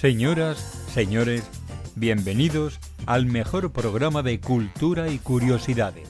[0.00, 0.56] Señoras,
[0.94, 1.44] señores,
[1.94, 6.08] bienvenidos al mejor programa de cultura y curiosidades.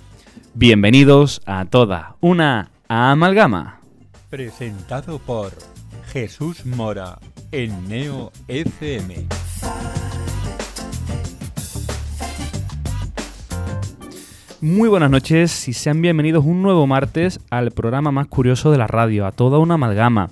[0.55, 3.81] Bienvenidos a toda una amalgama.
[4.29, 5.51] Presentado por
[6.13, 7.19] Jesús Mora
[7.51, 9.27] en Neo FM.
[14.61, 18.87] Muy buenas noches y sean bienvenidos un nuevo martes al programa más curioso de la
[18.87, 20.31] radio, a toda una amalgama,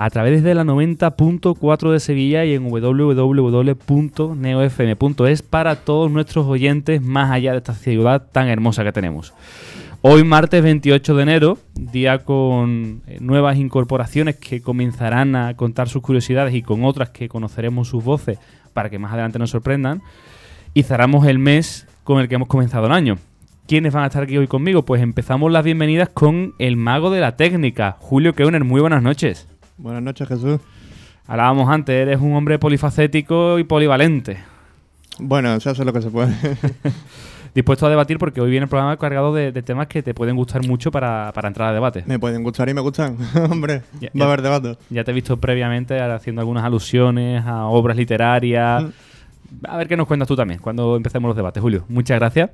[0.00, 7.30] a través de la 90.4 de Sevilla y en www.neofm.es para todos nuestros oyentes más
[7.30, 9.34] allá de esta ciudad tan hermosa que tenemos.
[10.00, 16.00] Hoy martes 28 de enero, día con eh, nuevas incorporaciones que comenzarán a contar sus
[16.00, 18.38] curiosidades y con otras que conoceremos sus voces
[18.72, 20.00] para que más adelante nos sorprendan.
[20.72, 23.18] Y cerramos el mes con el que hemos comenzado el año.
[23.66, 24.82] ¿Quiénes van a estar aquí hoy conmigo?
[24.82, 28.64] Pues empezamos las bienvenidas con el mago de la técnica, Julio Keuner.
[28.64, 29.49] Muy buenas noches.
[29.82, 30.60] Buenas noches, Jesús.
[31.26, 34.38] Hablábamos antes, eres un hombre polifacético y polivalente.
[35.18, 36.34] Bueno, se hace lo que se puede.
[37.54, 40.36] Dispuesto a debatir porque hoy viene el programa cargado de, de temas que te pueden
[40.36, 42.04] gustar mucho para, para entrar a debate.
[42.06, 43.16] me pueden gustar y me gustan.
[43.50, 44.76] Hombre, Ya- va ya- a haber debate.
[44.88, 48.84] Ya te he visto previamente haciendo algunas alusiones a obras literarias.
[49.68, 51.84] A ver qué nos cuentas tú también cuando empecemos los debates, Julio.
[51.88, 52.50] Muchas gracias.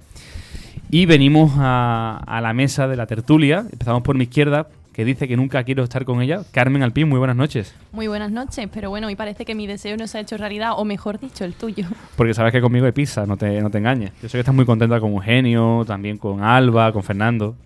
[0.90, 3.66] Y venimos a, a la mesa de la tertulia.
[3.70, 6.40] Empezamos por mi izquierda, que dice que nunca quiero estar con ella.
[6.52, 7.74] Carmen Alpín, muy buenas noches.
[7.92, 10.72] Muy buenas noches, pero bueno, hoy parece que mi deseo no se ha hecho realidad,
[10.74, 11.84] o mejor dicho, el tuyo.
[12.16, 14.12] Porque sabes que conmigo hay pizza, no te, no te engañes.
[14.22, 17.56] Yo sé que estás muy contenta con Eugenio, también con Alba, con Fernando.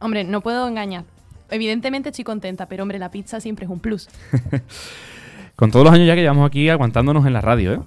[0.00, 1.04] Hombre, no puedo engañar.
[1.48, 4.10] Evidentemente estoy contenta, pero hombre, la pizza siempre es un plus.
[5.56, 7.80] Con todos los años ya que llevamos aquí aguantándonos en la radio, ¿eh?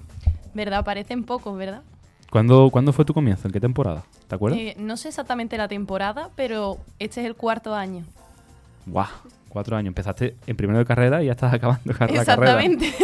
[0.54, 0.84] ¿Verdad?
[0.84, 1.82] Parecen pocos, ¿verdad?
[2.28, 3.46] ¿Cuándo, ¿Cuándo fue tu comienzo?
[3.46, 4.02] ¿En qué temporada?
[4.26, 4.58] ¿Te acuerdas?
[4.58, 8.04] Eh, no sé exactamente la temporada, pero este es el cuarto año.
[8.86, 9.06] Guau,
[9.48, 9.88] cuatro años.
[9.88, 12.20] Empezaste en primero de carrera y ya estás acabando carrera.
[12.20, 12.92] Exactamente.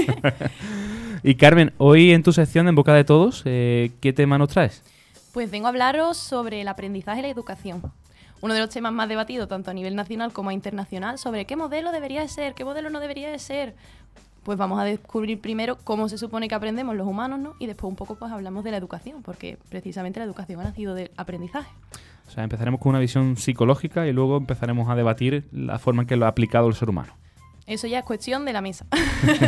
[1.23, 4.51] Y Carmen, hoy en tu sección de En Boca de Todos, eh, ¿qué tema nos
[4.51, 4.85] traes?
[5.37, 7.83] pues vengo a hablaros sobre el aprendizaje y la educación.
[8.41, 11.93] Uno de los temas más debatidos tanto a nivel nacional como internacional sobre qué modelo
[11.93, 13.75] debería de ser, qué modelo no debería de ser.
[14.47, 17.57] Pues vamos a descubrir primero cómo se supone que aprendemos los humanos, ¿no?
[17.59, 20.95] Y después un poco pues hablamos de la educación, porque precisamente la educación ha nacido
[20.95, 21.69] del aprendizaje.
[22.29, 26.07] O sea, empezaremos con una visión psicológica y luego empezaremos a debatir la forma en
[26.07, 27.13] que lo ha aplicado el ser humano.
[27.67, 28.87] Eso ya es cuestión de la mesa.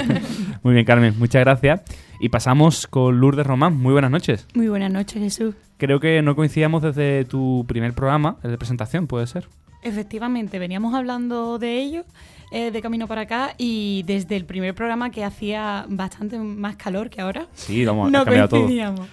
[0.65, 1.83] Muy bien, Carmen, muchas gracias.
[2.19, 3.77] Y pasamos con Lourdes Román.
[3.77, 4.49] Muy buenas noches.
[4.55, 5.55] Muy buenas noches, Jesús.
[5.77, 9.49] Creo que no coincidíamos desde tu primer programa, el de presentación, ¿puede ser?
[9.85, 12.05] Efectivamente, veníamos hablando de ello
[12.51, 17.11] eh, de camino para acá y desde el primer programa que hacía bastante más calor
[17.11, 18.61] que ahora, Sí, vamos, no cambiado todo.
[18.61, 19.07] coincidíamos.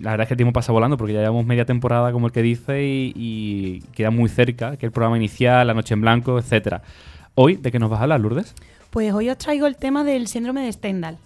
[0.00, 2.32] La verdad es que el tiempo pasa volando porque ya llevamos media temporada, como el
[2.32, 6.38] que dice, y, y queda muy cerca que el programa inicial, La Noche en Blanco,
[6.38, 6.82] etcétera.
[7.36, 8.54] Hoy, ¿de qué nos vas a hablar, Lourdes?
[8.90, 11.18] Pues hoy os traigo el tema del síndrome de Stendhal,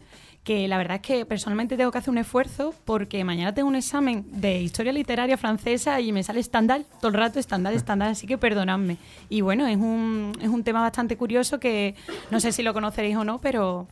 [0.49, 3.77] que la verdad es que personalmente tengo que hacer un esfuerzo porque mañana tengo un
[3.77, 8.27] examen de historia literaria francesa y me sale Stendhal, todo el rato Stendhal, Stendhal, así
[8.27, 8.97] que perdonadme.
[9.29, 11.95] Y bueno, es un, es un tema bastante curioso que
[12.31, 13.89] no sé si lo conoceréis o no, pero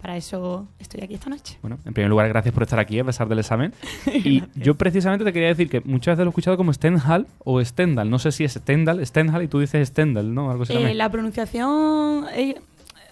[0.00, 1.58] para eso estoy aquí esta noche.
[1.60, 3.74] Bueno, en primer lugar, gracias por estar aquí a pesar del examen.
[4.06, 7.62] Y yo precisamente te quería decir que muchas veces lo he escuchado como Stendhal o
[7.62, 8.08] Stendhal.
[8.08, 10.50] No sé si es Stendhal, Stendhal y tú dices Stendhal, ¿no?
[10.50, 10.72] Algo así.
[10.72, 12.54] Eh, la pronunciación eh,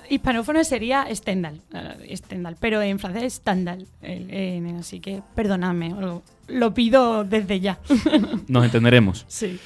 [0.09, 1.61] hispanófona sería Stendhal,
[2.15, 3.87] Stendhal, pero en francés es Stendhal.
[4.03, 7.79] eh, eh, así que perdonadme, lo, lo pido desde ya.
[8.49, 9.25] Nos entenderemos.
[9.29, 9.59] sí.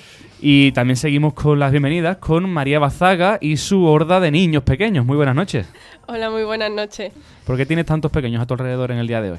[0.44, 5.06] Y también seguimos con las bienvenidas con María Bazaga y su horda de niños pequeños.
[5.06, 5.68] Muy buenas noches.
[6.08, 7.12] Hola, muy buenas noches.
[7.46, 9.38] ¿Por qué tienes tantos pequeños a tu alrededor en el día de hoy?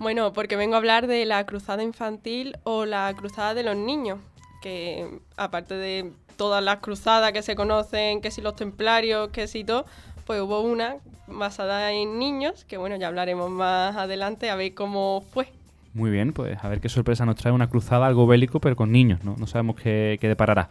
[0.00, 4.18] Bueno, porque vengo a hablar de la cruzada infantil o la cruzada de los niños,
[4.60, 9.62] que aparte de todas las cruzadas que se conocen, que si los templarios, que si
[9.62, 9.86] todo,
[10.26, 10.96] pues hubo una
[11.26, 15.48] basada en niños, que bueno, ya hablaremos más adelante a ver cómo fue.
[15.94, 18.90] Muy bien, pues a ver qué sorpresa nos trae una cruzada, algo bélico, pero con
[18.92, 19.36] niños, ¿no?
[19.38, 20.70] No sabemos qué, qué deparará.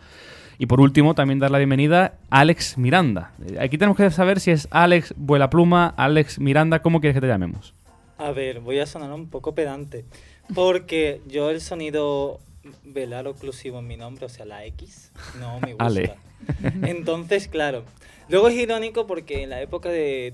[0.58, 3.32] Y por último, también dar la bienvenida a Alex Miranda.
[3.48, 7.22] Eh, Aquí tenemos que saber si es Alex Vuela Pluma, Alex Miranda, ¿cómo quieres que
[7.22, 7.74] te llamemos?
[8.18, 10.06] A ver, voy a sonar un poco pedante.
[10.54, 12.40] Porque yo el sonido
[12.84, 15.86] velar oclusivo en mi nombre, o sea, la X, no me gusta.
[15.86, 16.14] Ale.
[16.84, 17.84] Entonces, claro.
[18.30, 20.34] Luego es irónico porque en la época de,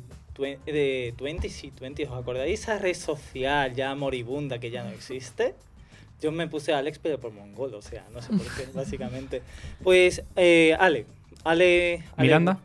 [0.65, 5.55] de 20, sí, 20, ¿os acordáis esa red social ya moribunda que ya no existe?
[6.21, 9.41] Yo me puse Alex, pero por mongol, o sea, no sé por qué, básicamente.
[9.83, 11.05] Pues, eh, Ale.
[11.43, 12.03] Ale.
[12.15, 12.59] Ale- ¿Miranda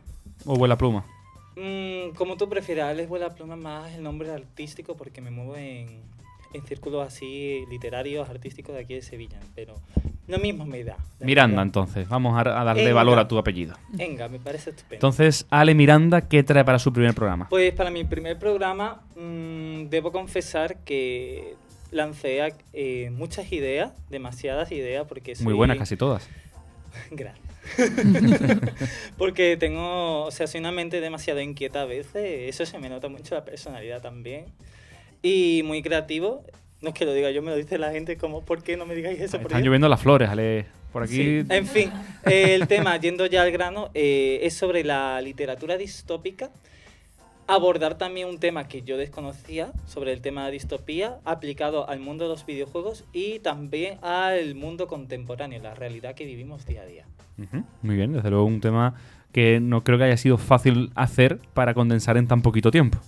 [0.45, 1.05] o Vuela Pluma?
[1.55, 6.01] Mm, como tú prefieras, Alex Vuela Pluma más el nombre artístico porque me muevo en,
[6.53, 9.39] en círculos así literarios, artísticos de aquí de Sevilla.
[9.55, 9.75] Pero
[10.27, 10.97] Lo mismo me da.
[11.19, 11.65] Miranda, verdad.
[11.65, 12.07] entonces.
[12.07, 13.75] Vamos a, a darle valor a tu apellido.
[13.89, 14.95] Venga, me parece estupendo.
[14.95, 17.49] Entonces, Ale Miranda, ¿qué trae para su primer programa?
[17.49, 21.55] Pues para mi primer programa mm, debo confesar que
[21.91, 25.45] lancé eh, muchas ideas, demasiadas ideas, porque soy...
[25.45, 26.27] Muy buenas, casi todas.
[27.11, 27.43] Gracias.
[29.17, 33.07] porque tengo, o sea, soy una mente demasiado inquieta a veces, eso se me nota
[33.07, 34.45] mucho la personalidad también.
[35.21, 36.43] Y muy creativo,
[36.83, 38.85] no es que lo diga yo, me lo dice la gente, como, ¿por qué no
[38.85, 39.37] me digáis eso?
[39.37, 39.61] Están Dios?".
[39.63, 40.65] lloviendo las flores, Ale.
[40.91, 41.15] Por aquí.
[41.15, 41.91] Sí, En fin,
[42.25, 46.51] el tema, yendo ya al grano, eh, es sobre la literatura distópica.
[47.47, 52.25] Abordar también un tema que yo desconocía sobre el tema de distopía, aplicado al mundo
[52.25, 57.05] de los videojuegos y también al mundo contemporáneo, la realidad que vivimos día a día.
[57.81, 58.95] Muy bien, desde luego un tema
[59.33, 62.99] que no creo que haya sido fácil hacer para condensar en tan poquito tiempo.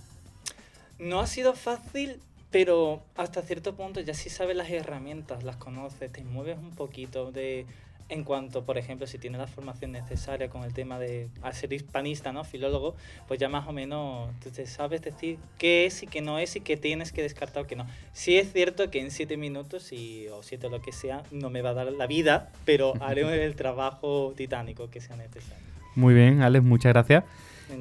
[0.98, 2.18] No ha sido fácil,
[2.50, 7.32] pero hasta cierto punto ya sí sabes las herramientas, las conoces, te mueves un poquito
[7.32, 7.66] de
[8.08, 11.72] en cuanto, por ejemplo, si tienes la formación necesaria con el tema de al ser
[11.72, 12.44] hispanista, ¿no?
[12.44, 12.94] Filólogo,
[13.26, 16.60] pues ya más o menos te sabes decir qué es y qué no es y
[16.60, 17.86] qué tienes que descartar o qué no.
[18.12, 21.50] Sí es cierto que en siete minutos y, o siete o lo que sea no
[21.50, 25.64] me va a dar la vida, pero haré el trabajo titánico que sea necesario.
[25.96, 27.24] Muy bien, Alex, muchas gracias.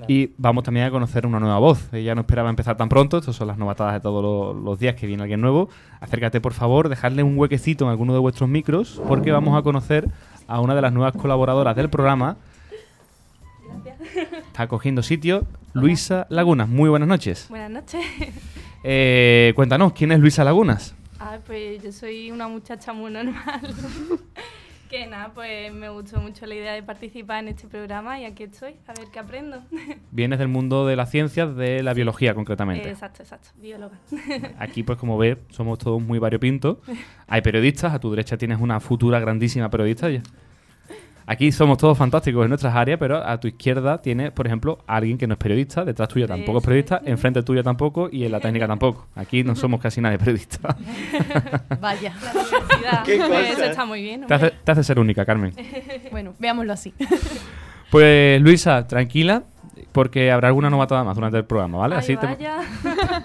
[0.08, 1.94] Y vamos también a conocer una nueva voz.
[1.94, 3.18] Ella no esperaba empezar tan pronto.
[3.18, 5.70] Estas son las novatadas de todos los, los días que viene alguien nuevo.
[6.00, 10.10] Acércate, por favor, dejarle un huequecito en alguno de vuestros micros, porque vamos a conocer
[10.48, 12.38] a una de las nuevas colaboradoras del programa.
[14.48, 15.46] Está cogiendo sitio.
[15.74, 16.70] Luisa Lagunas.
[16.70, 17.48] Muy buenas noches.
[17.50, 18.06] Buenas noches.
[18.88, 20.94] Eh, cuéntanos, ¿quién es Luisa Lagunas?
[21.20, 23.62] Ah, pues yo soy una muchacha muy normal.
[24.90, 28.44] que nada, pues me gustó mucho la idea de participar en este programa y aquí
[28.44, 29.64] estoy, a ver qué aprendo.
[30.12, 32.90] Vienes del mundo de las ciencias, de la biología concretamente.
[32.90, 34.00] exacto, exacto, bióloga.
[34.60, 36.78] Aquí, pues como ves, somos todos muy variopintos.
[37.28, 40.08] Hay periodistas, a tu derecha tienes una futura grandísima periodista.
[41.28, 45.18] Aquí somos todos fantásticos en nuestras áreas, pero a tu izquierda tienes, por ejemplo, alguien
[45.18, 48.40] que no es periodista, detrás tuya tampoco es periodista, enfrente tuya tampoco y en la
[48.40, 49.08] técnica tampoco.
[49.16, 50.76] Aquí no somos casi nadie periodistas.
[51.82, 52.14] Vaya.
[52.84, 54.28] La diversidad, eso está muy bien.
[54.28, 55.54] Te hace, te hace ser única, Carmen.
[56.12, 56.94] Bueno, veámoslo así.
[57.90, 59.44] Pues Luisa, tranquila,
[59.92, 61.96] porque habrá alguna novatada más durante el programa, ¿vale?
[61.96, 62.18] Ay, Así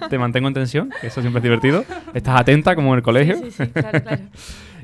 [0.09, 1.85] te, mantengo en tensión, que eso siempre es divertido.
[2.13, 4.21] Estás atenta como en el colegio Sí, sí, sí, claro, claro.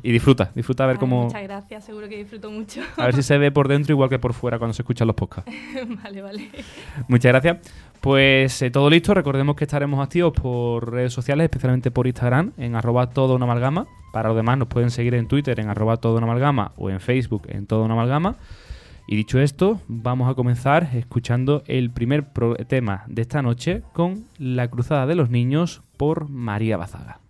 [0.04, 1.26] Y disfruta, disfruta a ver Ay, cómo...
[1.26, 2.82] Muchas gracias, seguro que disfruto mucho.
[2.98, 5.16] A ver si se ve por dentro igual que por fuera cuando se escuchan los
[5.16, 5.52] podcasts.
[6.04, 6.50] vale, vale.
[7.08, 7.58] Muchas gracias.
[8.02, 9.14] Pues eh, todo listo.
[9.14, 13.88] Recordemos que estaremos activos por redes sociales, especialmente por Instagram, en arroba todo una amalgama.
[14.14, 17.00] Para los demás nos pueden seguir en Twitter en arroba todo una amalgama o en
[17.00, 18.38] Facebook en todo una amalgama.
[19.08, 22.26] Y dicho esto, vamos a comenzar escuchando el primer
[22.68, 27.22] tema de esta noche con La Cruzada de los Niños por María Bazaga.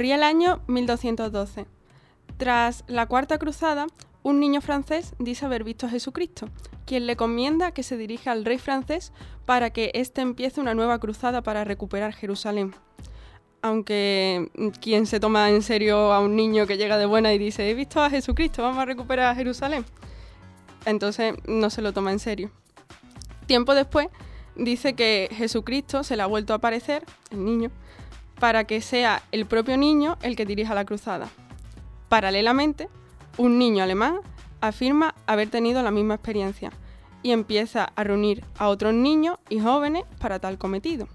[0.00, 1.66] Corría el año 1212.
[2.38, 3.86] Tras la Cuarta Cruzada,
[4.22, 6.48] un niño francés dice haber visto a Jesucristo,
[6.86, 9.12] quien le comienda que se dirija al rey francés
[9.44, 12.74] para que éste empiece una nueva cruzada para recuperar Jerusalén.
[13.60, 17.38] Aunque mm, quien se toma en serio a un niño que llega de buena y
[17.38, 19.84] dice, he visto a Jesucristo, vamos a recuperar Jerusalén.
[20.86, 22.50] Entonces no se lo toma en serio.
[23.44, 24.08] Tiempo después
[24.56, 27.70] dice que Jesucristo se le ha vuelto a aparecer, el niño,
[28.40, 31.28] para que sea el propio niño el que dirija la cruzada.
[32.08, 32.88] Paralelamente,
[33.36, 34.20] un niño alemán
[34.60, 36.72] afirma haber tenido la misma experiencia
[37.22, 41.06] y empieza a reunir a otros niños y jóvenes para tal cometido.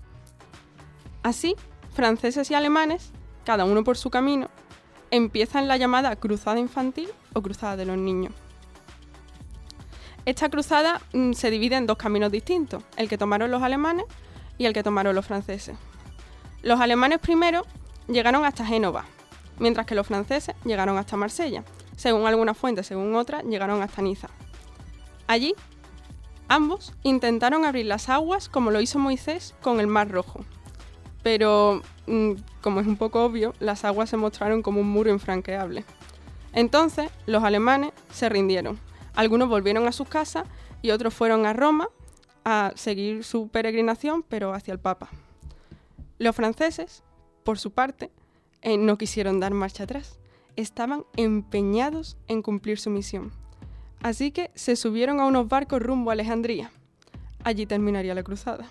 [1.23, 1.55] Así,
[1.93, 3.11] franceses y alemanes,
[3.43, 4.49] cada uno por su camino,
[5.09, 8.33] empiezan la llamada cruzada infantil o cruzada de los niños.
[10.25, 14.05] Esta cruzada mm, se divide en dos caminos distintos, el que tomaron los alemanes
[14.59, 15.75] y el que tomaron los franceses.
[16.65, 17.63] Los alemanes primero
[18.07, 19.05] llegaron hasta Génova,
[19.59, 21.63] mientras que los franceses llegaron hasta Marsella.
[21.95, 24.29] Según algunas fuentes, según otras, llegaron hasta Niza.
[25.27, 25.53] Allí,
[26.47, 30.43] ambos intentaron abrir las aguas como lo hizo Moisés con el Mar Rojo.
[31.21, 32.31] Pero, mm,
[32.61, 35.85] como es un poco obvio, las aguas se mostraron como un muro infranqueable.
[36.51, 38.79] Entonces, los alemanes se rindieron.
[39.13, 40.45] Algunos volvieron a sus casas
[40.81, 41.89] y otros fueron a Roma
[42.43, 45.11] a seguir su peregrinación, pero hacia el Papa.
[46.17, 47.03] Los franceses,
[47.43, 48.11] por su parte,
[48.61, 50.19] eh, no quisieron dar marcha atrás.
[50.55, 53.31] Estaban empeñados en cumplir su misión.
[54.01, 56.71] Así que se subieron a unos barcos rumbo a Alejandría.
[57.43, 58.69] Allí terminaría la cruzada.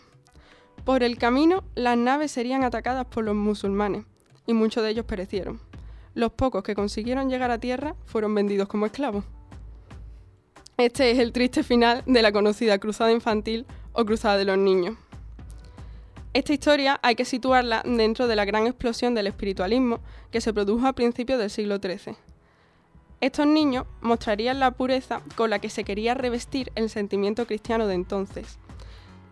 [0.85, 4.05] Por el camino, las naves serían atacadas por los musulmanes
[4.47, 5.61] y muchos de ellos perecieron.
[6.15, 9.25] Los pocos que consiguieron llegar a tierra fueron vendidos como esclavos.
[10.77, 14.97] Este es el triste final de la conocida Cruzada Infantil o Cruzada de los Niños.
[16.35, 20.01] Esta historia hay que situarla dentro de la gran explosión del espiritualismo
[20.33, 22.17] que se produjo a principios del siglo XIII.
[23.21, 27.95] Estos niños mostrarían la pureza con la que se quería revestir el sentimiento cristiano de
[27.95, 28.59] entonces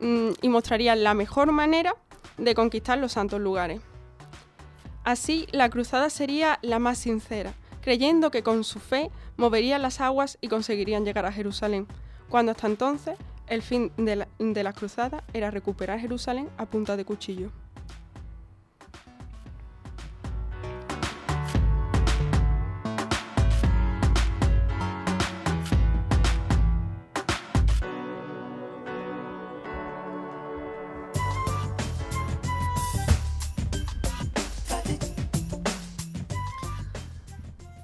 [0.00, 1.96] mm, y mostrarían la mejor manera
[2.38, 3.80] de conquistar los santos lugares.
[5.02, 10.38] Así, la cruzada sería la más sincera, creyendo que con su fe moverían las aguas
[10.40, 11.88] y conseguirían llegar a Jerusalén,
[12.28, 16.96] cuando hasta entonces el fin de la, de la cruzada era recuperar Jerusalén a punta
[16.96, 17.50] de cuchillo.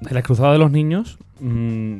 [0.00, 1.98] De la cruzada de los niños mm,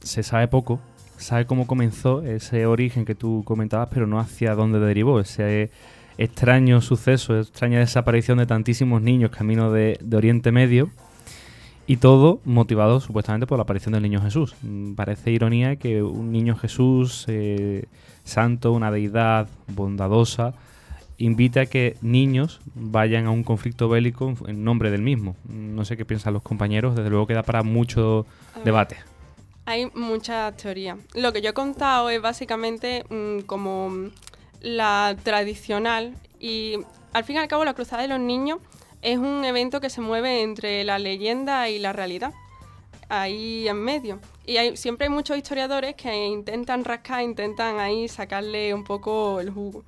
[0.00, 0.80] se sabe poco.
[1.22, 5.20] Sabe cómo comenzó ese origen que tú comentabas, pero no hacia dónde derivó.
[5.20, 5.70] Ese
[6.18, 10.90] extraño suceso, extraña desaparición de tantísimos niños camino de, de Oriente Medio.
[11.86, 14.54] Y todo motivado supuestamente por la aparición del niño Jesús.
[14.62, 17.84] Mm, Parece ironía que un niño Jesús, eh,
[18.24, 20.54] santo, una deidad bondadosa,
[21.18, 25.34] invite a que niños vayan a un conflicto bélico en- nombre del mismo.
[25.48, 28.26] No sé qué piensan los compañeros, desde luego queda para mucho
[28.64, 28.96] debate.
[29.64, 30.98] Hay muchas teorías.
[31.14, 34.10] Lo que yo he contado es básicamente mm, como
[34.60, 36.78] la tradicional y
[37.12, 38.58] al fin y al cabo la Cruzada de los Niños
[39.02, 42.32] es un evento que se mueve entre la leyenda y la realidad,
[43.08, 44.20] ahí en medio.
[44.46, 49.50] Y hay, siempre hay muchos historiadores que intentan rascar, intentan ahí sacarle un poco el
[49.50, 49.84] jugo.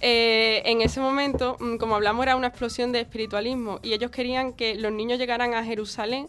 [0.00, 4.54] Eh, en ese momento, mm, como hablamos, era una explosión de espiritualismo y ellos querían
[4.54, 6.28] que los niños llegaran a Jerusalén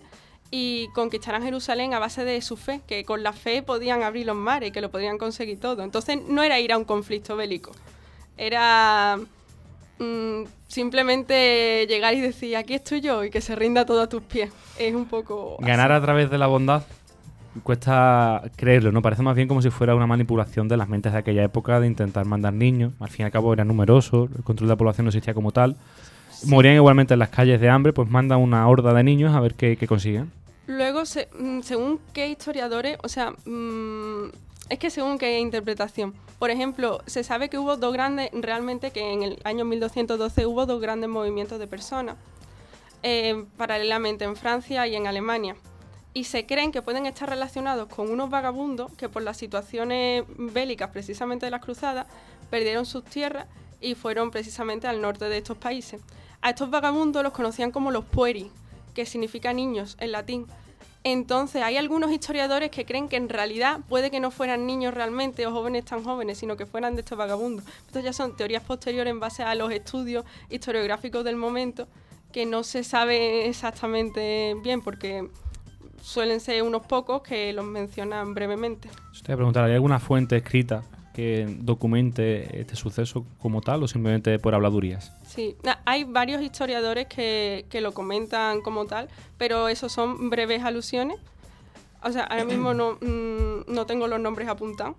[0.52, 4.36] y conquistaran Jerusalén a base de su fe, que con la fe podían abrir los
[4.36, 5.82] mares y que lo podían conseguir todo.
[5.84, 7.72] Entonces no era ir a un conflicto bélico,
[8.38, 9.18] era
[9.98, 14.22] mm, simplemente llegar y decir, aquí estoy yo y que se rinda todo a tus
[14.22, 14.52] pies.
[14.78, 15.56] Es un poco...
[15.58, 15.66] así.
[15.66, 16.84] Ganar a través de la bondad
[17.64, 19.02] cuesta creerlo, ¿no?
[19.02, 21.88] Parece más bien como si fuera una manipulación de las mentes de aquella época de
[21.88, 22.94] intentar mandar niños.
[23.00, 25.52] Al fin y al cabo eran numerosos, el control de la población no existía como
[25.52, 25.76] tal.
[26.46, 29.54] Morían igualmente en las calles de hambre, pues mandan una horda de niños a ver
[29.54, 30.32] qué, qué consiguen.
[30.72, 34.32] Luego, mm, según qué historiadores, o sea, mm,
[34.70, 36.14] es que según qué interpretación.
[36.40, 40.66] Por ejemplo, se sabe que hubo dos grandes, realmente que en el año 1212 hubo
[40.66, 42.16] dos grandes movimientos de personas,
[43.04, 45.58] eh, paralelamente en Francia y en Alemania.
[46.14, 50.90] Y se creen que pueden estar relacionados con unos vagabundos que por las situaciones bélicas
[50.92, 52.08] precisamente de las cruzadas
[52.50, 53.48] perdieron sus tierras
[53.82, 56.02] y fueron precisamente al norte de estos países.
[56.42, 58.50] A estos vagabundos los conocían como los pueri,
[58.94, 60.48] que significa niños en latín.
[61.04, 65.48] Entonces, hay algunos historiadores que creen que en realidad puede que no fueran niños realmente
[65.48, 67.66] o jóvenes tan jóvenes, sino que fueran de estos vagabundos.
[67.88, 71.88] Estas ya son teorías posteriores en base a los estudios historiográficos del momento,
[72.32, 75.28] que no se sabe exactamente bien porque
[76.04, 78.90] suelen ser unos pocos que los mencionan brevemente.
[79.14, 83.84] Yo te voy a preguntar, ¿hay alguna fuente escrita que documente este suceso como tal
[83.84, 85.14] o simplemente por habladurías?
[85.26, 91.18] Sí, hay varios historiadores que, que lo comentan como tal, pero esos son breves alusiones.
[92.04, 94.96] O sea, ahora mismo no, mm, no tengo los nombres apuntados,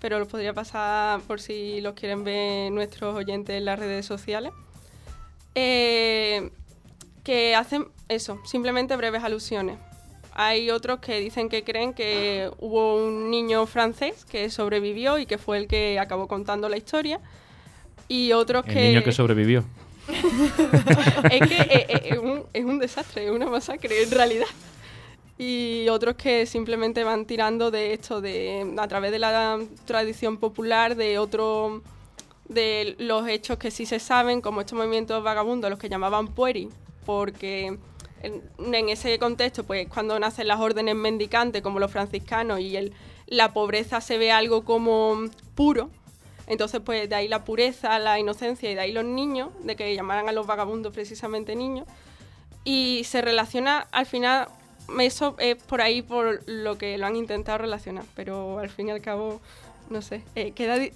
[0.00, 4.52] pero los podría pasar por si los quieren ver nuestros oyentes en las redes sociales.
[5.54, 6.50] Eh,
[7.24, 9.78] que hacen eso, simplemente breves alusiones.
[10.40, 15.36] Hay otros que dicen que creen que hubo un niño francés que sobrevivió y que
[15.36, 17.18] fue el que acabó contando la historia.
[18.06, 18.80] Y otros El que...
[18.82, 19.64] niño que sobrevivió.
[21.32, 24.46] es que eh, eh, es, un, es un desastre, es una masacre en realidad.
[25.38, 30.94] Y otros que simplemente van tirando de esto, de a través de la tradición popular,
[30.94, 31.82] de otro
[32.48, 36.68] de los hechos que sí se saben, como estos movimientos vagabundos, los que llamaban pueri,
[37.04, 37.76] porque
[38.22, 42.92] en, ese contexto, pues cuando nacen las órdenes mendicantes, como los franciscanos, y el,
[43.26, 45.16] la pobreza se ve algo como
[45.54, 45.90] puro,
[46.48, 49.94] entonces, pues de ahí la pureza, la inocencia y de ahí los niños, de que
[49.94, 51.86] llamaran a los vagabundos precisamente niños.
[52.64, 54.48] Y se relaciona, al final,
[54.98, 58.90] eso es por ahí por lo que lo han intentado relacionar, pero al fin y
[58.92, 59.42] al cabo,
[59.90, 60.92] no sé, eh, queda di-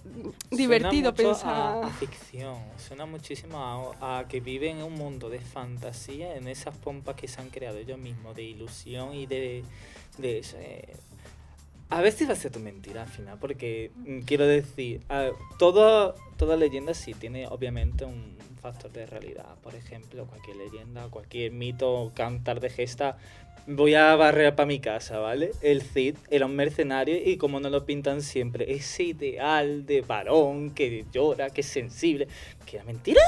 [0.50, 1.54] divertido Suena mucho pensar...
[1.82, 6.48] A, a ficción, suena muchísimo a, a que viven en un mundo de fantasía, en
[6.48, 9.64] esas pompas que se han creado ellos mismos, de ilusión y de,
[10.18, 10.88] de ese-
[11.90, 15.30] A ver si va a ser tu mentira al final, porque mm, quiero decir, a-
[15.58, 19.56] todo, toda leyenda sí tiene obviamente un factor de realidad.
[19.62, 23.18] Por ejemplo, cualquier leyenda, cualquier mito, cantar de gesta.
[23.66, 25.52] Voy a barrer para mi casa, ¿vale?
[25.60, 30.70] El Cid era un mercenario y como no lo pintan siempre, ese ideal de varón
[30.70, 32.26] que llora, que es sensible,
[32.66, 33.20] que era mentira.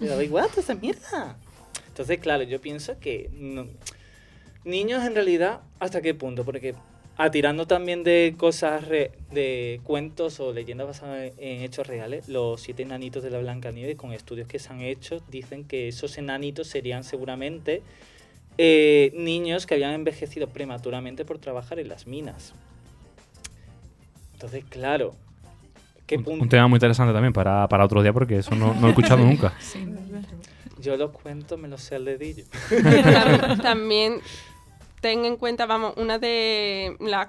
[0.00, 1.36] Le daba igual toda esa mierda.
[1.88, 3.66] Entonces, claro, yo pienso que no-
[4.64, 6.44] niños en realidad, ¿hasta qué punto?
[6.44, 6.74] Porque
[7.18, 12.82] atirando también de cosas, re- de cuentos o leyendas basadas en hechos reales, los siete
[12.82, 16.66] enanitos de la Blanca Nieve, con estudios que se han hecho, dicen que esos enanitos
[16.68, 17.82] serían seguramente
[18.58, 22.52] eh, niños que habían envejecido prematuramente por trabajar en las minas.
[24.34, 25.14] Entonces, claro,
[26.06, 26.42] ¿qué Un, punto?
[26.42, 28.90] un tema muy interesante también para, para otro día porque eso no, no lo he
[28.90, 29.54] escuchado nunca.
[30.78, 32.44] Yo los cuento, me los sé al dedillo.
[32.68, 34.20] Tam- También
[35.00, 37.28] ten en cuenta, vamos, una de las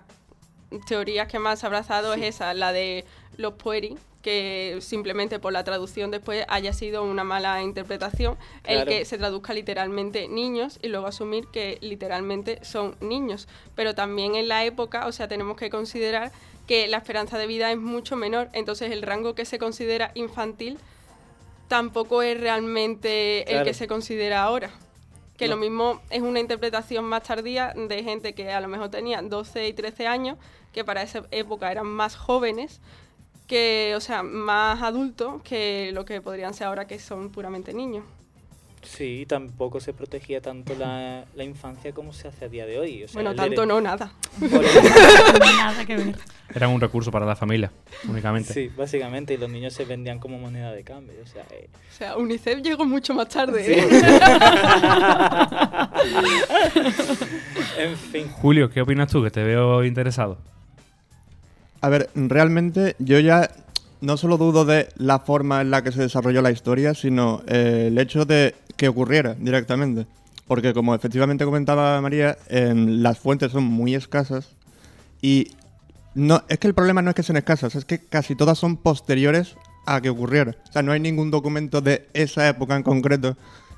[0.88, 3.06] teorías que más ha abrazado es esa, la de
[3.38, 9.06] los pueri, que simplemente por la traducción después haya sido una mala interpretación, el que
[9.06, 13.48] se traduzca literalmente niños y luego asumir que literalmente son niños.
[13.76, 16.32] Pero también en la época, o sea, tenemos que considerar
[16.68, 20.78] que la esperanza de vida es mucho menor, entonces el rango que se considera infantil
[21.70, 24.72] tampoco es realmente el que se considera ahora.
[25.38, 25.56] Que No.
[25.56, 29.68] lo mismo es una interpretación más tardía de gente que a lo mejor tenía 12
[29.68, 30.38] y 13 años,
[30.74, 32.82] que para esa época eran más jóvenes,
[33.48, 38.04] que, o sea, más adultos que lo que podrían ser ahora que son puramente niños.
[38.88, 43.04] Sí, tampoco se protegía tanto la, la infancia como se hace a día de hoy.
[43.04, 44.14] O sea, bueno, tanto no, nada.
[44.40, 46.16] Nada que ver.
[46.56, 47.72] Era un recurso para la familia,
[48.08, 48.54] únicamente.
[48.54, 51.16] Sí, básicamente, y los niños se vendían como moneda de cambio.
[51.22, 53.66] O sea, eh, O sea, UNICEF llegó mucho más tarde.
[53.66, 53.74] Sí.
[53.74, 54.20] ¿eh?
[57.80, 58.30] en fin.
[58.30, 59.22] Julio, ¿qué opinas tú?
[59.22, 60.38] Que te veo interesado.
[61.82, 63.52] A ver, realmente yo ya
[64.02, 67.88] no solo dudo de la forma en la que se desarrolló la historia, sino eh,
[67.88, 70.08] el hecho de que ocurriera directamente.
[70.48, 74.50] Porque como efectivamente comentaba María, em, las fuentes son muy escasas
[75.22, 75.52] y
[76.16, 78.78] no es que el problema no es que sean escasas, es que casi todas son
[78.78, 80.56] posteriores a que ocurriera.
[80.70, 83.36] O sea, no hay ningún documento de esa época en concreto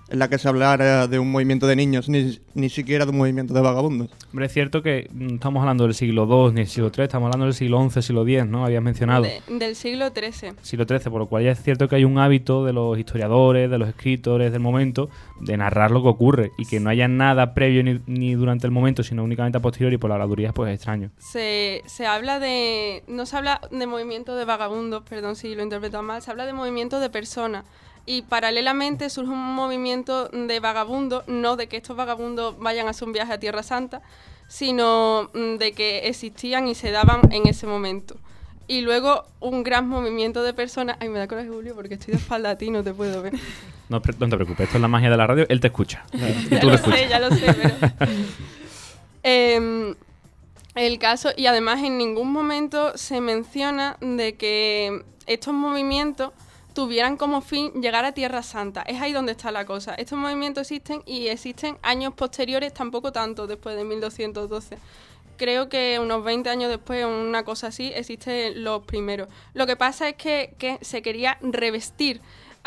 [0.10, 3.18] en la que se hablara de un movimiento de niños, ni, ni siquiera de un
[3.18, 4.10] movimiento de vagabundos.
[4.32, 7.28] Hombre, es cierto que no estamos hablando del siglo II ni del siglo III, estamos
[7.28, 8.66] hablando del siglo XI, siglo X, ¿no?
[8.66, 9.24] Habías mencionado.
[9.24, 10.54] De- del siglo XIII.
[10.62, 13.70] siglo XIII, por lo cual ya es cierto que hay un hábito de los historiadores,
[13.70, 15.10] de los escritores del momento,
[15.42, 18.72] de narrar lo que ocurre y que no haya nada previo ni, ni durante el
[18.72, 21.12] momento, sino únicamente a posteriori por la habladuría, pues es extraño.
[21.18, 23.04] Se, se habla de.
[23.08, 26.46] No se habla de movimiento de vagabundos, perdón si lo he interpretado mal, se habla
[26.46, 27.66] de movimiento de personas.
[28.10, 33.08] Y paralelamente surge un movimiento de vagabundos, no de que estos vagabundos vayan a hacer
[33.08, 34.02] un viaje a Tierra Santa,
[34.48, 38.18] sino mm, de que existían y se daban en ese momento.
[38.68, 40.98] Y luego un gran movimiento de personas.
[41.00, 43.34] Ay, me da coraje, Julio, porque estoy de espalda a ti, no te puedo ver.
[43.90, 46.04] No, no te preocupes, esto es la magia de la radio, él te escucha.
[46.12, 47.00] Y ya lo lo escuchas.
[47.00, 47.76] sé, ya lo sé, pero...
[49.22, 49.96] Em,
[50.74, 56.32] el caso, y además en ningún momento se menciona de que estos movimientos
[56.80, 58.84] tuvieran como fin llegar a Tierra Santa.
[58.84, 59.96] Es ahí donde está la cosa.
[59.96, 64.78] Estos movimientos existen y existen años posteriores, tampoco tanto después de 1212.
[65.36, 69.28] Creo que unos 20 años después, una cosa así, existen los primeros.
[69.54, 72.22] Lo que pasa es que, que se quería revestir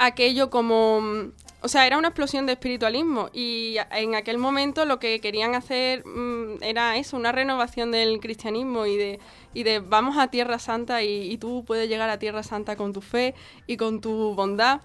[0.07, 1.01] aquello como...
[1.01, 1.33] mm,
[1.65, 6.05] O sea, era una explosión de espiritualismo y en aquel momento lo que querían hacer
[6.05, 9.21] mm, era eso, una renovación del cristianismo y de,
[9.55, 12.93] y de vamos a Tierra Santa y, y tú puedes llegar a Tierra Santa con
[12.93, 13.35] tu fe
[13.69, 14.81] y con tu bondad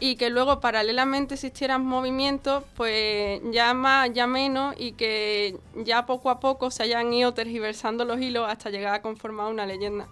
[0.00, 6.30] y que luego paralelamente existieran movimientos, pues ya más, ya menos, y que ya poco
[6.30, 10.06] a poco se hayan ido tergiversando los hilos hasta llegar a conformar una leyenda.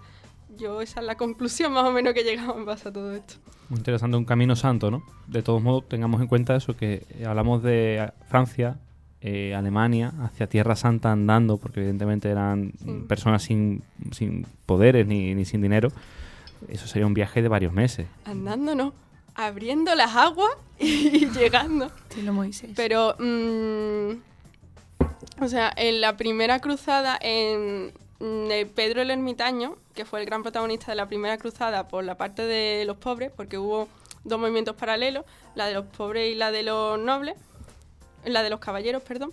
[0.57, 3.35] Yo esa es la conclusión más o menos que llegamos en base a todo esto.
[3.69, 5.03] Muy interesante, un camino santo, ¿no?
[5.27, 8.77] De todos modos, tengamos en cuenta eso, que eh, hablamos de eh, Francia,
[9.21, 13.03] eh, Alemania, hacia Tierra Santa andando, porque evidentemente eran Sí.
[13.07, 15.89] personas sin, sin poderes ni, ni sin dinero.
[16.69, 18.07] Eso sería un viaje de varios meses.
[18.25, 18.93] Andando, no,
[19.35, 21.91] abriendo las aguas y llegando.
[22.09, 22.71] Estilo Moisés.
[22.75, 24.11] Pero, mm,
[25.43, 30.91] o sea, en la primera cruzada, en Pedro el Ermitaño, que fue el gran protagonista
[30.91, 33.87] de la primera cruzada por la parte de los pobres, porque hubo
[34.23, 35.25] dos movimientos paralelos,
[35.55, 37.35] la de los pobres y la de los nobles,
[38.25, 39.31] la de los caballeros, perdón.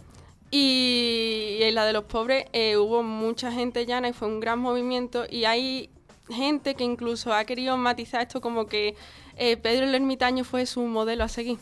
[0.50, 4.58] Y en la de los pobres eh, hubo mucha gente llana y fue un gran
[4.58, 5.90] movimiento y hay
[6.28, 8.94] gente que incluso ha querido matizar esto como que
[9.36, 11.58] eh, Pedro el Ermitaño fue su modelo a seguir.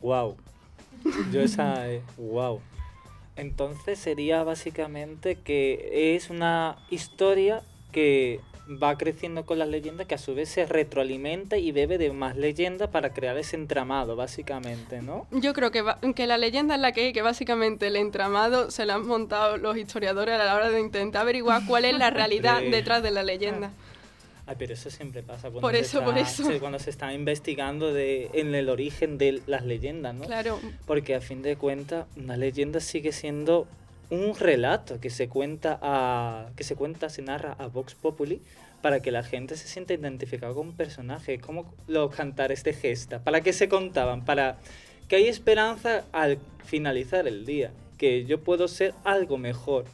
[0.00, 0.36] Wow.
[1.32, 1.90] Yo esa.
[1.90, 2.60] eh, wow.
[3.40, 8.40] Entonces sería básicamente que es una historia que
[8.82, 12.36] va creciendo con las leyendas que a su vez se retroalimenta y bebe de más
[12.36, 15.26] leyendas para crear ese entramado, básicamente, ¿no?
[15.32, 18.70] Yo creo que, va- que la leyenda es la que hay, que básicamente el entramado
[18.70, 22.10] se lo han montado los historiadores a la hora de intentar averiguar cuál es la
[22.10, 23.72] realidad detrás de la leyenda.
[24.50, 26.44] Ay, pero eso siempre pasa cuando, Por se, eso, está, por eso.
[26.44, 30.24] se- cuando se está investigando de, en el origen de las leyendas, ¿no?
[30.24, 33.68] Claro, Porque a fin de cuentas, una leyenda sigue siendo
[34.10, 38.42] un relato que se cuenta a que se cuenta, se narra a Vox Populi
[38.82, 43.22] para que la gente se sienta identificada con un personaje, como los cantares de gesta,
[43.22, 44.58] para qué se contaban, para
[45.06, 49.84] que hay esperanza al finalizar el día, que yo puedo ser algo mejor.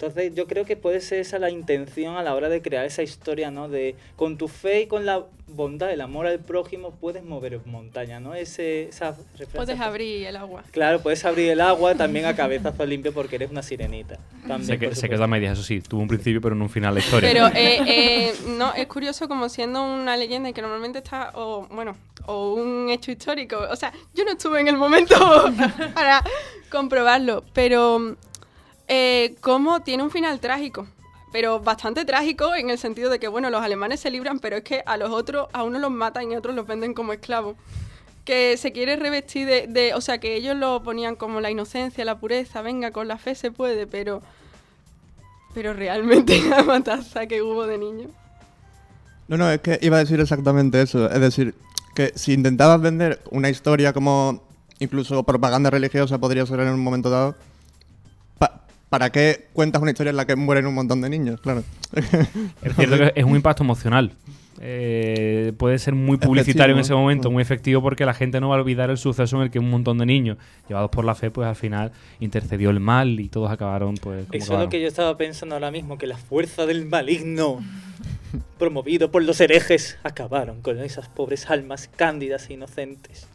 [0.00, 3.02] Entonces yo creo que puede ser esa la intención a la hora de crear esa
[3.02, 3.68] historia, ¿no?
[3.68, 8.20] De con tu fe y con la bondad, el amor al prójimo, puedes mover montaña,
[8.20, 8.34] ¿no?
[8.36, 10.62] Ese, esa referencia puedes abrir el agua.
[10.70, 14.18] Claro, puedes abrir el agua también a cabezazo limpio porque eres una sirenita.
[14.46, 15.16] También, Se, que- por se supuesto.
[15.16, 15.80] quedó a medias, eso sí.
[15.80, 17.28] Tuvo un principio, pero no un final la historia.
[17.32, 21.66] Pero eh, eh, no, es curioso como siendo una leyenda y que normalmente está, o
[21.72, 23.58] bueno, o un hecho histórico.
[23.68, 25.16] O sea, yo no estuve en el momento
[25.94, 26.22] para
[26.70, 28.16] comprobarlo, pero
[28.88, 30.86] eh, como tiene un final trágico.
[31.30, 34.64] Pero bastante trágico en el sentido de que, bueno, los alemanes se libran, pero es
[34.64, 37.56] que a los otros, a unos los matan y a otros los venden como esclavos.
[38.24, 42.18] Que se quiere revestir de, o sea, que ellos lo ponían como la inocencia, la
[42.18, 44.22] pureza, venga, con la fe se puede, pero
[45.54, 48.10] pero realmente la matanza que hubo de niños.
[49.26, 51.10] No, no, es que iba a decir exactamente eso.
[51.10, 51.54] Es decir,
[51.94, 54.42] que si intentabas vender una historia como
[54.78, 57.34] incluso propaganda religiosa podría ser en un momento dado,
[58.88, 61.40] ¿para qué cuentas una historia en la que mueren un montón de niños?
[61.40, 61.62] Claro.
[62.62, 64.12] Es cierto que es un impacto emocional.
[64.60, 68.56] Eh, puede ser muy publicitario en ese momento, muy efectivo, porque la gente no va
[68.56, 70.36] a olvidar el suceso en el que un montón de niños,
[70.68, 74.26] llevados por la fe, pues al final intercedió el mal y todos acabaron, pues.
[74.26, 77.60] como Eso es lo que yo estaba pensando ahora mismo, que la fuerza del maligno,
[78.58, 83.28] promovido por los herejes, acabaron con esas pobres almas cándidas e inocentes.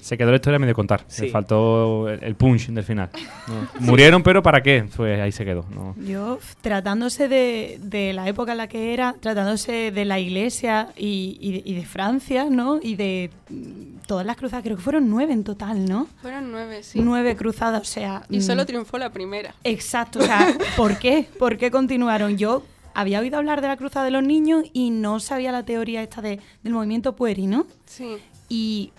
[0.00, 1.04] Se quedó la historia a medio contar.
[1.08, 1.26] Sí.
[1.26, 3.10] Le faltó el, el punch del final.
[3.48, 3.68] No.
[3.80, 4.84] Murieron, pero ¿para qué?
[4.96, 5.64] Pues ahí se quedó.
[5.70, 5.94] ¿no?
[6.04, 11.38] Yo, tratándose de, de la época en la que era, tratándose de la iglesia y,
[11.40, 12.80] y de, y de Francia, ¿no?
[12.82, 16.08] Y de mm, todas las cruzadas, creo que fueron nueve en total, ¿no?
[16.20, 17.00] Fueron nueve, sí.
[17.00, 18.22] Nueve cruzadas, o sea...
[18.28, 19.54] Y solo mm, triunfó la primera.
[19.64, 21.26] Exacto, o sea, ¿por qué?
[21.38, 22.36] ¿Por qué continuaron?
[22.36, 22.62] Yo
[22.94, 26.20] había oído hablar de la cruzada de los niños y no sabía la teoría esta
[26.22, 27.66] de, del movimiento pueri, ¿no?
[27.86, 28.16] Sí.
[28.48, 28.92] Y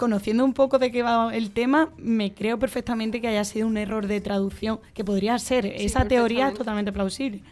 [0.00, 3.76] conociendo un poco de qué va el tema, me creo perfectamente que haya sido un
[3.76, 5.66] error de traducción, que podría ser.
[5.66, 7.42] Esa teoría es totalmente plausible.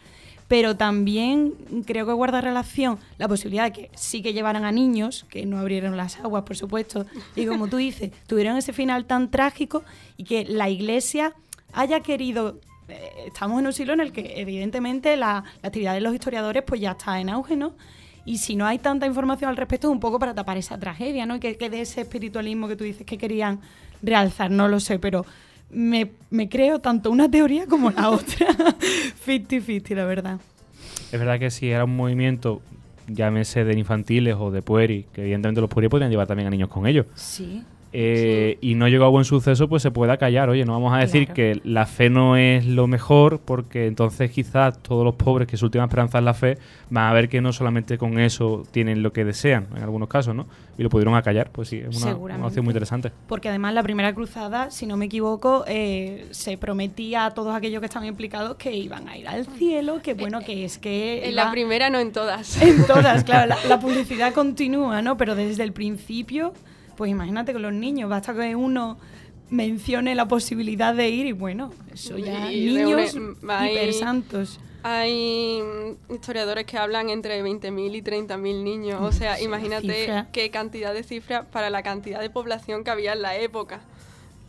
[0.47, 1.53] Pero también
[1.85, 5.59] creo que guarda relación la posibilidad de que sí que llevaran a niños, que no
[5.59, 9.83] abrieron las aguas, por supuesto, y como tú dices, tuvieron ese final tan trágico
[10.17, 11.35] y que la iglesia
[11.71, 12.59] haya querido...
[12.87, 16.63] eh, Estamos en un siglo en el que evidentemente la, la actividad de los historiadores
[16.63, 17.75] pues ya está en auge, ¿no?
[18.29, 21.25] Y si no hay tanta información al respecto, es un poco para tapar esa tragedia,
[21.25, 21.39] ¿no?
[21.39, 23.59] Que, que de ese espiritualismo que tú dices que querían
[24.03, 25.25] realzar, no lo sé, pero
[25.71, 28.49] me, me creo tanto una teoría como la otra.
[29.25, 30.39] 50-50, la verdad.
[31.11, 32.61] Es verdad que si era un movimiento,
[33.07, 36.69] llámese de infantiles o de pueri, que evidentemente los pueri podrían llevar también a niños
[36.69, 37.07] con ellos.
[37.15, 37.63] Sí.
[37.91, 40.49] Eh, y no llegó a buen suceso, pues se pueda callar.
[40.49, 41.33] Oye, no vamos a decir Claro.
[41.35, 45.65] que la fe no es lo mejor, porque entonces quizás todos los pobres que su
[45.65, 46.57] última esperanza es la fe
[46.91, 50.35] van a ver que no solamente con eso tienen lo que desean, en algunos casos,
[50.35, 50.45] ¿no?
[50.77, 53.11] Y lo pudieron acallar, pues sí, es una, una opción muy interesante.
[53.27, 57.79] Porque además la primera cruzada, si no me equivoco, eh, se prometía a todos aquellos
[57.81, 61.25] que estaban implicados que iban a ir al cielo, que bueno, que es que...
[61.25, 62.61] En iba- la primera, no en todas.
[62.61, 65.17] En todas, claro, la, la publicidad continúa, ¿no?
[65.17, 66.53] Pero desde el principio,
[66.99, 68.97] pues imagínate con los niños, basta que uno
[69.49, 73.15] mencione la posibilidad de ir y bueno, eso ya Y niños
[73.47, 74.59] hay- hipersantos.
[74.83, 78.99] Hay mm, historiadores que hablan entre 20.000 y 30.000 niños.
[79.01, 80.27] O sea, Sí, imagínate cifra.
[80.33, 83.79] qué cantidad de cifras para la cantidad de población que había en la época.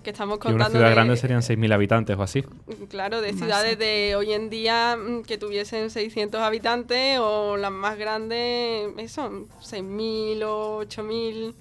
[0.02, 0.78] Que estamos Que una contando.
[0.78, 2.42] ciudad de- grande serían 6.000 habitantes o así.
[2.88, 7.96] Claro, de ciudades de hoy en día mm, que tuviesen 600 habitantes o las más
[7.96, 11.54] grandes, eso, 6.000 o 8.000.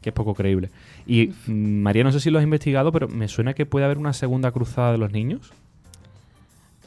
[0.00, 0.70] que es poco creíble.
[1.06, 3.98] Y mm, María, no sé si lo has investigado, pero me suena que puede haber
[3.98, 5.52] una segunda cruzada de los niños,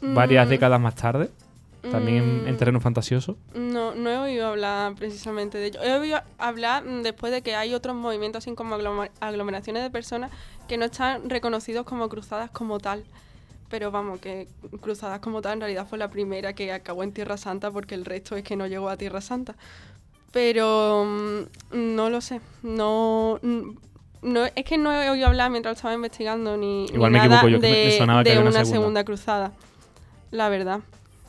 [0.02, 1.30] varias Mm, décadas más tarde,
[1.92, 3.38] también en, en mm, terreno fantasioso.
[3.54, 5.84] No, no he oído hablar precisamente de ello.
[5.84, 8.76] He oído hablar después de que hay otros movimientos, así como
[9.20, 10.32] aglomeraciones de personas
[10.68, 13.04] que no están reconocidos como cruzadas como tal.
[13.70, 14.48] Pero vamos, que
[14.82, 18.06] cruzadas como tal en realidad fue la primera que acabó en Tierra Santa porque el
[18.06, 19.56] resto es que no llegó a Tierra Santa.
[20.34, 21.42] Pero mm,
[21.96, 22.42] no lo sé.
[22.64, 23.62] No, mm,
[24.24, 27.42] no, es que no he oído hablar mientras estaba investigando ni, Igual ni me nada
[27.42, 28.80] equivoco yo, que de, me sonaba que de había una, una segunda.
[28.82, 29.04] segunda.
[29.06, 29.52] cruzada,
[30.32, 30.80] la verdad.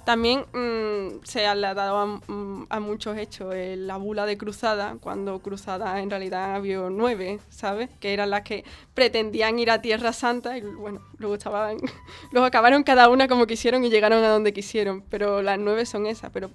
[0.05, 5.39] También mm, se ha dado a, mm, muchos hechos eh, la bula de cruzada, cuando
[5.39, 7.89] cruzada en realidad había nueve, ¿sabes?
[8.01, 11.79] Que eran las que pretendían ir a Tierra Santa y bueno, luego estaban,
[12.33, 16.07] luego acabaron cada una como quisieron y llegaron a donde quisieron, pero las nueve son
[16.07, 16.31] esas.
[16.33, 16.51] Pero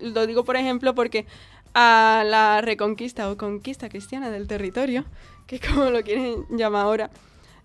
[0.00, 1.26] lo digo por ejemplo porque
[1.74, 5.04] a la reconquista o conquista cristiana del territorio,
[5.48, 7.10] que es como lo quieren llamar ahora,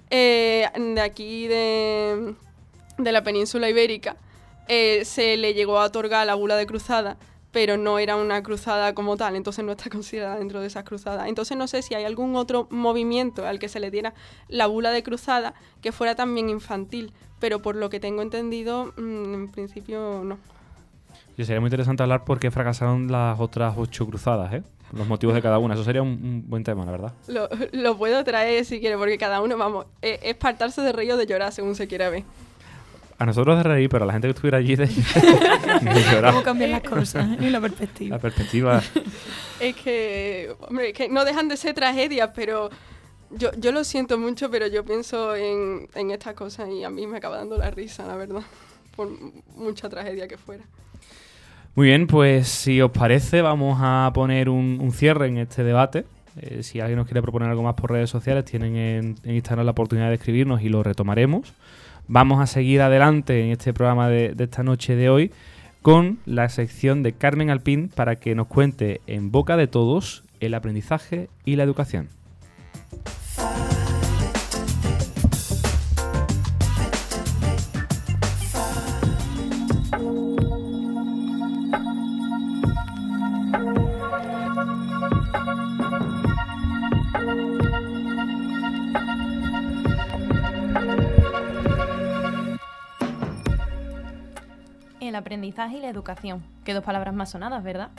[0.10, 2.34] eh, de aquí de,
[2.98, 4.18] de la península ibérica,
[4.68, 7.18] eh, se le llegó a otorgar la bula de cruzada,
[7.52, 11.28] pero no era una cruzada como tal, entonces no está considerada dentro de esas cruzadas.
[11.28, 14.14] Entonces no sé si hay algún otro movimiento al que se le diera
[14.48, 19.34] la bula de cruzada que fuera también infantil, pero por lo que tengo entendido, mm,
[19.34, 20.38] en principio no.
[21.38, 24.64] Y sería muy interesante hablar por qué fracasaron las otras ocho cruzadas, ¿eh?
[24.92, 25.74] Los motivos de cada una.
[25.76, 27.14] Eso sería un, un buen tema, la verdad.
[27.28, 31.12] Lo, lo puedo traer si quiere, porque cada uno, vamos, es, es partarse de reír
[31.12, 32.24] o de llorar según se quiera ver.
[33.20, 36.34] A nosotros de reír, pero a la gente que estuviera allí de, de llorar.
[36.34, 38.16] Cómo cambian las cosas y la perspectiva.
[38.16, 38.82] La perspectiva.
[39.60, 42.70] Es que, hombre, es que no dejan de ser tragedias, pero
[43.32, 47.08] yo, yo lo siento mucho, pero yo pienso en, en estas cosas y a mí
[47.08, 48.44] me acaba dando la risa, la verdad,
[48.96, 49.10] por
[49.56, 50.64] mucha tragedia que fuera.
[51.74, 56.06] Muy bien, pues si os parece, vamos a poner un, un cierre en este debate.
[56.40, 59.66] Eh, si alguien nos quiere proponer algo más por redes sociales, tienen en, en Instagram
[59.66, 61.54] la oportunidad de escribirnos y lo retomaremos.
[62.10, 65.32] Vamos a seguir adelante en este programa de, esta noche de hoy
[65.82, 70.54] con la sección de Carmen Alpín para que nos cuente en boca de todos el
[70.54, 72.08] aprendizaje y la educación.
[95.18, 96.44] Aprendizaje y la educación.
[96.64, 97.90] Que dos palabras más sonadas, ¿verdad?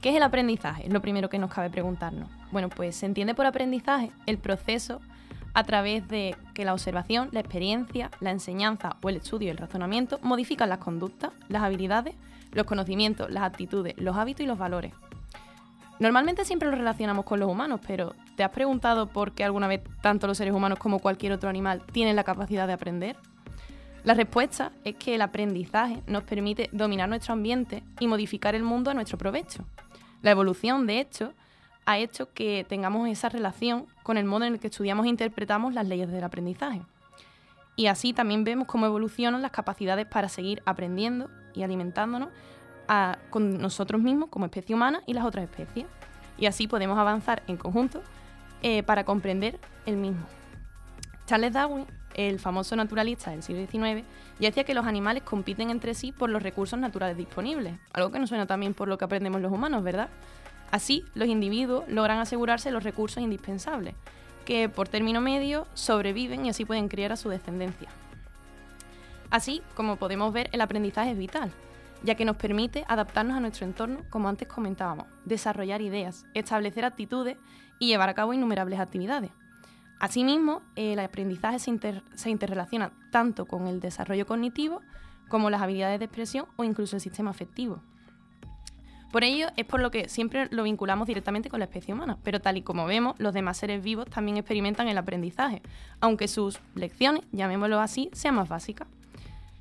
[0.00, 0.86] ¿Qué es el aprendizaje?
[0.86, 2.28] Es lo primero que nos cabe preguntarnos.
[2.52, 5.00] Bueno, pues se entiende por aprendizaje el proceso
[5.52, 9.58] a través de que la observación, la experiencia, la enseñanza o el estudio y el
[9.58, 12.14] razonamiento modifican las conductas, las habilidades,
[12.52, 14.92] los conocimientos, las actitudes, los hábitos y los valores.
[15.98, 19.82] Normalmente siempre lo relacionamos con los humanos, pero ¿te has preguntado por qué alguna vez
[20.00, 23.16] tanto los seres humanos como cualquier otro animal tienen la capacidad de aprender?
[24.04, 28.90] La respuesta es que el aprendizaje nos permite dominar nuestro ambiente y modificar el mundo
[28.90, 29.64] a nuestro provecho.
[30.22, 31.34] La evolución, de hecho,
[31.84, 35.74] ha hecho que tengamos esa relación con el modo en el que estudiamos e interpretamos
[35.74, 36.82] las leyes del aprendizaje.
[37.76, 42.30] Y así también vemos cómo evolucionan las capacidades para seguir aprendiendo y alimentándonos
[43.30, 45.86] con nosotros mismos como especie humana y las otras especies.
[46.38, 48.02] Y así podemos avanzar en conjunto
[48.62, 50.26] eh, para comprender el mismo.
[51.26, 54.06] Charles Darwin, el famoso naturalista del siglo XIX,
[54.38, 58.18] ya decía que los animales compiten entre sí por los recursos naturales disponibles, algo que
[58.18, 60.08] nos suena también por lo que aprendemos los humanos, ¿verdad?
[60.70, 63.94] Así, los individuos logran asegurarse los recursos indispensables,
[64.44, 67.88] que por término medio sobreviven y así pueden criar a su descendencia.
[69.30, 71.52] Así, como podemos ver, el aprendizaje es vital,
[72.02, 77.36] ya que nos permite adaptarnos a nuestro entorno, como antes comentábamos, desarrollar ideas, establecer actitudes
[77.78, 79.30] y llevar a cabo innumerables actividades.
[80.00, 84.80] Asimismo, el aprendizaje se, inter- se interrelaciona tanto con el desarrollo cognitivo
[85.28, 87.82] como las habilidades de expresión o incluso el sistema afectivo.
[89.12, 92.40] Por ello es por lo que siempre lo vinculamos directamente con la especie humana, pero
[92.40, 95.62] tal y como vemos, los demás seres vivos también experimentan el aprendizaje,
[96.00, 98.88] aunque sus lecciones, llamémoslo así, sean más básicas.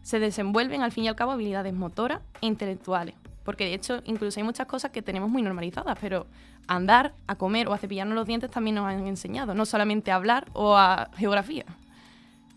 [0.04, 4.40] Se desenvuelven al fin y al cabo habilidades motoras e intelectuales, porque de hecho incluso
[4.40, 6.28] hay muchas cosas que tenemos muy normalizadas, pero
[6.68, 10.16] andar, a comer o a cepillarnos los dientes también nos han enseñado, no solamente a
[10.16, 11.66] hablar o a geografía.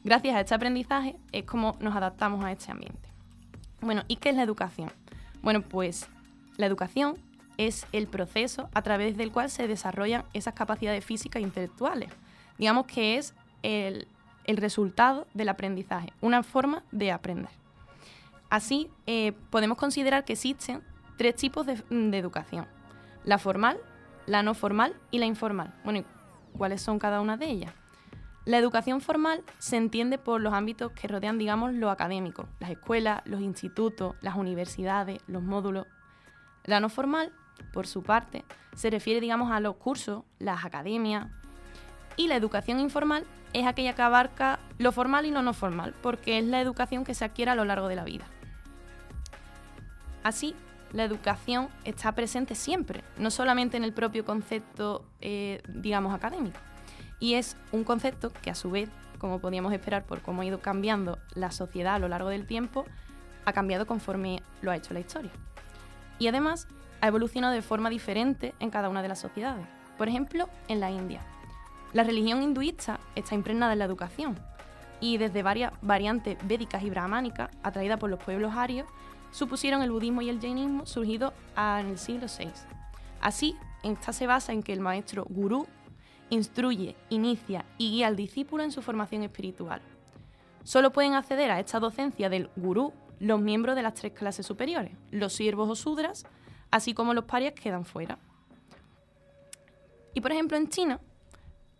[0.05, 3.09] Gracias a este aprendizaje es como nos adaptamos a este ambiente.
[3.81, 4.90] Bueno, ¿y qué es la educación?
[5.42, 6.09] Bueno, pues
[6.57, 7.16] la educación
[7.57, 12.11] es el proceso a través del cual se desarrollan esas capacidades físicas e intelectuales.
[12.59, 14.09] Digamos que es el,
[14.45, 17.62] el resultado del aprendizaje, una forma de aprender.
[18.53, 20.83] Así, eh, podemos considerar que existen
[21.17, 22.67] tres tipos de, de educación.
[23.25, 23.81] La formal,
[24.27, 25.73] la no formal y la informal.
[25.85, 26.05] Bueno, ¿y
[26.59, 27.73] ¿cuáles son cada una de ellas?
[28.45, 33.23] La educación formal se entiende por los ámbitos que rodean, digamos, lo académico, las escuelas,
[33.25, 35.87] los institutos, las universidades, los módulos.
[36.65, 37.33] La no formal,
[37.73, 41.29] por su parte, se refiere, digamos, a los cursos, las academias.
[42.19, 46.38] Y la educación informal es aquella que abarca lo formal y lo no formal, porque
[46.38, 48.27] es la educación que se adquiere a lo largo de la vida.
[50.22, 50.54] Así,
[50.92, 56.58] la educación está presente siempre, no solamente en el propio concepto, eh, digamos, académico.
[57.18, 60.58] y es un concepto que a su vez, como podíamos esperar por cómo ha ido
[60.58, 62.85] cambiando la sociedad a lo largo del tiempo,
[63.44, 65.30] ha cambiado conforme lo ha hecho la historia.
[66.18, 66.66] Y además
[67.00, 69.66] ha evolucionado de forma diferente en cada una de las sociedades.
[69.98, 71.20] Por ejemplo, en la India.
[71.92, 74.38] La religión hinduista está impregnada en la educación
[75.00, 78.87] y desde varias variantes védicas y brahmánicas, atraídas por los pueblos arios,
[79.33, 82.51] supusieron el budismo y el jainismo surgidos en el siglo VI.
[83.21, 85.66] Así, esta se basa en que el maestro gurú
[86.31, 89.83] instruye, inicia y guía al discípulo en su formación espiritual.
[90.62, 94.92] Solo pueden acceder a esta docencia del gurú los miembros de las tres clases superiores,
[95.11, 96.25] los siervos o sudras,
[96.71, 98.18] así como los parias quedan fuera.
[100.14, 101.01] Y por ejemplo en China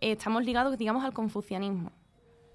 [0.01, 1.91] eh, estamos ligados, digamos, al confucianismo.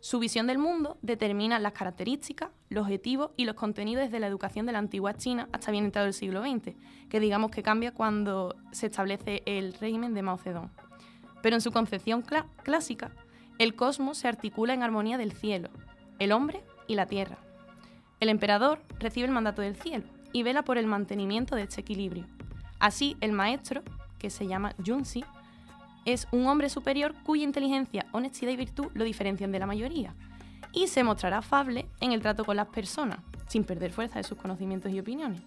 [0.01, 4.65] Su visión del mundo determina las características, los objetivos y los contenidos desde la educación
[4.65, 6.77] de la antigua China hasta bien entrado el siglo XX,
[7.09, 10.71] que digamos que cambia cuando se establece el régimen de Mao Zedong.
[11.43, 12.23] Pero en su concepción
[12.63, 13.11] clásica,
[13.59, 15.69] el cosmos se articula en armonía del cielo,
[16.21, 17.39] el hombre y la tierra.
[18.21, 22.27] El emperador recibe el mandato del cielo y vela por el mantenimiento de este equilibrio.
[22.79, 23.83] Así, el maestro,
[24.19, 25.25] que se llama Junzi,
[26.12, 30.14] es un hombre superior cuya inteligencia, honestidad y virtud lo diferencian de la mayoría,
[30.73, 34.38] y se mostrará afable en el trato con las personas, sin perder fuerza de sus
[34.38, 35.42] conocimientos y opiniones.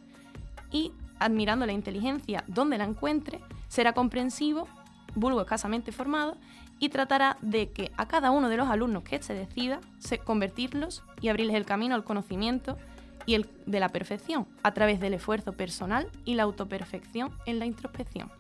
[0.72, 4.68] Y, admirando la inteligencia donde la encuentre, será comprensivo,
[5.16, 6.38] vulgo escasamente formado,
[6.80, 11.04] y tratará de que a cada uno de los alumnos que se decida, se convertirlos
[11.22, 12.78] y abrirles el camino al conocimiento
[13.26, 17.66] y el de la perfección, a través del esfuerzo personal y la autoperfección en la
[17.66, 18.32] introspección.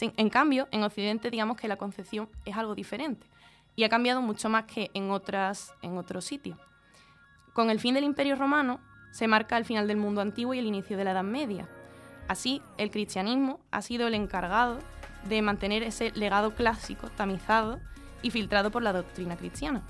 [0.00, 3.26] En cambio, en Occidente digamos que la concepción es algo diferente
[3.74, 6.58] y ha cambiado mucho más que en, en otros sitios.
[7.52, 10.66] Con el fin del Imperio Romano se marca el final del mundo antiguo y el
[10.66, 11.68] inicio de la Edad Media.
[12.28, 14.78] Así, el cristianismo ha sido el encargado
[15.28, 17.80] de mantener ese legado clásico tamizado
[18.22, 19.82] y filtrado por la doctrina cristiana.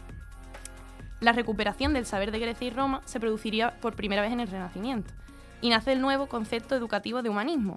[1.20, 4.48] La recuperación del saber de Grecia y Roma se produciría por primera vez en el
[4.48, 5.12] Renacimiento
[5.60, 7.74] y nace el nuevo concepto educativo de humanismo,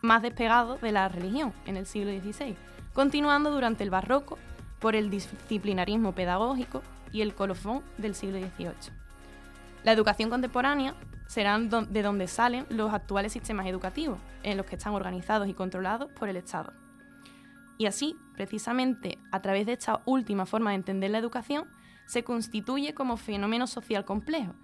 [0.00, 2.56] más despegado de la religión en el siglo XVI,
[2.92, 4.38] continuando durante el barroco
[4.80, 6.82] por el disciplinarismo pedagógico
[7.12, 8.92] y el colofón del siglo XVIII.
[9.84, 10.94] La educación contemporánea
[11.26, 16.10] será de donde salen los actuales sistemas educativos, en los que están organizados y controlados
[16.12, 16.72] por el Estado.
[17.78, 21.68] Y así, precisamente a través de esta última forma de entender la educación,
[22.06, 24.54] se constituye como fenómeno social complejo,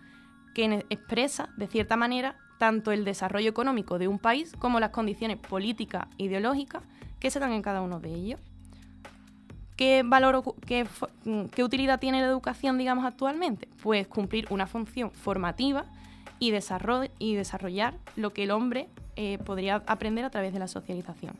[0.55, 5.38] que expresa, de cierta manera, tanto el desarrollo económico de un país como las condiciones
[5.38, 6.83] políticas e ideológicas
[7.21, 8.40] que se dan en cada uno de ellos.
[9.77, 10.87] ¿Qué, valor, qué,
[11.53, 13.68] qué utilidad tiene la educación, digamos, actualmente?
[13.81, 15.85] Pues cumplir una función formativa
[16.40, 16.53] y,
[17.18, 21.37] y desarrollar lo que el hombre eh, podría aprender a través de la socialización.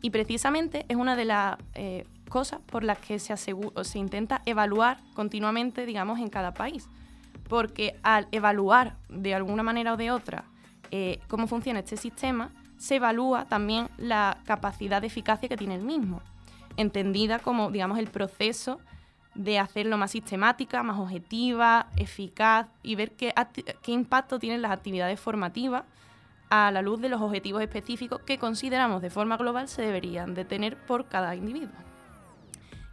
[0.00, 4.98] Y precisamente es una de las eh, cosas por las que se, se intenta evaluar
[5.14, 6.88] continuamente, digamos, en cada país
[7.48, 10.44] porque al evaluar de alguna manera o de otra
[10.90, 15.82] eh, cómo funciona este sistema, se evalúa también la capacidad de eficacia que tiene el
[15.82, 16.20] mismo,
[16.76, 18.80] entendida como, digamos, el proceso
[19.34, 23.34] de hacerlo más sistemática, más objetiva, eficaz y ver qué,
[23.82, 25.84] qué impacto tienen las actividades formativas
[26.50, 30.44] a la luz de los objetivos específicos que consideramos de forma global se deberían de
[30.44, 31.74] tener por cada individuo.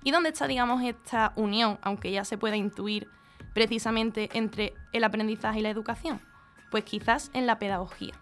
[0.03, 3.07] ¿Y dónde está, digamos, esta unión, aunque ya se pueda intuir
[3.53, 6.21] precisamente entre el aprendizaje y la educación?
[6.69, 8.13] Pues quizás en la pedagogía.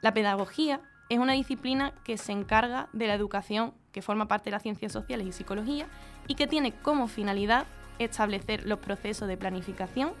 [0.00, 4.52] La pedagogía es una disciplina que se encarga de la educación que forma parte de
[4.52, 5.86] las ciencias sociales y psicología
[6.26, 7.66] y que tiene como finalidad
[7.98, 10.12] establecer los procesos de planificación,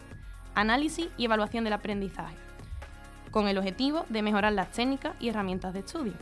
[0.54, 2.36] análisis y evaluación del aprendizaje,
[3.30, 6.14] con el objetivo de mejorar las técnicas y herramientas de estudio.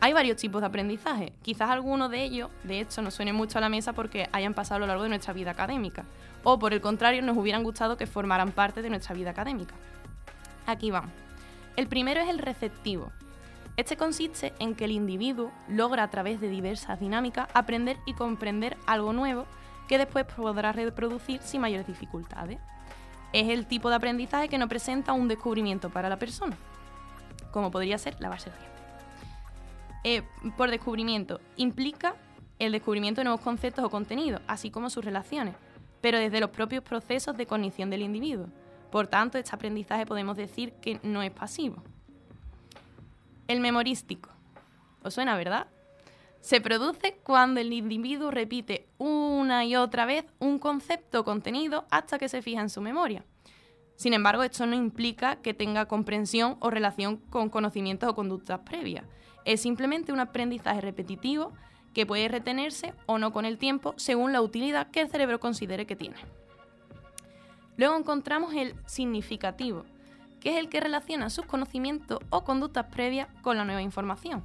[0.00, 3.60] Hay varios tipos de aprendizaje, quizás alguno de ellos, de hecho, nos suene mucho a
[3.60, 6.04] la mesa porque hayan pasado a lo largo de nuestra vida académica,
[6.42, 9.74] o por el contrario nos hubieran gustado que formaran parte de nuestra vida académica.
[10.66, 11.10] Aquí vamos.
[11.76, 13.10] El primero es el receptivo.
[13.76, 18.76] Este consiste en que el individuo logra a través de diversas dinámicas aprender y comprender
[18.86, 19.46] algo nuevo
[19.88, 22.58] que después podrá reproducir sin mayores dificultades.
[23.32, 26.56] Es el tipo de aprendizaje que no presenta un descubrimiento para la persona,
[27.52, 28.54] como podría ser lavarse el
[30.02, 30.22] eh,
[30.56, 32.14] por descubrimiento, implica
[32.58, 35.54] el descubrimiento de nuevos conceptos o contenidos, así como sus relaciones,
[36.00, 38.46] pero desde los propios procesos de cognición del individuo.
[38.90, 41.82] Por tanto, este aprendizaje podemos decir que no es pasivo.
[43.46, 44.30] El memorístico.
[45.02, 45.68] ¿Os suena, verdad?
[46.40, 52.28] Se produce cuando el individuo repite una y otra vez un concepto contenido hasta que
[52.28, 53.24] se fija en su memoria.
[53.96, 59.04] Sin embargo, esto no implica que tenga comprensión o relación con conocimientos o conductas previas.
[59.44, 61.52] Es simplemente un aprendizaje repetitivo
[61.94, 65.86] que puede retenerse o no con el tiempo según la utilidad que el cerebro considere
[65.86, 66.16] que tiene.
[67.76, 69.84] Luego encontramos el significativo,
[70.40, 74.42] que es el que relaciona sus conocimientos o conductas previas con la nueva información.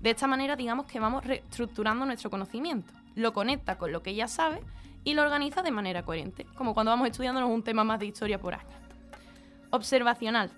[0.00, 4.28] De esta manera, digamos que vamos reestructurando nuestro conocimiento, lo conecta con lo que ya
[4.28, 4.62] sabe
[5.04, 8.38] y lo organiza de manera coherente, como cuando vamos estudiándonos un tema más de historia
[8.38, 8.68] por año.
[9.70, 10.50] Observacional.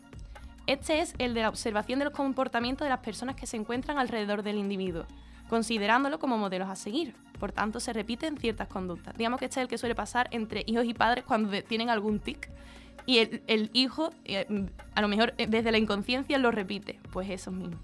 [0.67, 3.99] Este es el de la observación de los comportamientos de las personas que se encuentran
[3.99, 5.07] alrededor del individuo,
[5.51, 7.15] considerándolo como modelos a seguir.
[7.39, 9.17] Por tanto, se repiten ciertas conductas.
[9.17, 12.21] Digamos que este es el que suele pasar entre hijos y padres cuando tienen algún
[12.21, 12.49] tic
[13.07, 14.47] y el, hijo, eh,
[14.95, 17.01] a lo mejor eh, desde la inconsciencia, lo repite.
[17.13, 17.77] Pues eso mismo.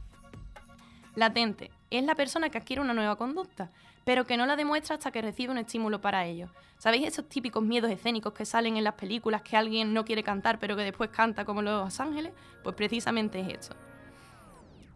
[1.17, 1.71] Latente.
[1.91, 3.71] Es la persona que adquiere una nueva conducta,
[4.05, 6.49] pero que no la demuestra hasta que recibe un estímulo para ello.
[6.79, 10.59] ¿Sabéis esos típicos miedos escénicos que salen en las películas que alguien no quiere cantar
[10.59, 12.33] pero que después canta como los ángeles?
[12.63, 13.75] Pues precisamente es eso.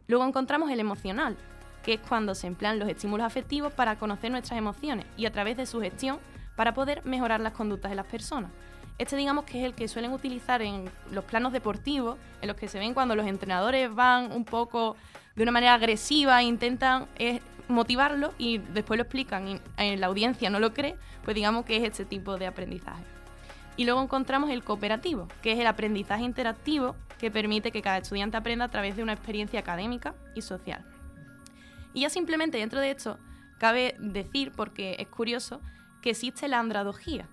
[0.06, 1.36] Luego encontramos el emocional,
[1.82, 5.56] que es cuando se emplean los estímulos afectivos para conocer nuestras emociones y a través
[5.56, 6.18] de su gestión
[6.56, 8.50] para poder mejorar las conductas de las personas.
[8.98, 12.68] Este digamos que es el que suelen utilizar en los planos deportivos, en los que
[12.68, 14.96] se ven cuando los entrenadores van un poco
[15.36, 20.08] de una manera agresiva e intentan eh, motivarlo y después lo explican y en la
[20.08, 23.02] audiencia no lo cree, pues digamos que es este tipo de aprendizaje.
[23.78, 28.36] Y luego encontramos el cooperativo, que es el aprendizaje interactivo que permite que cada estudiante
[28.36, 30.84] aprenda a través de una experiencia académica y social.
[31.94, 33.18] Y ya simplemente dentro de esto,
[33.58, 35.60] cabe decir, porque es curioso,
[36.02, 37.28] que existe la andradogía,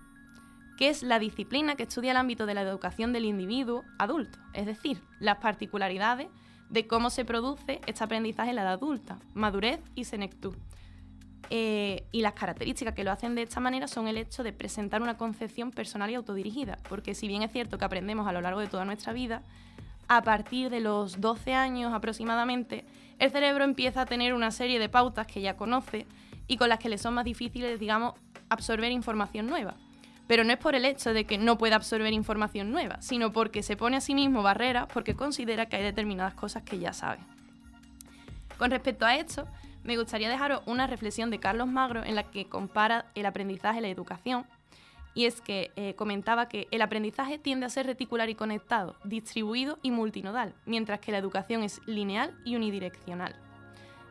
[0.76, 4.66] que es la disciplina que estudia el ámbito de la educación del individuo adulto, es
[4.66, 6.28] decir, las particularidades
[6.70, 10.54] de cómo se produce este aprendizaje en la edad adulta, madurez y senectud.
[11.50, 15.00] Eh, y las características que lo hacen de esta manera son el hecho de presentar
[15.00, 18.60] una concepción personal y autodirigida, porque si bien es cierto que aprendemos a lo largo
[18.60, 19.42] de toda nuestra vida,
[20.08, 22.84] a partir de los 12 años aproximadamente,
[23.18, 26.06] el cerebro empieza a tener una serie de pautas que ya conoce
[26.46, 28.14] y con las que le son más difíciles, digamos,
[28.48, 29.74] absorber información nueva.
[30.26, 33.62] Pero no es por el hecho de que no pueda absorber información nueva, sino porque
[33.62, 37.20] se pone a sí mismo barreras porque considera que hay determinadas cosas que ya sabe.
[38.58, 39.46] Con respecto a esto,
[39.84, 43.82] me gustaría dejaros una reflexión de Carlos Magro en la que compara el aprendizaje y
[43.82, 44.46] la educación
[45.18, 49.80] y es que eh, comentaba que el aprendizaje tiende a ser reticular y conectado, distribuido
[49.82, 53.34] y multinodal, mientras que la educación es lineal y unidireccional.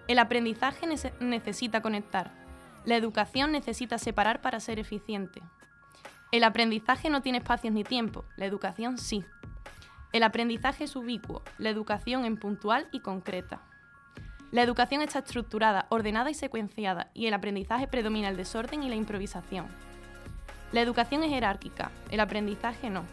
[0.10, 0.86] El aprendizaje
[1.22, 2.34] necesita conectar,
[2.84, 5.41] la educación necesita separar para ser eficiente.
[6.34, 9.24] El aprendizaje no tiene espacios ni tiempo, la educación sí.
[10.12, 13.62] El aprendizaje es ubicuo, la educación en puntual y concreta.
[14.51, 18.95] La educación está estructurada, ordenada y secuenciada, y el aprendizaje predomina el desorden y la
[18.95, 19.68] improvisación.
[20.72, 23.03] La educación es jerárquica, el aprendizaje no.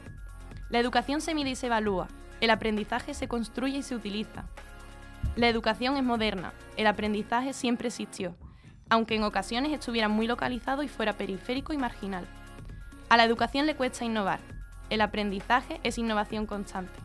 [0.71, 2.09] La educación se mide y se evalúa,
[2.41, 4.45] el aprendizaje se construye y se utiliza.
[5.37, 8.37] La educación es moderna, el aprendizaje siempre existió,
[8.89, 12.27] aunque en ocasiones estuviera muy localizado y fuera periférico y marginal.
[13.09, 14.41] A la educación le cuesta innovar,
[14.91, 16.99] el aprendizaje es innovación constante.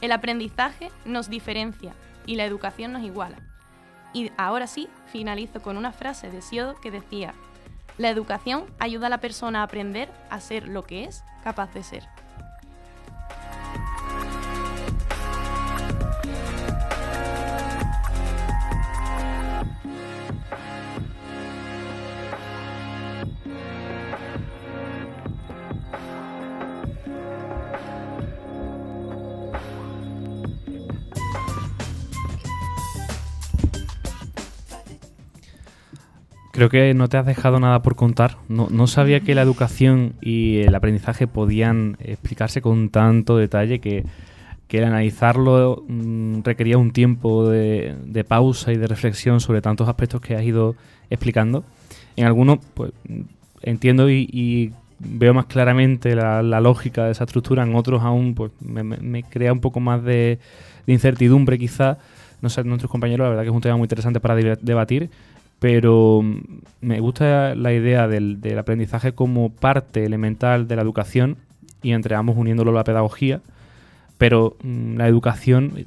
[0.00, 1.92] El aprendizaje nos diferencia
[2.26, 3.36] y la educación nos iguala.
[4.12, 7.34] Y ahora sí, finalizo con una frase de Siodo que decía,
[8.00, 11.82] la educación ayuda a la persona a aprender a ser lo que es capaz de
[11.82, 12.08] ser.
[36.60, 38.36] Creo que no te has dejado nada por contar.
[38.50, 44.04] No, sabía que la educación y el aprendizaje podían explicarse con tanto detalle que,
[44.68, 50.34] el analizarlo mm, requería un tiempo de, pausa y de reflexión sobre tantos aspectos que
[50.34, 50.76] has ido
[51.08, 51.64] explicando.
[52.14, 52.92] En algunos, pues
[53.62, 57.62] entiendo y, veo más claramente la, lógica de esa estructura.
[57.62, 60.38] En otros aún, pues me, crea un poco más de,
[60.86, 61.96] de incertidumbre, quizá.
[62.42, 65.10] No sé, nuestros compañeros, la verdad que es un tema muy interesante para debatir
[65.60, 66.40] pero mm,
[66.80, 71.36] me gusta la idea del, aprendizaje como parte elemental de la educación
[71.82, 73.40] y entre ambos uniéndolo a la pedagogía,
[74.18, 75.86] pero mm, la educación,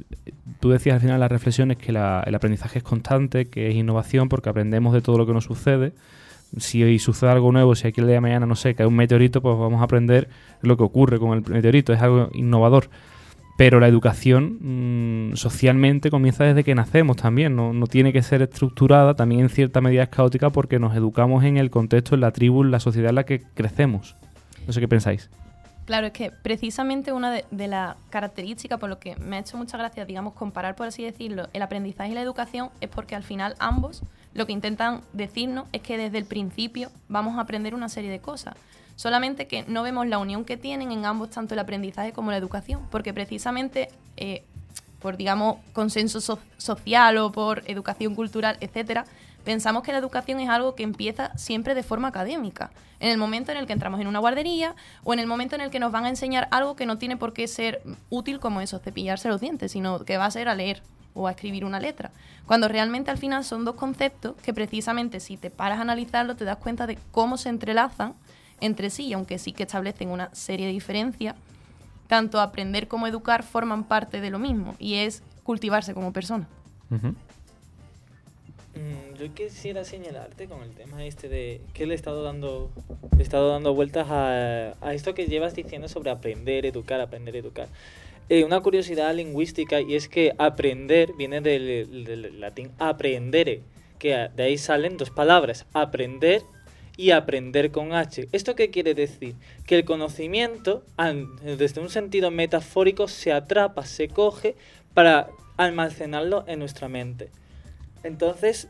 [0.61, 4.29] tú decías al final de las reflexiones que el aprendizaje es constante, que es innovación
[4.29, 5.91] porque aprendemos de todo lo que nos sucede.
[6.57, 9.41] Si sucede algo nuevo, si aquí el día de mañana, no sé, cae un meteorito,
[9.41, 10.29] pues vamos a aprender
[10.61, 12.89] lo que ocurre con el meteorito, es algo innovador.
[13.55, 18.41] Pero la educación mm, socialmente comienza desde que nacemos también, no, no, tiene que ser
[18.41, 22.31] estructurada, también en cierta medida es caótica porque nos educamos en el contexto, en la
[22.31, 24.15] tribu, en la sociedad en la que crecemos.
[24.65, 25.29] No sé qué pensáis.
[25.85, 29.77] Claro, es que precisamente una de, las características por lo que me ha hecho mucha
[29.77, 33.55] gracia, digamos, comparar, por así decirlo, el aprendizaje y la educación es porque al final
[33.59, 34.01] ambos
[34.33, 38.19] lo que intentan decirnos es que desde el principio vamos a aprender una serie de
[38.19, 38.55] cosas.
[38.95, 42.37] Solamente que no vemos la unión que tienen en ambos, tanto el aprendizaje como la
[42.37, 44.43] educación, porque precisamente eh,
[44.99, 49.05] por, digamos, consenso so- social o por educación cultural, etcétera,
[49.43, 52.71] pensamos que la educación es algo que empieza siempre de forma académica.
[53.01, 55.61] En el momento en el que entramos en una guardería o en el momento en
[55.61, 58.61] el que nos van a enseñar algo que no tiene por qué ser útil como
[58.61, 60.81] eso, cepillarse los dientes, sino que va a ser a leer
[61.13, 62.11] o a escribir una letra.
[62.45, 66.45] Cuando realmente al final son dos conceptos que precisamente si te paras a analizarlo te
[66.45, 68.13] das cuenta de cómo se entrelazan
[68.61, 71.35] entre sí, y aunque sí que establecen una serie de diferencias,
[72.07, 76.47] tanto aprender como educar forman parte de lo mismo y es cultivarse como persona.
[76.91, 77.15] Ujú.
[78.75, 82.71] Mm, yo quisiera señalarte con el tema este de que le he estado dando,
[83.11, 87.35] le he estado dando vueltas a, a esto que llevas diciendo sobre aprender, educar, aprender,
[87.35, 87.67] educar.
[88.29, 93.61] Eh, una curiosidad lingüística y es que aprender viene del, del latín aprendere,
[93.99, 96.41] que de ahí salen dos palabras, aprender
[96.95, 98.27] y aprender con H.
[98.31, 99.35] ¿Esto qué quiere decir?
[99.65, 100.83] Que el conocimiento,
[101.43, 104.55] desde un sentido metafórico, se atrapa, se coge
[104.93, 107.29] para almacenarlo en nuestra mente.
[108.03, 108.67] Entonces,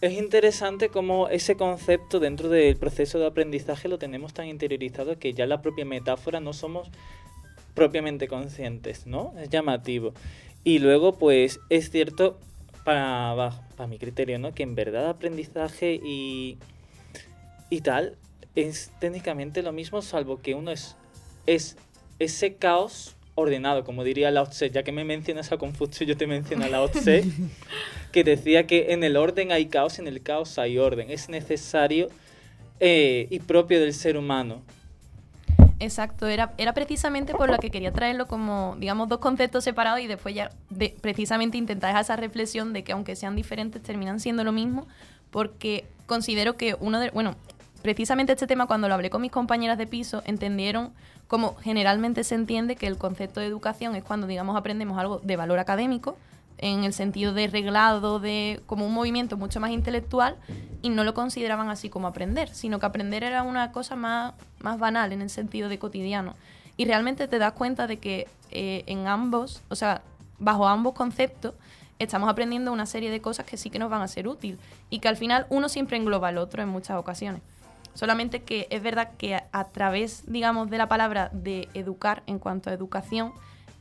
[0.00, 5.32] es interesante cómo ese concepto dentro del proceso de aprendizaje lo tenemos tan interiorizado que
[5.32, 6.90] ya la propia metáfora no somos
[7.74, 9.32] propiamente conscientes, ¿no?
[9.38, 10.12] Es llamativo.
[10.64, 12.36] Y luego, pues, es cierto,
[12.84, 13.52] para
[13.88, 14.52] mi criterio, ¿no?
[14.54, 16.58] Que en verdad aprendizaje y,
[17.72, 18.16] y tal
[18.54, 20.94] es técnicamente lo mismo, salvo que uno es,
[21.46, 21.78] es
[22.18, 26.26] ese caos ordenado, como diría Lao Tse, ya que me mencionas a Confucio, yo te
[26.26, 27.24] menciono a Lao Tse,
[28.12, 31.10] que decía que en el orden hay caos, en el caos hay orden.
[31.10, 32.08] Es necesario
[32.78, 34.60] eh, y propio del ser humano.
[35.80, 40.08] Exacto, era, era precisamente por lo que quería traerlo como, digamos, dos conceptos separados y
[40.08, 44.44] después ya de, precisamente intentar dejar esa reflexión de que aunque sean diferentes terminan siendo
[44.44, 44.86] lo mismo,
[45.30, 47.36] porque considero que uno de, bueno,
[47.82, 50.92] precisamente este tema cuando lo hablé con mis compañeras de piso entendieron
[51.28, 55.36] como generalmente se entiende que el concepto de educación es cuando, digamos, aprendemos algo de
[55.36, 56.16] valor académico,
[56.58, 60.36] en el sentido de reglado, de como un movimiento mucho más intelectual,
[60.80, 64.78] y no lo consideraban así como aprender, sino que aprender era una cosa más, más
[64.78, 66.34] banal en el sentido de cotidiano.
[66.76, 70.02] Y realmente te das cuenta de que eh, en ambos, o sea,
[70.38, 71.54] bajo ambos conceptos,
[71.98, 74.58] estamos aprendiendo una serie de cosas que sí que nos van a ser útil
[74.90, 77.42] y que al final uno siempre engloba al otro en muchas ocasiones.
[77.94, 82.70] Solamente que es verdad que a, través, digamos, de la palabra de educar en cuanto
[82.70, 83.32] a educación,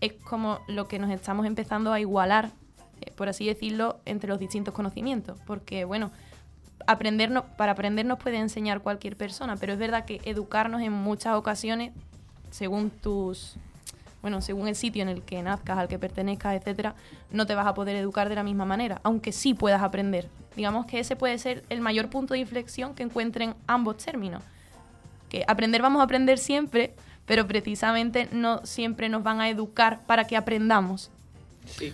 [0.02, 2.52] es como lo que nos estamos empezando a igualar,
[3.02, 5.40] eh, por así decirlo, entre los distintos conocimientos.
[5.46, 6.12] Porque, bueno,
[6.88, 11.36] aprendernos, para aprender nos puede enseñar cualquier persona, pero es verdad que educarnos en muchas
[11.36, 11.94] ocasiones,
[12.50, 13.56] según tus,
[14.22, 16.96] bueno, según el sitio en el que nazcas, al que pertenezcas, etcétera,
[17.32, 20.28] no te vas a poder educar de la misma manera, aunque sí puedas aprender.
[20.56, 24.44] Digamos que ese puede ser el mayor punto de inflexión que encuentren ambos términos.
[25.30, 26.94] Que aprender vamos a aprender siempre,
[27.26, 31.10] pero precisamente no siempre nos van a educar para que aprendamos.
[31.66, 31.94] Sí.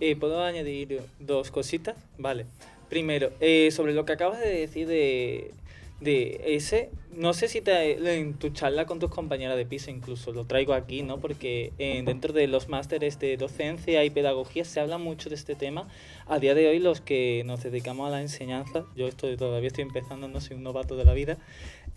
[0.00, 1.96] Eh, ¿Puedo añadir dos cositas?
[2.18, 2.46] Vale.
[2.88, 5.52] Primero, eh, sobre lo que acabas de decir de,
[6.00, 10.44] de ese, no sé si en tu charla con tus compañeras de piso incluso lo
[10.44, 11.18] traigo aquí, ¿no?
[11.18, 15.54] Porque eh, dentro de los másteres de docencia y pedagogía se habla mucho de este
[15.54, 15.88] tema.
[16.26, 19.82] A día de hoy los que nos dedicamos a la enseñanza, yo estoy, todavía estoy
[19.82, 21.38] empezando, no soy un novato de la vida,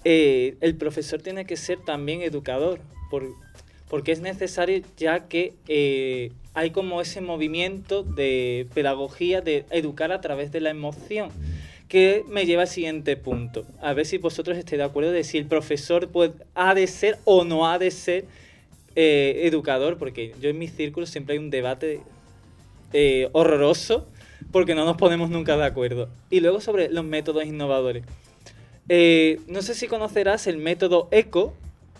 [0.06, 2.80] eh, el profesor tiene que ser también educador,
[3.12, 3.28] por,
[3.90, 10.22] porque es necesario ya que eh, hay como ese movimiento de pedagogía, de educar a
[10.22, 11.32] través de la emoción,
[11.90, 13.66] que me lleva al siguiente punto.
[13.82, 17.18] A ver si vosotros estáis de acuerdo de si el profesor puede, ha de ser
[17.26, 18.26] o no ha de ser
[18.96, 22.02] eh, educador, porque yo en mis círculos siempre hay un debate
[22.94, 24.08] eh, horroroso
[24.52, 26.10] porque no nos ponemos nunca de acuerdo.
[26.30, 28.04] Y luego sobre los métodos innovadores.
[28.88, 31.54] Eh, no sé si conocerás el método ECO,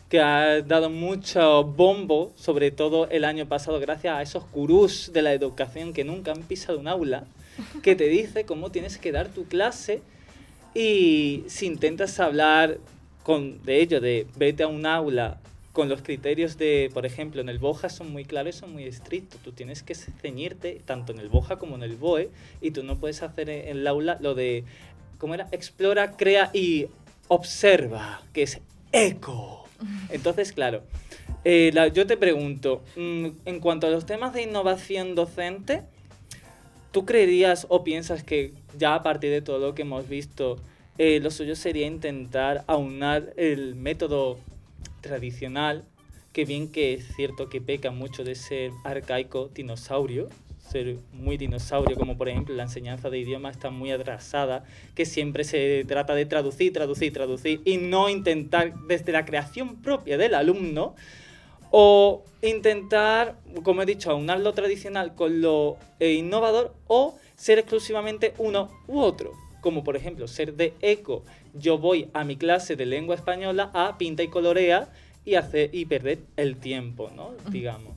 [0.10, 5.22] que ha dado mucho bombo, sobre todo el año pasado, gracias a esos gurús de
[5.22, 7.26] la educación que nunca han pisado un aula,
[7.84, 10.02] que te dice cómo tienes que dar tu clase
[10.74, 12.80] y si intentas hablar
[13.24, 15.40] con, de ello, de vete a un aula
[15.74, 19.40] con los criterios de, por ejemplo, en el BOJA son muy claros son muy estrictos.
[19.42, 22.32] Tú tienes que ceñirte tanto en el BOJA como en el BOE
[22.62, 24.64] y tú no puedes hacer en el aula lo de,
[25.20, 25.48] ¿cómo era?
[25.52, 26.88] Explora, crea y
[27.28, 28.60] observa, que es
[28.92, 29.69] eco.
[30.10, 30.82] Entonces, claro,
[31.46, 35.84] eh, la- yo te pregunto, mm, en cuanto a los temas de innovación docente,
[36.92, 40.58] ¿tú creerías o piensas que ya a partir de todo lo que hemos visto,
[40.98, 44.38] eh, lo suyo sería intentar aunar el método
[45.02, 45.86] tradicional,
[46.34, 50.30] que bien que es cierto que peca mucho de ser arcaico dinosaurio,
[50.70, 54.64] ser muy dinosaurio, como por ejemplo la enseñanza de idiomas está muy atrasada,
[54.96, 60.18] que siempre se trata de traducir, traducir, traducir y no intentar desde la creación propia
[60.18, 60.96] del alumno
[61.72, 68.34] o intentar, como he dicho, aunar lo tradicional con lo eh, innovador o ser exclusivamente
[68.38, 69.34] uno u otro.
[69.62, 73.98] Como por ejemplo ser de eco, yo voy a mi clase de lengua española a
[73.98, 74.90] pinta y colorea
[75.26, 77.32] y, hacer, y perder el tiempo, ¿no?
[77.52, 77.94] Digamos.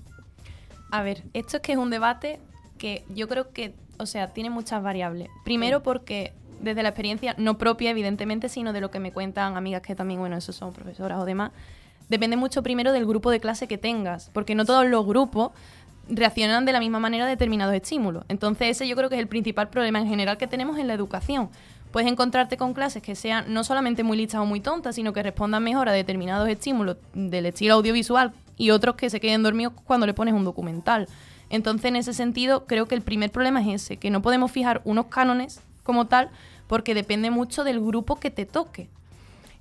[0.90, 2.38] A ver, esto es que es un debate
[2.82, 5.28] que yo creo que, o sea, tiene muchas variables.
[5.44, 9.82] Primero porque desde la experiencia, no propia evidentemente, sino de lo que me cuentan amigas
[9.82, 11.52] que también, bueno, esos son profesoras o demás,
[12.08, 15.52] depende mucho primero del grupo de clase que tengas, porque no todos los grupos
[16.08, 18.24] reaccionan de la misma manera a determinados estímulos.
[18.28, 20.94] Entonces ese yo creo que es el principal problema en general que tenemos en la
[20.94, 21.50] educación.
[21.92, 25.22] Puedes encontrarte con clases que sean no solamente muy listas o muy tontas, sino que
[25.22, 30.04] respondan mejor a determinados estímulos del estilo audiovisual y otros que se queden dormidos cuando
[30.04, 31.06] le pones un documental.
[31.52, 34.80] Entonces, en ese sentido, creo que el primer problema es ese, que no podemos fijar
[34.84, 36.30] unos cánones como tal,
[36.66, 38.88] porque depende mucho del grupo que te toque.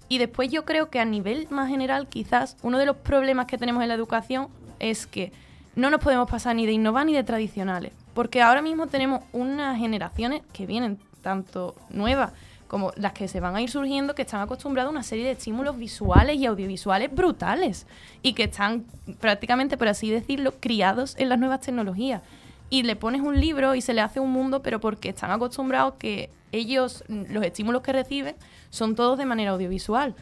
[0.07, 3.57] Y después yo creo que a nivel más general, quizás uno de los problemas que
[3.57, 4.47] tenemos en la educación
[4.79, 5.33] es que
[5.75, 9.77] no nos podemos pasar ni de innovar ni de tradicionales, porque ahora mismo tenemos unas
[9.77, 12.31] generaciones que vienen tanto nuevas
[12.71, 15.31] como las que se van a ir surgiendo, que están acostumbradas a una serie de
[15.31, 17.85] estímulos visuales y audiovisuales brutales
[18.21, 18.85] y que están
[19.19, 22.21] prácticamente, por así decirlo, criados en las nuevas tecnologías.
[22.69, 25.95] Y le pones un libro y se le hace un mundo, pero porque están acostumbrados
[25.95, 28.37] que ellos, los estímulos que reciben,
[28.69, 30.15] son todos de manera audiovisual.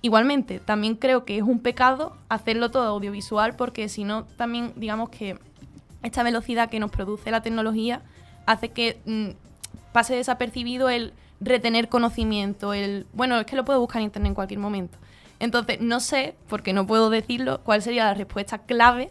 [0.00, 5.08] Igualmente, también creo que es un pecado hacerlo todo audiovisual porque si no, también digamos
[5.08, 5.40] que
[6.04, 8.02] esta velocidad que nos produce la tecnología
[8.46, 9.30] hace que mm,
[9.92, 14.34] pase desapercibido el retener conocimiento, el, bueno, es que lo puedo buscar en internet en
[14.34, 14.98] cualquier momento.
[15.38, 19.10] Entonces, no sé, porque no puedo decirlo, cuál sería la respuesta clave,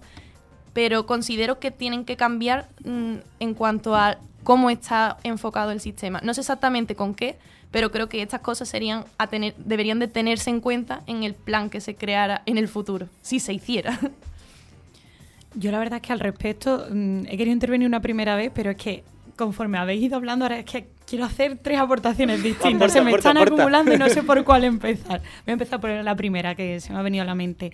[0.74, 6.20] pero considero que tienen que cambiar mm, en cuanto a cómo está enfocado el sistema.
[6.24, 7.38] No sé exactamente con qué,
[7.72, 11.34] pero creo que estas cosas serían a tener, deberían de tenerse en cuenta en el
[11.34, 14.00] plan que se creara en el futuro, si se hiciera.
[15.56, 18.72] Yo la verdad es que al respecto mm, he querido intervenir una primera vez, pero
[18.72, 19.04] es que
[19.36, 22.91] conforme habéis ido hablando, ahora es que quiero hacer tres aportaciones distintas.
[22.91, 25.20] se me están acumulando y no sé por cuál empezar.
[25.20, 27.72] Voy a empezar por la primera que se me ha venido a la mente,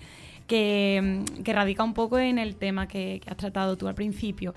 [0.48, 4.54] que, mm, radica un poco en el tema que, has tratado tú al principio.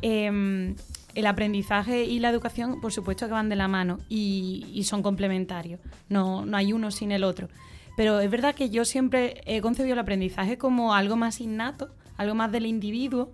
[0.00, 0.74] Em,
[1.14, 5.80] el aprendizaje y la educación, por supuesto que van de la mano y, son complementarios.
[6.08, 7.48] No, no hay uno sin el otro.
[7.96, 12.34] Pero es verdad que yo siempre he concebido el aprendizaje como algo más innato, algo
[12.34, 13.30] más del individuo,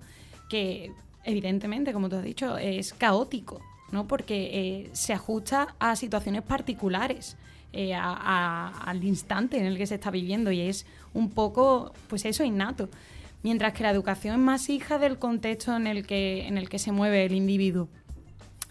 [0.48, 0.90] que
[1.24, 3.60] evidentemente, como tú has dicho, es caótico,
[3.90, 4.06] ¿no?
[4.06, 7.36] Porque eh, se ajusta a situaciones particulares,
[7.72, 12.44] eh, al instante en el que se está viviendo y es un poco, pues eso,
[12.44, 12.88] innato.
[13.42, 16.78] Mientras que la educación es más hija del contexto en el que, en el que
[16.78, 17.88] se mueve el individuo.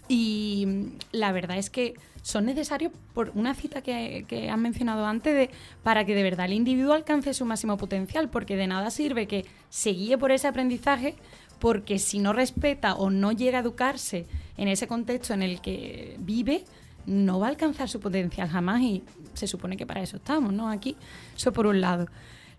[0.08, 5.34] Y la verdad es que son necesarios, por una cita que, que has mencionado antes,
[5.34, 5.50] de,
[5.82, 9.46] para que de verdad el individuo alcance su máximo potencial, porque de nada sirve que
[9.70, 11.14] se guíe por ese aprendizaje,
[11.58, 14.26] porque si no respeta o no llega a educarse
[14.58, 16.64] en ese contexto en el que vive,
[17.06, 19.02] no va a alcanzar su potencial jamás y
[19.32, 20.68] se supone que para eso estamos, ¿no?
[20.68, 20.96] Aquí,
[21.34, 22.06] eso por un lado.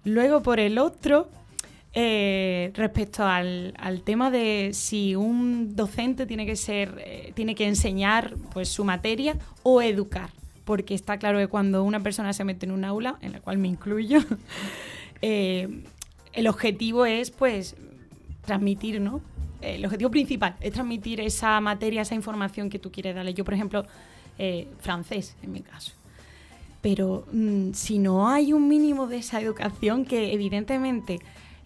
[0.04, 1.30] Luego, por el otro,
[1.94, 3.74] eh, respecto al,
[4.04, 9.38] tema de si un docente tiene que ser, eh, tiene que enseñar pues su materia
[9.64, 10.32] o educar.
[10.66, 13.58] Porque está claro que cuando una persona se mete en un aula, en la cual
[13.58, 14.20] me incluyo,
[15.22, 15.84] eh,
[16.34, 17.76] el objetivo es pues
[18.46, 19.22] transmitir, ¿no?
[19.62, 23.34] El objetivo principal es transmitir esa materia, esa información que tú quieres darle.
[23.34, 23.86] Yo, por ejemplo,
[24.38, 25.94] eh, francés, en mi caso.
[26.82, 31.20] Pero mm, si no hay un mínimo de esa educación que evidentemente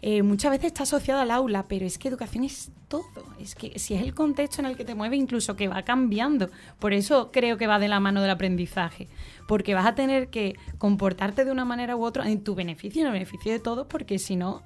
[0.05, 3.23] eh, muchas veces está asociada al aula, pero es que educación es todo.
[3.39, 6.49] Es que si es el contexto en el que te mueve, incluso que va cambiando.
[6.79, 9.07] Por eso creo que va de la mano del aprendizaje.
[9.47, 13.07] Porque vas a tener que comportarte de una manera u otra en tu beneficio, en
[13.07, 14.61] el beneficio de todos, porque si no,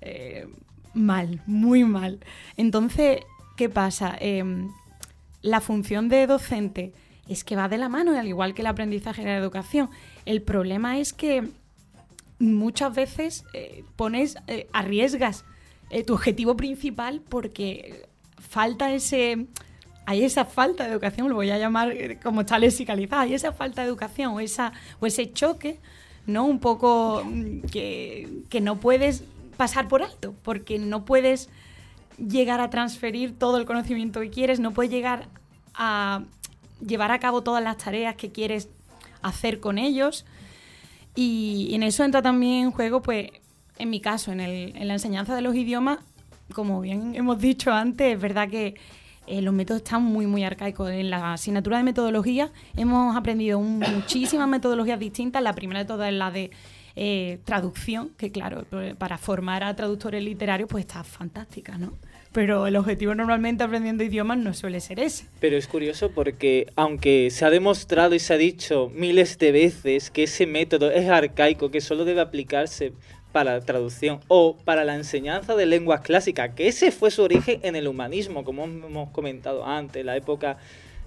[0.00, 0.46] eh,
[0.94, 2.20] mal, muy mal.
[2.56, 3.20] Entonces,
[3.56, 4.16] ¿qué pasa?
[4.20, 4.70] Em,
[5.42, 6.92] la función de docente
[7.28, 9.90] es que va de la mano, al igual que el aprendizaje y la educación.
[10.24, 11.48] El problema es que
[12.38, 15.44] muchas veces eh, pones, eh, arriesgas
[15.90, 19.46] eh, tu objetivo principal porque falta ese...
[20.04, 23.82] Hay esa falta de educación, lo voy a llamar como está lexicalizada, hay esa falta
[23.82, 25.78] de educación o, esa, o ese choque,
[26.26, 26.44] ¿no?
[26.44, 29.22] Un poco mm, que, que no puedes
[29.56, 31.48] pasar por alto, porque no puedes
[32.18, 35.28] llegar a transferir todo el conocimiento que quieres, no puedes llegar
[35.74, 36.22] a
[36.86, 38.68] llevar a cabo todas las tareas que quieres
[39.22, 40.24] hacer con ellos.
[41.14, 43.28] Y en eso entra también en juego, pues,
[43.78, 44.38] en mi caso, en,
[44.86, 45.98] la enseñanza de los idiomas,
[46.54, 48.74] como bien hemos dicho antes, es verdad que
[49.26, 50.90] eh, los métodos están muy, muy arcaicos.
[50.90, 55.42] En la asignatura de metodología hemos aprendido muchísimas metodologías distintas.
[55.42, 56.50] La primera de todas es la de
[56.96, 58.64] eh, traducción, que claro,
[58.98, 61.92] para formar a traductores literarios pues está fantástica, ¿no?
[62.32, 65.26] Pero el objetivo normalmente aprendiendo idiomas no suele ser ese.
[65.38, 70.10] Pero es curioso porque aunque se ha demostrado y se ha dicho miles de veces
[70.10, 72.92] que ese método es arcaico, que solo debe aplicarse
[73.32, 77.60] para la traducción o para la enseñanza de lenguas clásicas, que ese fue su origen
[77.62, 80.58] en el humanismo, como hemos comentado antes, la época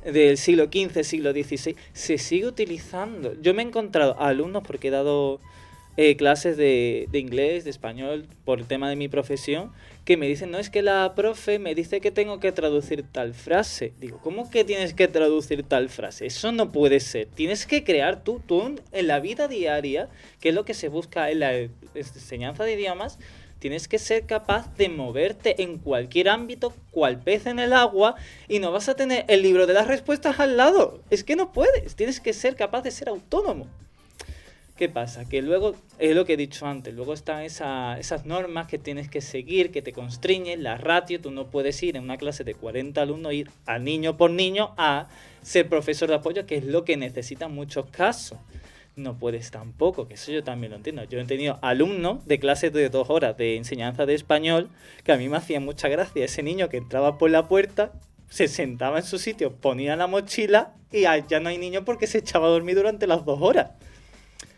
[0.04, 3.34] del siglo XV, siglo XVI, se sigue utilizando.
[3.42, 5.40] Yo me he encontrado alumnos porque he dado
[5.98, 9.72] eh, clases de, de inglés, de español, por el tema de mi profesión,
[10.04, 13.34] que me dicen, no es que la profe me dice que tengo que traducir tal
[13.34, 13.93] frase.
[14.00, 16.26] Digo, ¿cómo que tienes que traducir tal frase?
[16.28, 17.28] Eso no puede ser.
[17.34, 21.32] Tienes que crear tú, tú en- la vida diaria, que es lo que se busca
[21.32, 21.54] en la
[21.96, 23.18] enseñanza de idiomas,
[23.60, 28.16] tienes que ser capaz de moverte en cualquier ámbito, cual pez en el agua,
[28.48, 31.02] y no vas a tener el libro de las respuestas al lado.
[31.10, 31.96] Es que no puedes.
[31.96, 33.68] Tienes que ser capaz de ser autónomo.
[34.76, 35.24] ¿Qué pasa?
[35.24, 39.10] Que luego, es lo que he dicho antes, luego están esa- esas normas que tienes
[39.10, 42.56] que seguir, que te constriñen, la ratio, tú no puedes ir en una clase de
[42.56, 45.08] 40 alumnos, ir a niño por niño a
[45.42, 48.38] ser profesor de apoyo, que es lo que necesitan muchos casos.
[48.98, 51.04] No puedes tampoco, que eso yo también lo entiendo.
[51.06, 54.70] Yo he tenido alumnos de clases de dos horas de enseñanza de español,
[55.06, 57.94] que a mí me hacía mucha gracia ese niño que entraba por la puerta,
[58.30, 62.18] se sentaba en su sitio, ponía la mochila y ya no hay niño porque se
[62.18, 63.72] echaba a dormir durante las dos horas.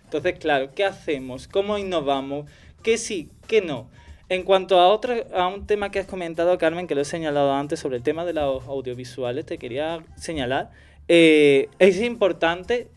[0.08, 1.50] Entonces, claro, ¿qué hacemos?
[1.50, 2.50] ¿Cómo innovamos?
[2.82, 3.30] ¿Qué sí?
[3.46, 3.90] ¿Qué no?
[4.30, 7.52] En cuanto a otro, a un tema que has comentado, Carmen, que lo he señalado
[7.54, 10.72] antes sobre el tema de los audiovisuales, te quería señalar.
[11.10, 12.88] eh, es importante,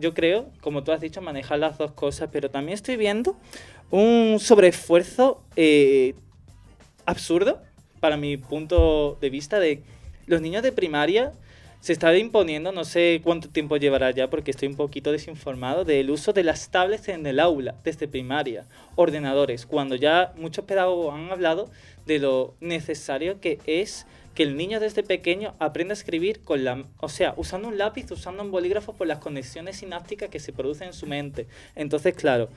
[0.00, 3.36] yo creo, como tú has dicho, manejar las dos cosas, pero también estoy viendo
[3.92, 6.14] un sobreesfuerzo eh,
[7.04, 7.62] absurdo,
[8.00, 9.84] para mi punto de vista, de
[10.26, 11.32] los niños de primaria
[11.80, 16.10] se está imponiendo, no sé cuánto tiempo llevará ya porque estoy un poquito desinformado, del
[16.10, 18.66] uso de las tablets en el aula desde primaria,
[18.96, 21.70] ordenadores, cuando ya muchos pedagogos han hablado
[22.06, 24.06] de lo necesario que es
[24.36, 28.10] que el niño desde pequeño aprenda a escribir con la, o sea, usando un lápiz,
[28.10, 31.46] usando un bolígrafo por las conexiones sinápticas que se producen en su mente.
[31.74, 32.50] Entonces, claro,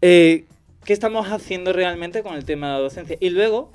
[0.00, 0.44] eh,
[0.84, 3.16] ¿qué estamos haciendo realmente con el tema de la docencia?
[3.18, 3.72] Y luego,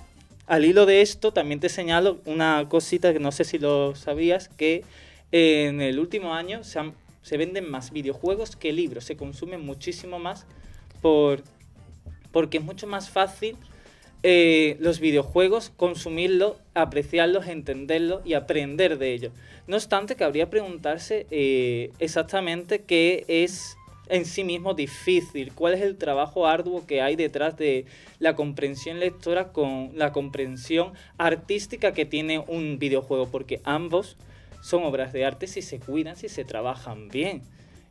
[0.47, 4.49] al hilo de esto, también te señalo una cosita que no sé si lo sabías,
[4.49, 4.83] que
[5.31, 10.45] en el último año se venden más videojuegos que libros, se consumen muchísimo más
[11.01, 11.43] por,
[12.31, 13.55] porque es mucho más fácil
[14.23, 19.33] eh, los videojuegos, consumirlos, apreciarlos, entenderlos y aprender de ellos.
[19.65, 23.77] No obstante, cabría preguntarse eh, exactamente qué es
[24.11, 27.85] en sí mismo difícil, cuál es el trabajo arduo que hay detrás de
[28.19, 34.17] la comprensión lectora con la comprensión artística que tiene un videojuego, porque ambos
[34.61, 37.41] son obras de arte si se cuidan, si se trabajan bien.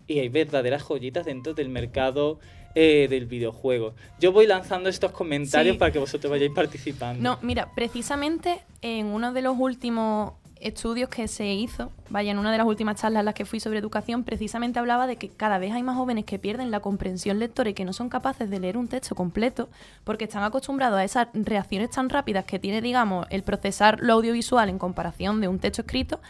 [0.07, 2.39] Y hay verdaderas joyitas dentro del mercado
[2.75, 3.95] eh, del videojuego.
[4.21, 5.79] Yo voy lanzando estos comentarios Sí.
[5.79, 7.21] para que vosotros vayáis participando.
[7.23, 12.53] No, mira, precisamente en uno de los últimos estudios que se hizo, vaya, en una
[12.53, 15.59] de las últimas charlas en las que fui sobre educación, precisamente hablaba de que cada
[15.59, 18.61] vez hay más jóvenes que pierden la comprensión lectora y que no son capaces de
[18.61, 19.69] leer un texto completo
[20.05, 24.69] porque están acostumbrados a esas reacciones tan rápidas que tiene, digamos, el procesar lo audiovisual
[24.69, 26.21] en comparación de un texto escrito,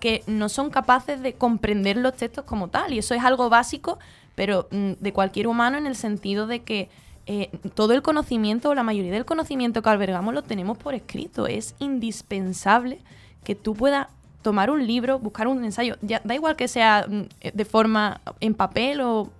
[0.00, 2.92] que no son capaces de comprender los textos como tal.
[2.92, 3.98] Y eso es algo básico,
[4.34, 6.88] pero mm, de cualquier humano en el sentido de que
[7.26, 11.46] eh, todo el conocimiento o la mayoría del conocimiento que albergamos lo tenemos por escrito.
[11.46, 13.00] Es indispensable
[13.44, 14.08] que tú puedas
[14.42, 18.20] tomar un libro, buscar un ensayo, ya, da igual que sea mm, eh, de forma
[18.40, 19.30] en papel o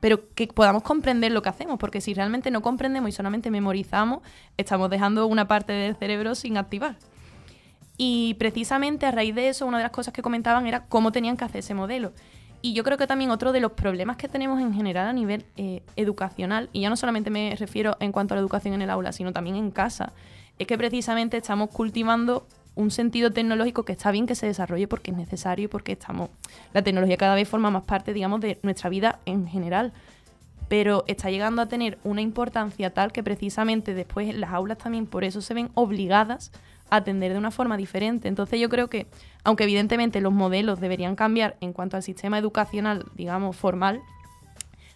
[0.00, 4.20] pero que podamos comprender lo que hacemos, porque si realmente no comprendemos y solamente memorizamos,
[4.56, 6.96] estamos dejando una parte del cerebro sin activar.
[7.96, 11.36] Y precisamente a raíz de eso, una de las cosas que comentaban era cómo tenían
[11.36, 12.12] que hacer ese modelo.
[12.62, 15.44] Y yo creo que también otro de los problemas que tenemos en general a nivel
[15.56, 18.90] eh, educacional, y ya no solamente me refiero en cuanto a la educación en el
[18.90, 20.12] aula, sino también en casa,
[20.58, 22.46] es que precisamente estamos cultivando
[22.76, 26.28] un sentido tecnológico que está bien que se desarrolle porque es necesario y porque estamos
[26.72, 29.92] la tecnología cada vez forma más parte, digamos, de nuestra vida en general.
[30.68, 35.24] Pero está llegando a tener una importancia tal que precisamente después las aulas también por
[35.24, 36.52] eso se ven obligadas
[36.90, 38.28] a atender de una forma diferente.
[38.28, 39.06] Entonces yo creo que,
[39.42, 44.02] aunque evidentemente los modelos deberían cambiar en cuanto al sistema educacional, digamos, formal,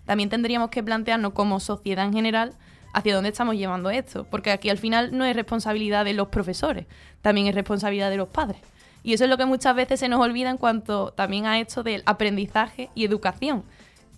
[0.05, 2.53] también tendríamos que plantearnos como sociedad en general
[2.93, 4.24] hacia dónde estamos llevando esto.
[4.30, 6.86] Porque aquí al final no es responsabilidad de los profesores,
[7.22, 8.61] también es responsabilidad de los padres.
[9.03, 11.82] Y eso es lo que muchas veces se nos olvida en cuanto también a esto
[11.82, 13.64] del aprendizaje y educación.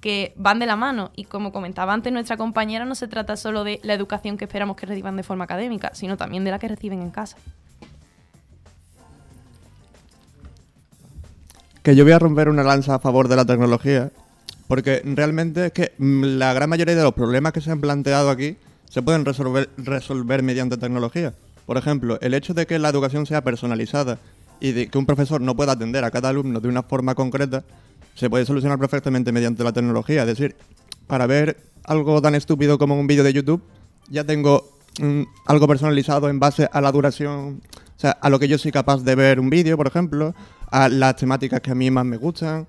[0.01, 1.13] que van de la mano.
[1.15, 4.77] Y como comentaba antes nuestra compañera, no se trata solo de la educación que esperamos
[4.77, 7.37] que reciban de forma académica, sino también de la que reciben en casa.
[11.85, 14.11] Que yo voy a romper una lanza a favor de la tecnología,
[14.69, 18.31] porque realmente es que mm, la gran mayoría de los problemas que se han planteado
[18.31, 18.57] aquí
[18.89, 21.35] se pueden resolver, resolver mediante tecnología.
[21.67, 24.19] Por ejemplo, el hecho de que la educación sea personalizada
[24.61, 27.65] y de que un profesor no pueda atender a cada alumno de una forma concreta,
[28.15, 30.23] se puede solucionar perfectamente mediante la tecnología.
[30.23, 30.57] Es decir,
[31.07, 33.63] para ver algo tan estúpido como un vídeo de YouTube,
[34.09, 37.63] ya tengo mm, algo personalizado en base a la duración,
[37.97, 40.35] o sea, a lo que yo soy capaz de ver un vídeo, por ejemplo,
[40.71, 42.67] a las temáticas que a mí más me gustan.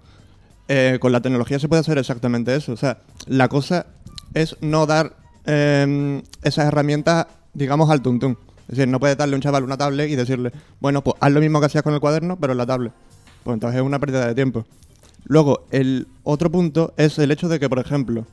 [0.67, 2.71] Eh, con la tecnología se puede hacer exactamente eso.
[2.71, 3.87] O sea, la cosa
[4.33, 8.37] es no dar eh, esas herramientas, digamos, al tuntún.
[8.63, 11.31] Es decir, no puedes darle a un chaval una tablet y decirle, bueno, pues haz
[11.31, 12.93] lo mismo que hacías con el cuaderno, pero en la tablet.
[13.43, 14.65] Pues entonces es una pérdida de tiempo.
[15.25, 18.25] Luego, el otro punto es el hecho de que, por ejemplo,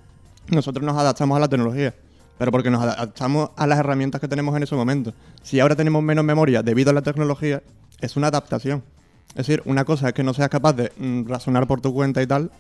[0.49, 1.95] nosotros nos adaptamos a la tecnología,
[2.39, 5.13] pero porque nos adaptamos a las herramientas que tenemos en ese momento.
[5.43, 7.63] Si ahora tenemos menos memoria debido a la tecnología,
[8.01, 8.83] es una adaptación.
[9.31, 12.23] Es decir, una cosa es que no seas capaz de mm, razonar por tu cuenta
[12.23, 12.51] y tal,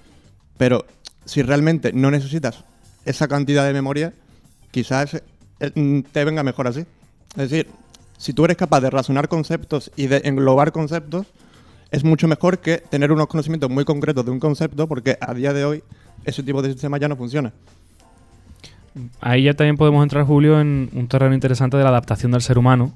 [0.57, 0.87] pero
[1.25, 2.65] si realmente no necesitas
[3.05, 4.13] esa cantidad de memoria,
[4.71, 5.23] quizás eh,
[5.75, 6.81] mm, te venga mejor así.
[7.37, 7.69] Es decir,
[8.19, 11.27] si tú eres capaz de razonar conceptos y de englobar conceptos,
[11.91, 15.53] es mucho mejor que tener unos conocimientos muy concretos de un concepto, porque a día
[15.53, 15.83] de hoy
[16.25, 17.53] ese tipo de sistema ya no funciona.
[19.21, 22.59] Ahí ya también podemos entrar, Julio, en un terreno interesante de la adaptación del ser
[22.59, 22.93] humano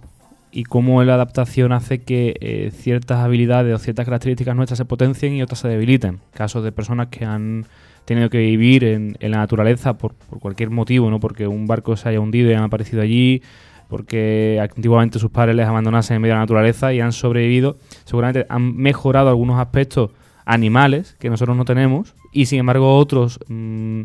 [0.55, 5.35] y cómo la adaptación hace que eh, ciertas habilidades o ciertas características nuestras se potencien
[5.35, 6.21] y otras se debiliten.
[6.33, 7.67] Casos de personas que han
[8.05, 12.21] tenido que vivir en, la naturaleza por, cualquier motivo, no porque un barco se haya
[12.21, 13.43] hundido y han aparecido allí,
[13.89, 18.47] porque antiguamente sus padres les abandonasen en medio de la naturaleza y han sobrevivido, seguramente
[18.49, 20.11] han mejorado algunos aspectos
[20.45, 24.03] animales que nosotros no tenemos y sin embargo otros, mmm,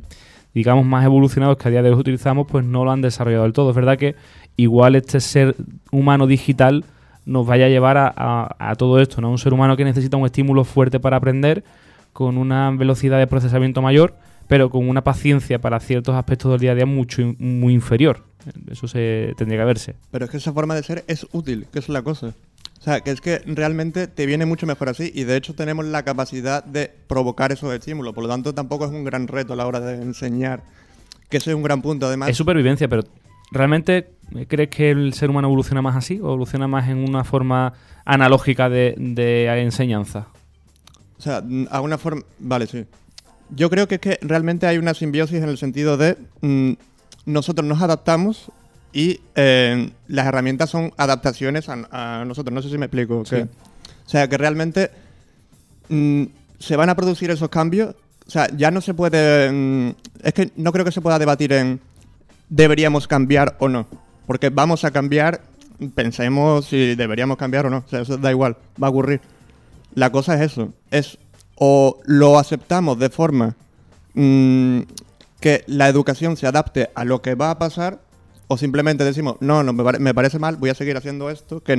[0.53, 3.53] digamos, más evolucionados que a día de hoy utilizamos, pues no lo han desarrollado del
[3.53, 3.69] todo.
[3.69, 4.15] Es verdad que
[4.57, 5.55] igual este ser
[5.91, 6.85] humano digital
[7.25, 9.29] nos vaya a llevar a, a, todo esto, ¿no?
[9.29, 11.63] Un ser humano que necesita un estímulo fuerte para aprender,
[12.13, 14.15] con una velocidad de procesamiento mayor,
[14.47, 18.23] pero con una paciencia para ciertos aspectos del día a día mucho muy inferior.
[18.69, 19.95] Eso se tendría que verse.
[20.11, 22.33] Pero es que esa forma de ser es útil, que es la cosa.
[22.79, 25.83] O sea, que es que realmente te viene mucho mejor así y de hecho tenemos
[25.85, 28.13] la capacidad de provocar esos estímulos.
[28.13, 30.63] Por lo tanto, tampoco es un gran reto a la hora de enseñar,
[31.29, 32.05] que ese es un gran punto.
[32.05, 33.03] Además, es supervivencia, pero
[33.51, 34.13] ¿realmente
[34.47, 37.73] crees que el ser humano evoluciona más así o evoluciona más en una forma
[38.05, 40.27] analógica de, de enseñanza?
[41.17, 42.21] O sea, a una forma...
[42.39, 42.85] Vale, sí.
[43.49, 46.73] Yo creo que es que realmente hay una simbiosis en el sentido de mmm,
[47.25, 48.51] nosotros nos adaptamos
[48.91, 52.53] y eh, las herramientas son adaptaciones a, a, nosotros.
[52.53, 53.23] No sé si me explico.
[53.25, 53.35] Sí.
[53.35, 54.91] Que, o sea, que realmente
[55.89, 56.23] mmm,
[56.59, 57.95] se van a producir esos cambios.
[58.27, 59.51] O sea, ya no se puede...
[59.51, 61.79] Mmm, es que no creo que se pueda debatir en
[62.49, 63.87] deberíamos cambiar o no.
[64.25, 65.41] Porque vamos a cambiar,
[65.95, 67.83] pensemos si deberíamos cambiar o no.
[67.85, 69.21] O sea, eso da igual, va a ocurrir.
[69.93, 70.73] La cosa es eso.
[70.91, 71.17] Es
[71.55, 73.55] o lo aceptamos de forma
[74.13, 74.79] mmm,
[75.39, 77.99] que la educación se adapte a lo que va a pasar
[78.49, 81.61] o simplemente decimos, no, no me, pare me parece mal, voy a seguir haciendo esto
[81.61, 81.77] que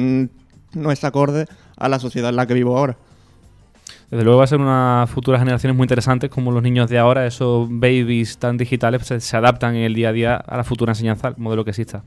[0.72, 1.46] no es acorde
[1.76, 2.96] a la sociedad en la que vivo ahora.
[4.08, 7.26] Desde luego va a ser unas futuras generaciones muy interesantes como los niños de ahora,
[7.26, 10.92] esos babies tan digitales, pues, se, adaptan en el día a día a la futura
[10.92, 12.04] enseñanza, al modelo que exista.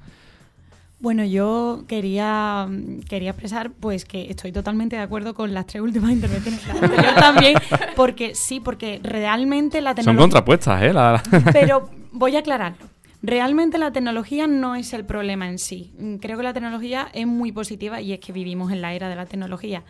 [0.99, 2.69] Bueno, yo quería,
[3.09, 6.63] quería expresar pues que estoy totalmente de acuerdo con las tres últimas intervenciones.
[6.65, 7.55] Yo también,
[7.97, 10.21] porque sí, porque realmente la tecnología...
[10.21, 10.93] Son contrapuestas, ¿eh?
[10.93, 11.21] La...
[11.51, 12.92] Pero voy a aclararlo.
[13.23, 15.93] Realmente la tecnología no es el problema en sí.
[16.19, 19.15] Creo que la tecnología es muy positiva y es que vivimos en la era de
[19.15, 19.83] la tecnología.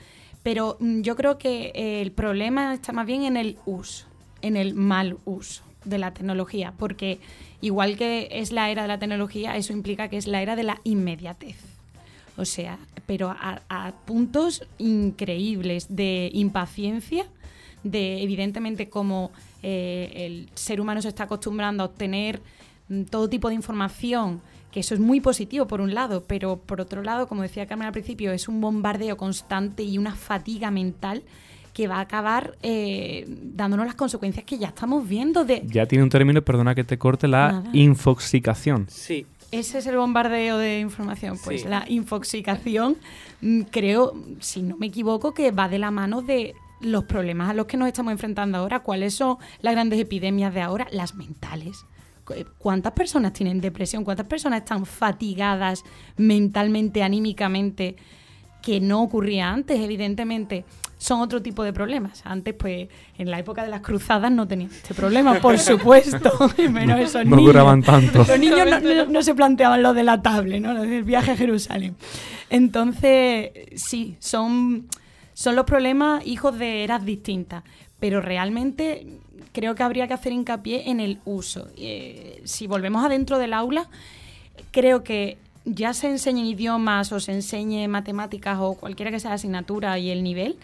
[0.44, 4.06] Pero yo creo que el problema está más bien en el uso,
[4.44, 7.20] en el mal uso de la tecnología, porque
[7.60, 10.64] igual que es la era de la tecnología, eso implica que es la era de
[10.64, 11.58] la inmediatez.
[12.38, 12.78] O sea,
[13.08, 17.26] pero a, puntos increíbles de impaciencia,
[17.84, 19.32] de evidentemente como
[19.64, 22.73] eh, el ser humano se está acostumbrando a obtener mm,
[23.10, 27.04] todo tipo de información, que eso es muy positivo por un lado, pero por otro
[27.04, 31.24] lado, como decía Carmen al principio, es un bombardeo constante y una fatiga mental
[31.74, 35.64] que va a acabar eh, dándonos las consecuencias que ya estamos viendo de...
[35.66, 37.70] Ya tiene un término, perdona que te corte, la Nada.
[37.74, 38.86] infoxicación.
[38.90, 39.26] Sí.
[39.52, 41.38] Ese es el bombardeo de información.
[41.44, 41.68] Pues sí.
[41.68, 42.98] la infoxicación,
[43.42, 47.54] mm, creo, si no me equivoco, que va de la mano de los problemas a
[47.54, 48.82] los que nos estamos enfrentando ahora.
[48.82, 50.88] ¿Cuáles son las grandes epidemias de ahora?
[50.92, 51.86] Las mentales.
[52.58, 54.04] ¿Cuántas personas tienen depresión?
[54.04, 55.84] ¿Cuántas personas están fatigadas
[56.18, 57.96] mentalmente, anímicamente?
[58.62, 60.64] Que no ocurría antes, evidentemente
[60.98, 62.22] son otro tipo de problemas.
[62.26, 66.32] Antes, pues, en la época de las cruzadas no tenían este problema, por supuesto.
[66.72, 67.48] menos esos No niños.
[67.54, 68.20] duraban tanto.
[68.20, 70.72] Los niños no, no- no se planteaban lo de la tablet, ¿no?
[70.74, 71.98] Lo del viaje a Jerusalén.
[72.50, 74.88] Entonces, sí, son,
[75.34, 77.64] son los problemas hijos de eras distintas.
[78.00, 79.20] Pero realmente
[79.54, 81.70] creo que habría que hacer hincapié en el uso.
[81.78, 83.88] Eh, si volvemos adentro del aula,
[84.72, 89.36] creo que ya se enseñen idiomas o se enseñe matemáticas o cualquiera que sea la
[89.36, 90.58] asignatura y el nivel,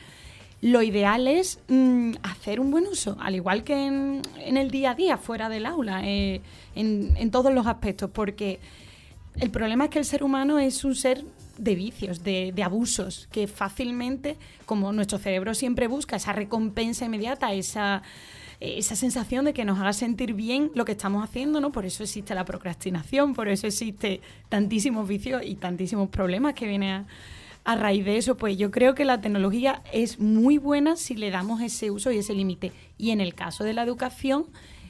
[0.62, 4.22] lo ideal es mm, hacer un buen uso, al igual que en,
[4.58, 6.42] el día a día, fuera del aula, eh,
[6.76, 8.60] en, en todos los aspectos, porque
[9.40, 11.24] el problema es que el ser humano es un ser
[11.58, 14.36] de vicios, de abusos, que fácilmente,
[14.66, 18.02] como nuestro cerebro siempre busca esa recompensa inmediata, esa,
[18.60, 21.72] esa sensación de que nos haga sentir bien lo que estamos haciendo, ¿no?
[21.72, 27.05] Por eso existe la procrastinación, por eso existe tantísimos vicios y tantísimos problemas que vienen
[27.66, 31.30] a, raíz de eso, pues yo creo que la tecnología es muy buena si le
[31.30, 32.72] damos ese uso y ese límite.
[32.97, 34.47] Y en el caso de la educación,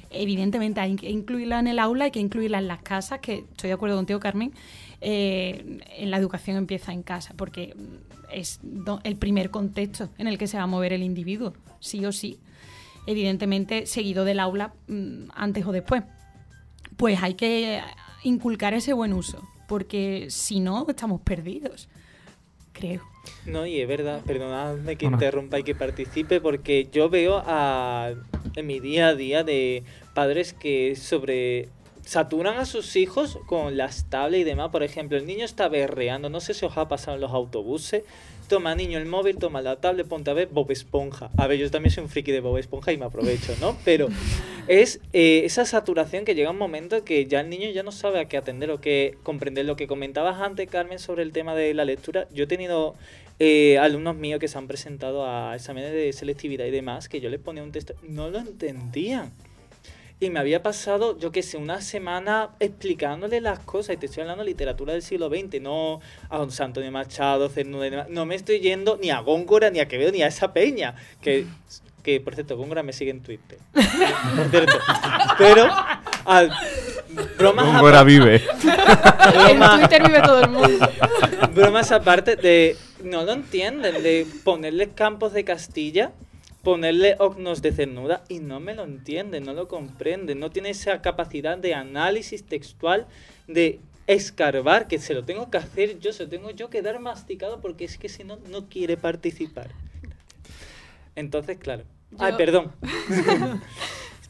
[0.09, 3.67] evidentemente hay que incluirla en el aula, hay que incluirla en las casas, que estoy
[3.67, 4.53] de acuerdo contigo, Carmen,
[5.01, 7.75] eh, en la educación empieza en casa, porque
[8.31, 8.61] es
[9.03, 12.39] el primer contexto en el que se va a mover el individuo, sí o sí.
[13.05, 16.03] Evidentemente, seguido del aula, mm, antes o después.
[16.97, 17.81] Pues hay que
[18.23, 21.87] inculcar ese buen uso, porque si no, estamos perdidos,
[22.73, 23.01] creo.
[23.45, 25.17] No, y es verdad, perdonadme que No, no.
[25.17, 28.11] interrumpa y que participe, porque yo veo a,
[28.55, 29.83] en mi día a día de
[30.13, 31.69] padres que sobre
[32.03, 34.69] saturan a sus hijos con las tablets y demás.
[34.71, 38.03] Por ejemplo, el niño está berreando, no sé si os ha pasado en los autobuses.
[38.49, 41.29] Toma, niño, el móvil, toma la tablet, ponte a ver Bob Esponja.
[41.37, 43.77] A ver, yo también soy un friki de Bob Esponja y me aprovecho, ¿no?
[43.85, 44.07] Pero
[44.67, 48.19] es eh, esa saturación que llega un momento que ya el niño ya no sabe
[48.19, 49.65] a qué atender o qué comprender.
[49.65, 52.27] Lo que comentabas antes, Carmen, sobre el tema de la lectura.
[52.33, 52.95] Yo he tenido
[53.37, 57.29] eh, alumnos míos que se han presentado a exámenes de selectividad y demás, que yo
[57.29, 59.31] les ponía un texto, no lo entendían.
[60.21, 63.95] Y me había pasado, yo qué sé, una semana explicándole las cosas.
[63.95, 68.05] Y te estoy hablando de literatura del siglo XX, no a Don Antonio Machado, Cernuda.
[68.09, 70.95] No me estoy yendo ni a Góngora, ni a Quevedo, ni a esa peña.
[71.21, 71.45] Que,
[72.03, 73.59] que por cierto, Góngora me sigue en Twitter.
[73.73, 74.77] Por cierto.
[75.37, 75.69] Pero,
[76.25, 76.51] al,
[77.37, 78.35] bromas Góngora vive.
[78.35, 80.89] En bromas- Twitter vive todo el mundo.
[81.55, 86.11] bromas aparte de no lo entienden de ponerle campos de Castilla
[86.63, 91.01] ponerle ognos de cernuda y no me lo entienden no lo comprenden no tiene esa
[91.01, 93.07] capacidad de análisis textual
[93.47, 96.99] de escarbar que se lo tengo que hacer yo se lo tengo yo que dar
[96.99, 99.69] masticado porque es que si no no quiere participar.
[101.15, 101.83] Entonces claro.
[102.17, 102.71] Ay perdón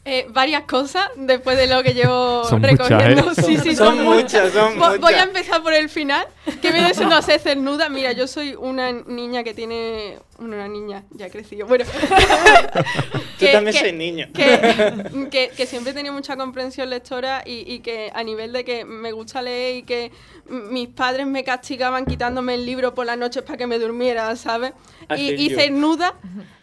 [0.02, 3.32] Eh, varias cosas después de lo que llevo Son muchas, recogiendo.
[3.32, 3.34] ¿eh?
[3.34, 5.26] Sí, sí, Son son, muchas, son Vo- Voy a muchas.
[5.26, 6.26] empezar por el final,
[6.62, 7.90] que viene siendo hacer cernuda.
[7.90, 10.18] Mira, yo soy una niña que tiene...
[10.38, 11.66] Una niña, ya he crecido.
[11.66, 11.84] Bueno.
[13.38, 14.28] Tú también soy niño.
[14.34, 18.64] Que, que- que siempre he tenido mucha comprensión lectora y, y que a nivel de
[18.64, 20.12] que me gusta leer y que
[20.48, 24.72] mis padres me castigaban quitándome el libro por las noches para que me durmiera, ¿sabes?
[25.14, 26.14] Y, y cernuda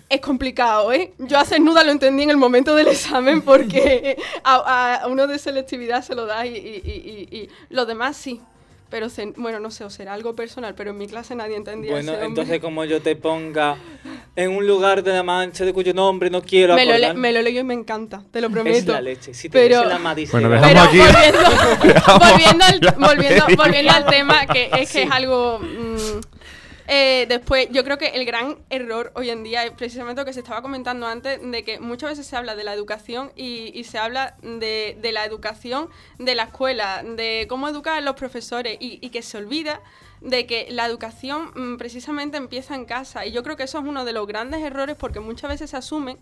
[0.09, 1.13] es complicado, ¿eh?
[1.17, 5.37] Yo a cernuda lo entendí en el momento del examen porque a, a uno de
[5.39, 8.41] selectividad se lo da y, y, y- y- y los demás sí.
[8.89, 12.13] Pero, bueno, no sé, o será algo personal, pero en mi clase nadie entendía Bueno,
[12.13, 13.75] ese entonces como yo te ponga
[14.33, 17.33] en un lugar de la mancha de cuyo nombre no quiero me lo, le- me
[17.33, 18.93] lo leo y me encanta, te lo Es prometo.
[18.93, 19.33] la leche.
[19.33, 20.39] Si te Pero- la Madison.
[20.39, 21.13] Bueno, dejamos Pero aquí.
[21.13, 25.59] volviendo, volviendo, al, volviendo, volviendo al tema, que es que es algo...
[25.59, 26.21] mm,
[26.87, 30.33] eh, después, yo creo que el gran error hoy en día es precisamente lo que
[30.33, 33.83] se estaba comentando antes, de que muchas veces se habla de la educación y, y
[33.83, 38.77] se habla de, de la educación de la escuela, de cómo educar a los profesores
[38.79, 39.81] y, y que se olvida
[40.21, 43.25] de que la educación mm, precisamente empieza en casa.
[43.25, 45.77] Y yo creo que eso es uno de los grandes errores porque muchas veces se
[45.77, 46.17] asumen,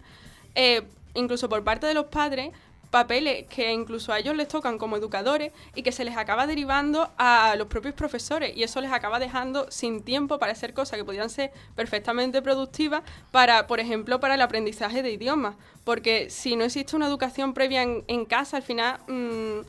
[0.56, 0.82] eh,
[1.14, 2.52] incluso por parte de los padres,
[2.96, 7.12] papeles que incluso a ellos les tocan como educadores y que se les acaba derivando
[7.18, 11.04] a los propios profesores y eso les acaba dejando sin tiempo para hacer cosas que
[11.04, 15.58] podrían ser perfectamente productivas para, por ejemplo, para el aprendizaje de idiomas.
[15.84, 19.60] Porque si no existe una educación previa en, en casa, al final mm,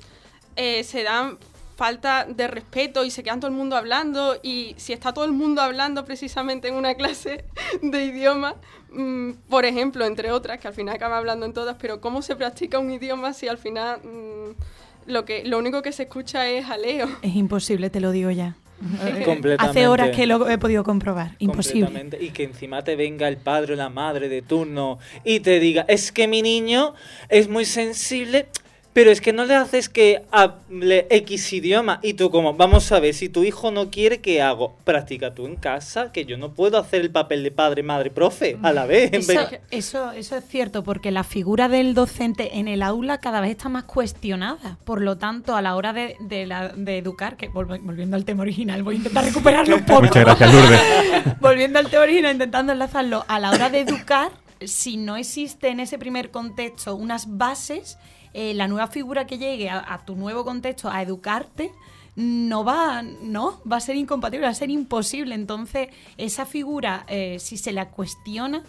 [0.54, 1.36] eh, se dan
[1.74, 5.32] falta de respeto y se quedan todo el mundo hablando y si está todo el
[5.32, 7.44] mundo hablando precisamente en una clase
[7.82, 8.54] de idioma,
[8.96, 12.36] mm, por ejemplo, entre otras, que al final acaba hablando en todas, pero ¿cómo se
[12.36, 16.64] practica un idioma si al final mm, lo, que, lo único que se escucha es
[16.66, 17.08] jaleo?
[17.22, 18.56] Es imposible, te lo digo ya.
[19.24, 19.80] Completamente.
[19.80, 21.34] Hace horas que lo he podido comprobar.
[21.38, 22.10] Imposible.
[22.20, 25.84] Y que encima te venga el padre o la madre de turno y te diga,
[25.88, 26.94] es que mi niño
[27.28, 28.48] es muy sensible.
[28.96, 32.98] Pero es que no le haces que hable X idioma y tú como, vamos a
[32.98, 34.74] ver, si tu hijo no quiere, ¿qué hago?
[34.84, 38.56] Practica tú en casa, que yo no puedo hacer el papel de padre, madre, profe
[38.62, 39.12] a la vez.
[39.12, 39.32] en Eso,
[39.70, 43.68] eso, eso es cierto, porque la figura del docente en el aula cada vez está
[43.68, 44.78] más cuestionada.
[44.86, 48.24] Por lo tanto, a la hora de, de la- de educar, que volv- volviendo al
[48.24, 50.02] tema original, voy a intentar recuperarlo un poco.
[50.04, 50.80] Muchas gracias, Lourdes.
[51.40, 54.30] volviendo al tema original, intentando enlazarlo, a la hora de educar,
[54.64, 57.98] si no existe en ese primer contexto unas bases,
[58.36, 61.72] eh, la nueva figura que llegue a, a tu nuevo contexto a educarte
[62.16, 65.34] no va, no, va a ser incompatible, va a ser imposible.
[65.34, 68.62] Entonces, esa figura, eh, si se la cuestiona,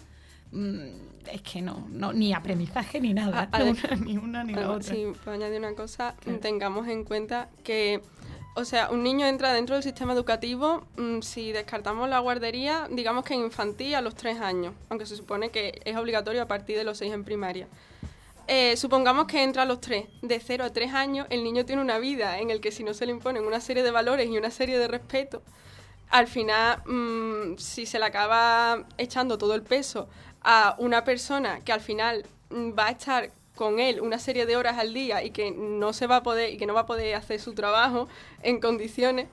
[0.52, 0.78] mm,
[1.32, 4.70] es que no, no, ni aprendizaje ni nada, A- a ver, ni una ni la
[4.70, 4.94] otra.
[4.94, 8.00] Si puedo añadir una cosa, tengamos en cuenta que,
[8.54, 13.24] o sea, un niño entra dentro del sistema educativo mm, si descartamos la guardería, digamos
[13.24, 16.76] que en infantil a los tres años, aunque se supone que es obligatorio a partir
[16.76, 17.66] de los seis en primaria.
[18.50, 21.82] Eh, supongamos que entra a los tres, de 0 a 3 años, el niño tiene
[21.82, 24.38] una vida en el que si no se le imponen una serie de valores y
[24.38, 25.42] una serie de respeto,
[26.08, 30.08] al final, mm, si se le acaba echando todo el peso
[30.40, 34.56] a una persona que al final mm, va a estar con él una serie de
[34.56, 36.86] horas al día y que no se va a poder y que no va a
[36.86, 38.08] poder hacer su trabajo
[38.42, 39.28] en condiciones,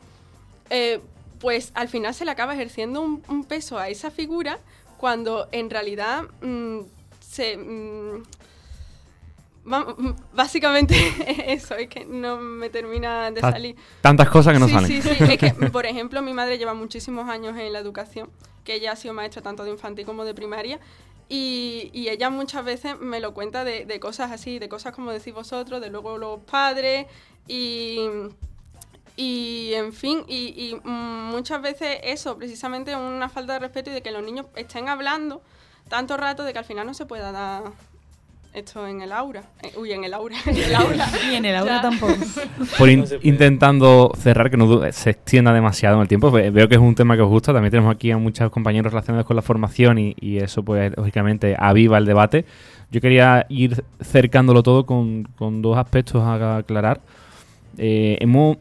[0.69, 0.99] eh,
[1.39, 4.59] pues al final se le acaba ejerciendo un, peso a esa figura
[4.97, 6.79] cuando en realidad mm,
[7.21, 7.57] se
[10.33, 10.95] básicamente
[11.51, 14.87] eso es que no me termina de salir Tantas cosas que no sí, salen.
[14.87, 18.29] Sí, sí, es que, por ejemplo, mi madre lleva muchísimos años en la educación,
[18.63, 20.79] que ella ha sido maestra tanto de infantil como de primaria,
[21.27, 25.11] y, y ella muchas veces me lo cuenta de, de cosas así, de cosas como
[25.11, 27.07] decís vosotros, de luego los padres,
[27.47, 28.07] y,
[29.17, 34.01] y en fin, y, y, muchas veces eso, precisamente una falta de respeto y de
[34.03, 35.41] que los niños estén hablando
[35.89, 37.63] tanto rato de que al final no se pueda dar
[38.55, 39.43] esto en el aura.
[39.61, 41.07] Eh, uy, en el aura, en el aula.
[41.31, 41.81] Y en el aula Ya.
[41.81, 42.13] tampoco.
[42.77, 46.75] Por in- intentando cerrar, que no se extienda demasiado en el tiempo, ve- veo que
[46.75, 47.53] es un tema que os gusta.
[47.53, 51.55] También tenemos aquí a muchos compañeros relacionados con la formación y, y eso, pues, lógicamente,
[51.59, 52.45] aviva el debate.
[52.91, 57.01] Yo quería ir cercándolo todo con, con dos aspectos a aclarar.
[57.77, 58.57] Eh, hemos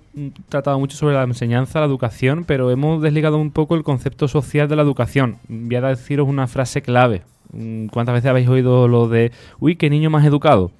[0.49, 4.67] tratado mucho sobre la enseñanza, la educación, pero hemos desligado un poco el concepto social
[4.69, 5.37] de la educación.
[5.49, 7.23] Voy a deciros una frase clave.
[7.55, 10.71] Mm, ¿Cuántas veces habéis oído lo de, uy, qué niño más educado?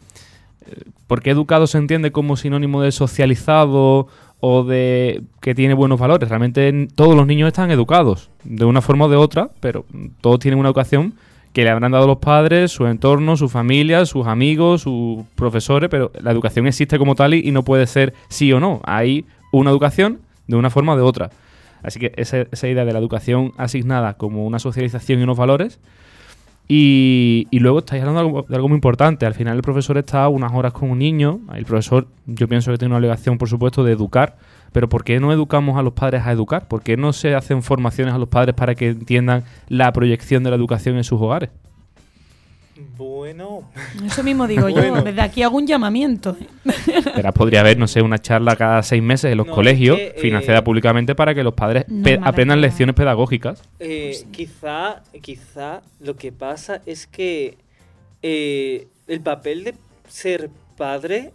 [1.07, 4.09] porque educado se entiende como sinónimo de socializado
[4.41, 6.29] o de que tiene buenos valores.
[6.29, 10.39] Realmente todos los niños están educados, de una forma o de otra, pero mm, todos
[10.41, 11.15] tienen una educación
[11.53, 16.11] que le habrán dado los padres, su entorno, su familia, sus amigos, sus profesores, pero
[16.21, 18.81] la educación existe como tal y, no puede ser sí o no.
[18.85, 20.19] Hay una educación
[20.49, 21.31] de una forma o de otra.
[21.85, 25.79] Así que esa idea de la educación asignada como una socialización y unos valores
[26.67, 29.27] y, luego estáis hablando algo, de algo muy importante.
[29.27, 31.41] Al final el profesor está unas horas con un niño.
[31.55, 34.37] El profesor, yo pienso que tiene una obligación, por supuesto, de educar.
[34.73, 36.67] Pero ¿por qué no educamos a los padres a educar?
[36.67, 40.51] ¿Por qué no se hacen formaciones a los padres para que entiendan la proyección de
[40.51, 41.51] la educación en sus hogares?
[42.97, 43.69] Bueno,
[44.05, 44.97] Eso mismo digo Bueno.
[44.99, 45.03] yo.
[45.03, 46.37] Desde aquí hago un llamamiento.
[47.17, 50.13] Verás, podría haber, no sé, una charla cada seis meses en los No, colegios, es
[50.13, 52.69] que, eh, financiada públicamente para que los padres No pe- es mala aprendan idea.
[52.69, 53.63] lecciones pedagógicas.
[53.81, 57.59] Eh, quizá, quizá lo que pasa es que
[58.23, 59.75] eh, el papel de
[60.09, 61.33] ser padre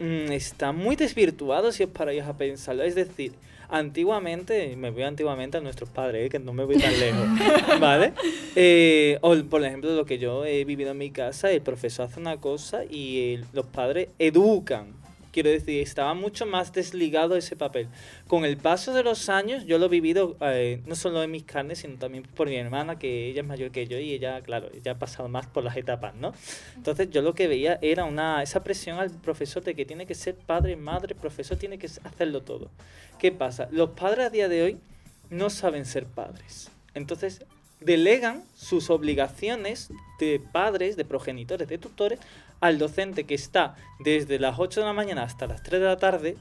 [0.00, 2.82] mm, está muy desvirtuado si os paráis a pensarlo.
[2.82, 3.32] Es decir,
[3.72, 7.26] antiguamente, me voy antiguamente a nuestros padres, eh, que no me voy tan lejos,
[7.80, 8.12] ¿vale?
[8.54, 12.20] Eh, o por ejemplo, lo que yo he vivido en mi casa, el profesor hace
[12.20, 15.01] una cosa y el- los padres educan.
[15.32, 17.88] Quiero decir, estaba mucho más desligado ese papel.
[18.28, 21.44] Con el paso de los años, yo lo he vivido eh, no solo en mis
[21.44, 24.68] carnes, sino también por mi hermana, que ella es mayor que yo y ella, claro,
[24.74, 26.34] ella ha pasado más por las etapas, ¿no?
[26.76, 30.14] Entonces yo lo que veía era una esa presión al profesor de que tiene que
[30.14, 32.70] ser padre, madre, profesor, tiene que hacerlo todo.
[33.18, 33.68] ¿Qué pasa?
[33.70, 34.80] Los padres a día de hoy
[35.30, 36.70] no saben ser padres.
[36.92, 37.46] Entonces
[37.80, 39.90] delegan sus obligaciones
[40.20, 42.20] de padres, de progenitores, de tutores
[42.62, 45.96] al docente que está desde las 8 de la mañana hasta las 3 de la
[45.96, 46.36] tarde,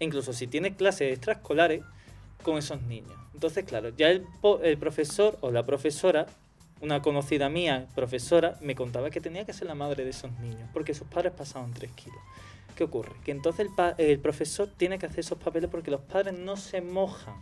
[0.00, 1.82] incluso si tiene clases extraescolares,
[2.42, 3.14] con esos niños.
[3.32, 4.26] Entonces, claro, ya el,
[4.62, 6.26] el profesor o la profesora,
[6.80, 10.68] una conocida mía, profesora, me contaba que tenía que ser la madre de esos niños,
[10.72, 12.18] porque sus padres pasaban 3 kilos.
[12.74, 13.12] ¿Qué ocurre?
[13.24, 16.80] Que entonces el, el profesor tiene que hacer esos papeles porque los padres no se
[16.80, 17.34] mojan.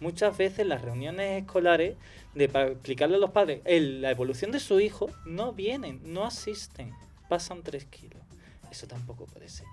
[0.00, 1.96] Muchas veces las reuniones escolares,
[2.34, 6.94] de, para explicarle a los padres la evolución de su hijo, no vienen, no asisten,
[7.30, 8.22] pasan 3 kilos.
[8.72, 9.66] Eso tampoco puede ser.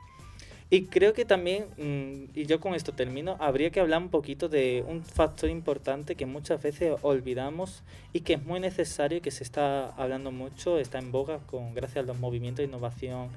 [0.70, 4.48] Y creo que también, mm, y yo con esto termino, habría que hablar un poquito
[4.48, 9.32] de un factor importante que muchas veces olvidamos y que es muy necesario y que
[9.32, 13.30] se está hablando mucho, está en boga con gracias a los movimientos de innovación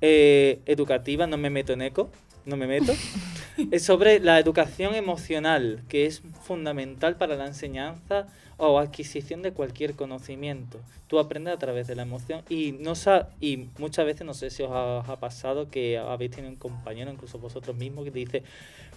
[0.00, 2.10] eh, educativa, no me meto en eco,
[2.46, 2.94] no me meto,
[3.70, 8.26] es sobre la educación emocional, que es fundamental para la enseñanza
[8.60, 10.78] o adquisición de cualquier conocimiento.
[11.08, 12.92] Tú aprendes a través de la emoción y no
[13.40, 17.10] y muchas veces no sé si os ha, ha pasado que habéis tenido un compañero,
[17.10, 18.42] incluso vosotros mismos, que te dice,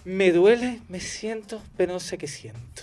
[0.04, 2.82] me duele, me siento, pero no sé qué siento.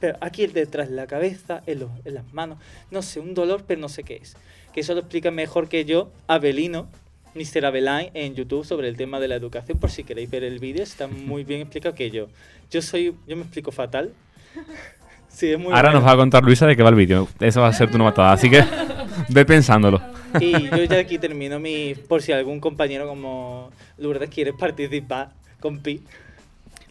[0.00, 2.58] Pero aquí detrás de la cabeza, en, los- en las manos,
[2.90, 4.36] no sé, un dolor, pero no sé qué es.
[4.74, 6.88] Que eso lo explica mejor que yo Abelino,
[7.34, 7.64] Mr.
[7.64, 10.82] Abelain, en YouTube sobre el tema de la educación, por si queréis ver el vídeo,
[10.82, 12.28] está muy bien explicado que yo.
[12.70, 14.12] Yo soy, yo me explico fatal.
[15.28, 16.00] Sí, es muy Ahora bueno.
[16.00, 17.28] nos va a contar Luisa de qué va el vídeo.
[17.40, 18.32] Eso va a ser tu novatada.
[18.32, 18.64] Así que
[19.28, 20.00] ve pensándolo.
[20.40, 21.94] Y yo ya aquí termino mi.
[21.94, 25.30] Por si algún compañero como Lourdes quiere participar
[25.60, 26.02] con Pi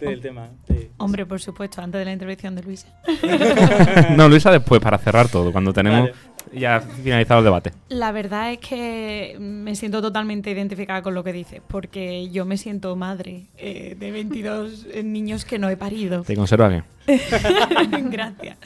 [0.05, 0.49] del tema.
[0.67, 2.87] de- Hombre, por supuesto, antes de la intervención de Luisa.
[4.15, 6.13] No, Luisa después, para cerrar todo, cuando tenemos Vale.
[6.59, 7.71] ya finalizado el debate.
[7.89, 12.57] La verdad es que me siento totalmente identificada con lo que dices, porque yo me
[12.57, 16.23] siento madre eh, de 22 niños que no he parido.
[16.23, 16.83] ¿Te conserva bien?
[18.11, 18.57] Gracias.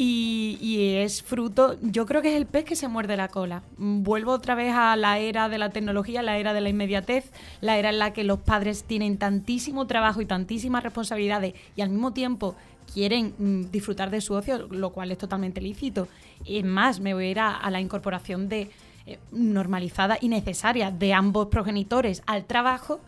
[0.00, 3.62] Y, es fruto, yo creo que es el pez que se muerde la cola.
[3.78, 7.32] Mm, Vuelvo otra vez a la era de la tecnología, la era de la inmediatez,
[7.60, 11.90] la era en la que los padres tienen tantísimo trabajo y tantísimas responsabilidades y al
[11.90, 12.54] mismo tiempo
[12.94, 16.06] quieren mm, disfrutar de su ocio, lo cual es totalmente lícito.
[16.46, 18.70] Es más, me voy a ir a, a la incorporación de
[19.08, 23.00] eh, normalizada y necesaria de ambos progenitores al trabajo.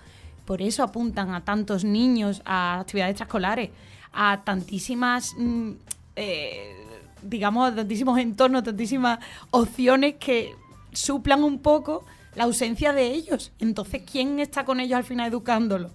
[0.46, 3.68] Por eso apuntan a tantos niños a actividades extraescolares,
[4.12, 5.72] a tantísimas, mm,
[6.16, 6.79] eh,
[7.22, 9.18] digamos, tantísimos entornos, tantísimas
[9.50, 10.54] opciones que
[10.92, 13.52] suplan un poco la ausencia de ellos.
[13.58, 15.92] Entonces, ¿quién está con ellos al final educándolos?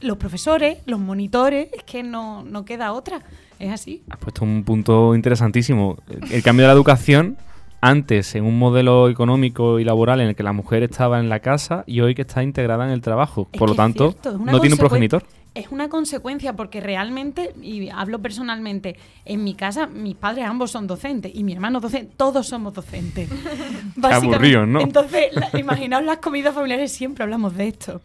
[0.00, 3.22] Los profesores, los monitores, es que no, no queda otra.
[3.58, 4.02] Es así.
[4.10, 5.96] Has puesto un punto interesantísimo.
[6.30, 7.38] El cambio de la educación,
[7.80, 11.40] antes en un modelo económico y laboral en el que la mujer estaba en la
[11.40, 13.48] casa y hoy que está integrada en el trabajo.
[13.52, 15.24] Es Por lo tanto, cierto, no tiene un progenitor.
[15.54, 20.86] Es una consecuencia porque realmente, y hablo personalmente, en mi casa mis padres ambos son
[20.88, 23.28] docentes y mi hermano docente, todos somos docentes.
[23.96, 24.34] Básicamente.
[24.36, 24.80] aburridos, ¿no?
[24.80, 28.02] Entonces, la- imaginaos las comidas familiares, siempre hablamos de esto.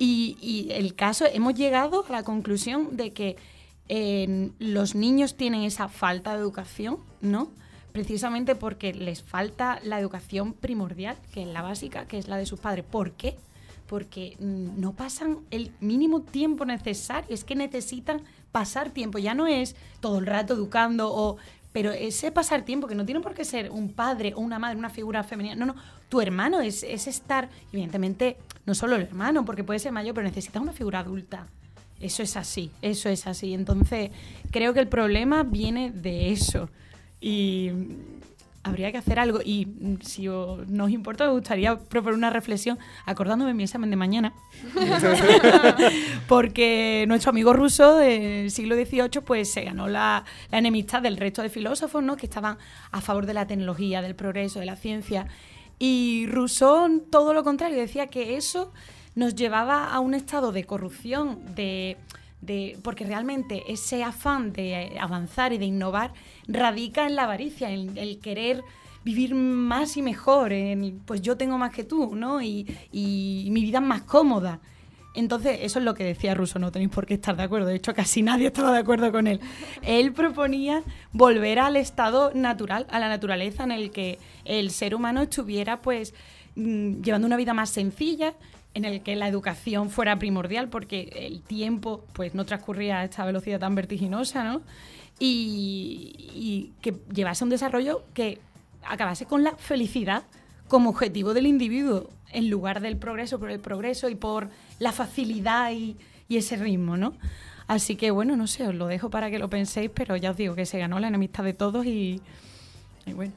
[0.00, 3.36] Y, y el caso, hemos llegado a la conclusión de que
[3.88, 7.50] eh, los niños tienen esa falta de educación, ¿no?
[7.92, 12.44] Precisamente porque les falta la educación primordial, que es la básica, que es la de
[12.46, 12.84] sus padres.
[12.84, 13.36] ¿Por qué?
[13.88, 19.46] Porque mm, no pasan el mínimo tiempo necesario, es que necesitan pasar tiempo, ya no
[19.46, 21.36] es todo el rato educando o
[21.72, 24.78] pero ese pasar tiempo, que no tiene por qué ser un padre o una madre,
[24.78, 25.76] una figura femenina, no, no,
[26.08, 30.26] tu hermano es, es estar, evidentemente, no solo el hermano, porque puede ser mayor, pero
[30.26, 31.46] necesitas una figura adulta.
[32.00, 33.54] Eso es así, eso es así.
[33.54, 34.10] Entonces,
[34.50, 36.70] creo que el problema viene de eso.
[37.20, 37.70] Y
[38.68, 39.40] habría que hacer algo.
[39.44, 43.64] Y mm, si os- no os importa, me gustaría proponer una reflexión acordándome de mi
[43.64, 44.32] examen de mañana.
[46.28, 51.42] Porque nuestro amigo ruso del siglo XVIII pues se ganó la, la enemistad del resto
[51.42, 52.16] de filósofos ¿no?
[52.16, 52.58] que estaban
[52.90, 55.26] a favor de la tecnología, del progreso, de la ciencia.
[55.78, 58.72] Y Rousseau todo lo contrario, decía que eso
[59.14, 61.96] nos llevaba a un estado de corrupción, de,
[62.40, 66.12] de- porque realmente ese afán de avanzar y de innovar
[66.46, 68.62] radica en la avaricia, en el querer
[69.04, 72.42] vivir más y mejor, en, pues yo tengo más que tú, ¿no?
[72.42, 74.60] Y, y mi vida es más cómoda.
[75.14, 77.66] Entonces, eso es lo que decía Russo, no tenéis por qué estar de acuerdo.
[77.66, 79.40] De hecho, casi nadie estaba de acuerdo con él.
[79.82, 80.82] Él proponía
[81.12, 86.14] volver al estado natural, a la naturaleza, en el que el ser humano estuviera, pues,
[86.54, 88.34] mm, llevando una vida más sencilla,
[88.74, 93.24] en el que la educación fuera primordial, porque el tiempo, pues, no transcurría a esta
[93.24, 94.62] velocidad tan vertiginosa, ¿no?
[95.18, 98.38] Y, que llevase un desarrollo que
[98.84, 100.22] acabase con la felicidad
[100.68, 105.72] como objetivo del individuo, en lugar del progreso por el progreso y por la facilidad
[105.72, 105.96] y,
[106.28, 107.14] y ese ritmo, ¿no?
[107.66, 110.36] Así que bueno, no sé, os lo dejo para que lo penséis, pero ya os
[110.36, 112.20] digo que se ganó la enemistad de todos y,
[113.06, 113.32] y bueno.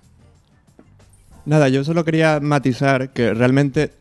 [1.46, 3.94] Nada, yo solo quería matizar que realmente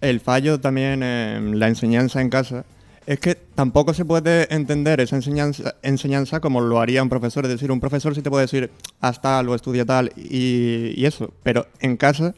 [0.00, 2.64] el fallo también en la enseñanza en casa
[3.08, 7.46] es que tampoco se puede entender esa enseñanza, enseñanza como lo haría un profesor.
[7.46, 8.70] Es decir, un profesor sí te puede decir,
[9.00, 11.32] haz tal o estudia tal y, y eso.
[11.42, 12.34] Pero en casa,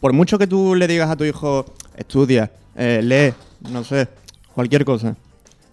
[0.00, 1.64] por mucho que tú le digas a tu hijo,
[1.96, 4.08] estudia, eh, lee, no sé,
[4.56, 5.14] cualquier cosa.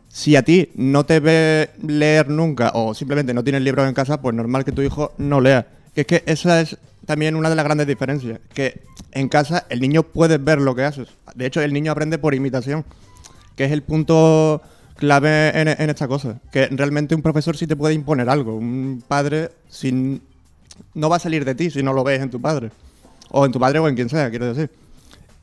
[0.10, 4.22] Si a ti no te ve leer nunca o simplemente no tienes libros en casa,
[4.22, 5.66] pues normal que tu hijo no lea.
[6.00, 8.40] Es que esa es también una de las grandes diferencias.
[8.54, 8.82] Que
[9.12, 11.10] en casa el niño puede ver lo que haces.
[11.36, 12.86] De hecho, el niño aprende por imitación.
[13.58, 14.62] Que es el punto
[14.96, 16.40] clave en, esta cosa.
[16.54, 18.56] Que realmente un profesor sí te puede imponer algo.
[18.56, 20.22] Un padre sin,
[20.94, 22.72] no va a salir de ti si no lo ves en tu padre.
[23.32, 24.70] O en tu padre o en quien sea, quiero decir.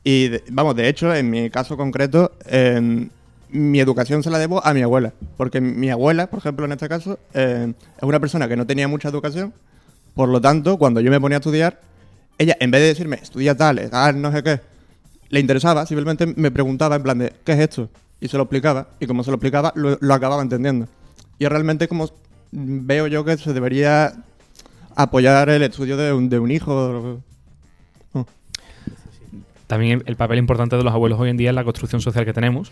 [0.03, 3.09] Y vamos, de hecho, en mi caso concreto, em,
[3.49, 5.13] mi educación se la debo a mi abuela.
[5.37, 8.87] Porque mi abuela, por ejemplo, en este caso, em, es una persona que no tenía
[8.87, 9.53] mucha educación.
[10.17, 11.79] Por lo tanto, cuando yo me ponía a estudiar,
[12.39, 14.59] ella, en vez de decirme, estudia tal, tal, no sé qué,
[15.29, 17.87] le interesaba, simplemente me preguntaba en plan de, ¿qué es esto?
[18.19, 18.87] Y se lo explicaba.
[18.99, 20.87] Y como se lo explicaba, lo, acababa entendiendo.
[21.37, 22.09] Y realmente como
[22.51, 24.23] veo yo que se debería
[24.95, 27.21] apoyar el estudio de un, de un hijo.
[29.67, 32.33] También el papel importante de los abuelos hoy en día es la construcción social que
[32.33, 32.71] tenemos.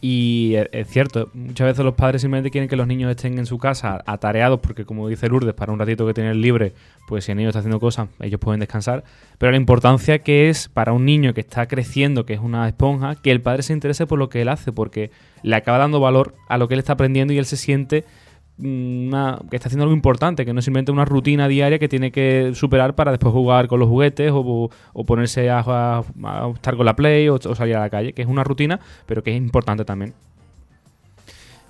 [0.00, 3.46] Y es, es cierto, muchas veces los padres simplemente quieren que los niños estén en
[3.46, 6.72] su casa atareados porque, como dice Lourdes, para un ratito que tienen libre,
[7.06, 9.04] pues si el niño está haciendo cosas, ellos pueden descansar.
[9.38, 13.14] Pero la importancia que es para un niño que está creciendo, que es una esponja,
[13.14, 15.10] que el padre se interese por lo que él hace, porque
[15.42, 18.04] le acaba dando valor a lo que él está aprendiendo y él se siente
[18.62, 22.10] una, que está haciendo algo importante, que no es simplemente una rutina diaria que tiene
[22.12, 26.86] que superar para después jugar con los juguetes o, o ponerse a, a- estar con
[26.86, 29.36] la play o, o salir a la calle, que es una rutina, pero que es
[29.36, 30.14] importante también.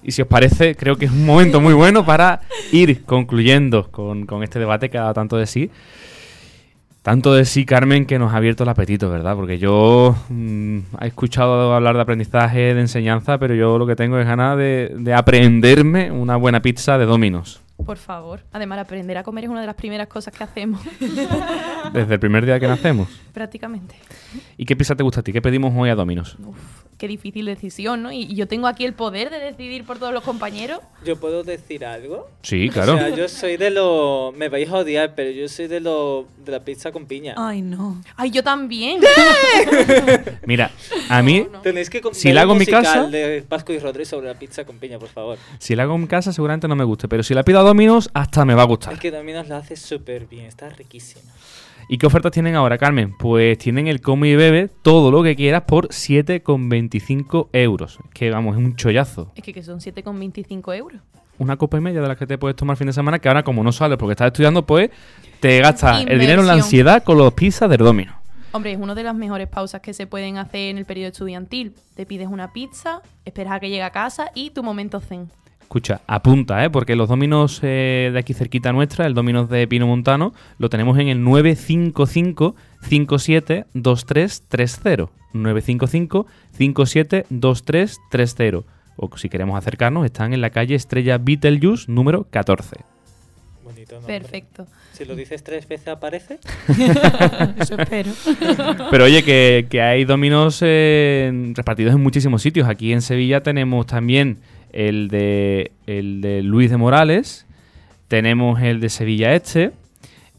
[0.05, 2.41] Y si os parece, creo que es un momento muy bueno para
[2.73, 5.71] ir concluyendo con, con este debate que ha dado tanto de sí.
[7.03, 9.35] Tanto de sí, Carmen, que nos ha abierto el apetito, ¿verdad?
[9.35, 14.21] Porque yo mm, he escuchado hablar de aprendizaje, de enseñanza, pero yo lo que tengo
[14.21, 17.61] es ganas de, de aprenderme una buena pizza de Dominos.
[17.85, 18.41] Por favor.
[18.53, 20.81] Además, aprender a comer es una de las primeras cosas que hacemos.
[21.93, 23.09] Desde el primer día que nacemos.
[23.33, 23.97] Prácticamente.
[24.57, 25.33] ¿Y qué pizza te gusta a ti?
[25.33, 26.37] ¿Qué pedimos hoy a Dominos?
[26.39, 28.13] Uf, qué difícil decisión, ¿no?
[28.13, 30.79] Y y yo tengo aquí el poder de decidir por todos los compañeros.
[31.05, 32.31] ¿Yo puedo decir algo?
[32.43, 32.95] Sí, claro.
[32.95, 34.33] O sea, yo soy de los...
[34.37, 36.27] Me vais a odiar, pero yo soy de los...
[36.45, 37.35] De la pizza con piña.
[37.37, 38.01] Ay, no.
[38.17, 39.01] Ay, yo también.
[40.47, 40.71] Mira,
[41.09, 44.05] a mí, Tenéis que Si la el hago en mi casa- de Pascu y Rodri
[44.05, 45.39] sobre la pizza con piña, por favor.
[45.59, 48.09] si la hago en casa seguramente no me guste, pero si la pido a Dominos
[48.15, 48.93] hasta me va a gustar.
[48.95, 51.31] Es que Domino's la hace súper bien, está riquísima.
[51.93, 53.15] ¿Y qué ofertas tienen ahora, Carmen?
[53.19, 57.99] Pues tienen el come y bebe, todo lo que quieras, por 7,25 euros.
[58.15, 59.31] Que vamos, es un chollazo.
[59.35, 61.03] es que, que son 7,25 euros.
[61.37, 63.43] Una copa y media de las que te puedes tomar fin de semana, que ahora
[63.43, 64.89] como no sales porque estás estudiando, pues
[65.41, 68.15] te gastas el dinero en la ansiedad con los pizzas del Domino.
[68.53, 71.75] Hombre, es una de las mejores pausas que se pueden hacer en el periodo estudiantil.
[71.95, 75.29] Te pides una pizza, esperas a que llegue a casa y tu momento zen.
[75.73, 76.69] Escucha, apunta, ¿eh?
[76.69, 80.99] Porque los dominos eh, de aquí cerquita nuestra, el dominos de Pino Montano, lo tenemos
[80.99, 85.11] en el 955 57 2330.
[85.33, 86.27] 955
[86.59, 88.69] 57 2330.
[88.97, 92.77] O si queremos acercarnos, están en la calle Estrella Beetlejuice número 14.
[93.65, 94.21] Bonito nombre.
[94.21, 94.67] Perfecto.
[94.93, 96.39] Si lo dices tres veces aparece.
[97.59, 98.11] Eso espero.
[98.91, 102.69] Pero oye, que, que hay dominos eh, repartidos en muchísimos sitios.
[102.69, 104.41] Aquí en Sevilla tenemos también
[104.73, 107.47] el de, el de Luis de Morales,
[108.09, 109.73] tenemos el de Sevilla Este,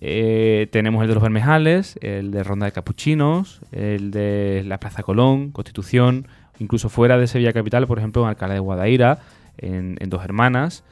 [0.01, 5.01] eh, tenemos el de los Bermejales, el de Ronda de Capuchinos, el de la Plaza
[5.03, 6.27] Colón, Constitución,
[6.59, 9.19] incluso fuera de Sevilla Capital, por ejemplo, en Alcalá de Guadaira,
[9.57, 10.83] en, en Dos Hermanas.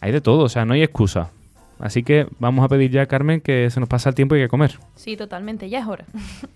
[0.00, 1.30] Hay de todo, o sea, no hay excusa.
[1.78, 4.46] Así que vamos a pedir ya, Carmen, que se nos pasa el tiempo y hay
[4.46, 4.78] que comer.
[4.94, 6.06] Sí, totalmente, ya es hora.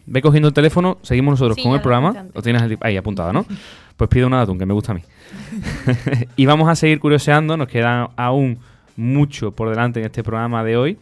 [0.07, 2.27] Ve cogiendo el teléfono, seguimos nosotros Sí, con el programa.
[2.35, 3.45] Lo tienes ahí apuntado, ¿no?
[3.97, 5.03] Pues pido una de atún, que me gusta a mí.
[6.37, 8.59] y vamos a seguir curioseando, nos queda aún
[8.97, 10.99] mucho por delante en este programa de hoy.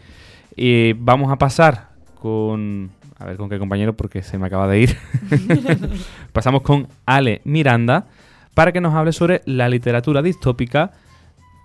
[0.56, 1.90] Y vamos a pasar
[2.20, 2.90] con...
[3.20, 4.96] A ver con qué compañero, porque se me acaba de ir.
[6.32, 8.06] Pasamos con Ale Miranda
[8.55, 10.92] para que nos hable sobre la literatura distópica,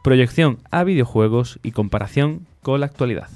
[0.03, 3.29] proyección a videojuegos y comparación con la actualidad.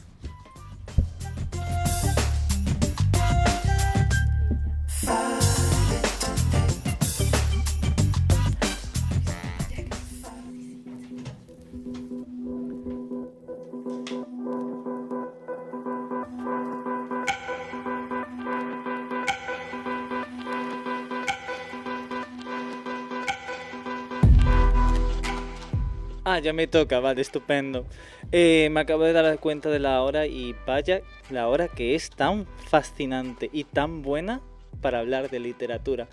[26.47, 27.85] Ya me toca, vale, estupendo.
[28.31, 32.09] Eh, me acabo de dar cuenta de la hora y vaya la hora que es
[32.09, 34.39] tan fascinante y tan buena
[34.81, 36.07] para hablar de literatura.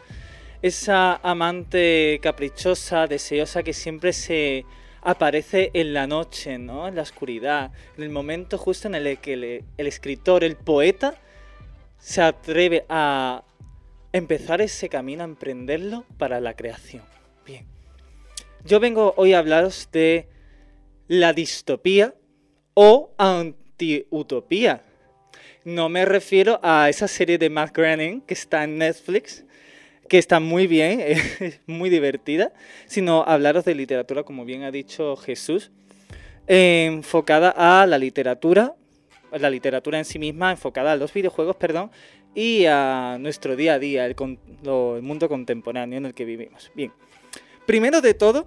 [0.61, 4.65] Esa amante caprichosa, deseosa que siempre se
[5.03, 6.89] aparece en la noche, ¿no?
[6.89, 11.15] En la oscuridad, en el momento justo en el que el, el escritor, el poeta,
[11.99, 13.45] se atreve a
[14.13, 17.05] empezar ese camino, a emprenderlo para la creación.
[17.47, 17.74] Bien.
[18.67, 20.27] Yo vengo hoy a hablaros de
[21.07, 22.15] la distopía
[22.73, 24.83] o anti-utopía.
[25.65, 29.45] No me refiero a esa serie de Matt Groening que está en Netflix,
[30.09, 31.01] que está muy bien,
[31.41, 32.55] es muy divertida,
[32.87, 35.71] sino hablaros de literatura, como bien ha dicho Jesús,
[36.47, 38.77] enfocada a la literatura,
[39.31, 41.91] la literatura en sí misma, enfocada a los videojuegos, perdón,
[42.35, 46.73] y a nuestro día a día, el, el mundo contemporáneo en el que vivimos.
[46.75, 46.93] Bien,
[47.67, 48.47] primero de todo,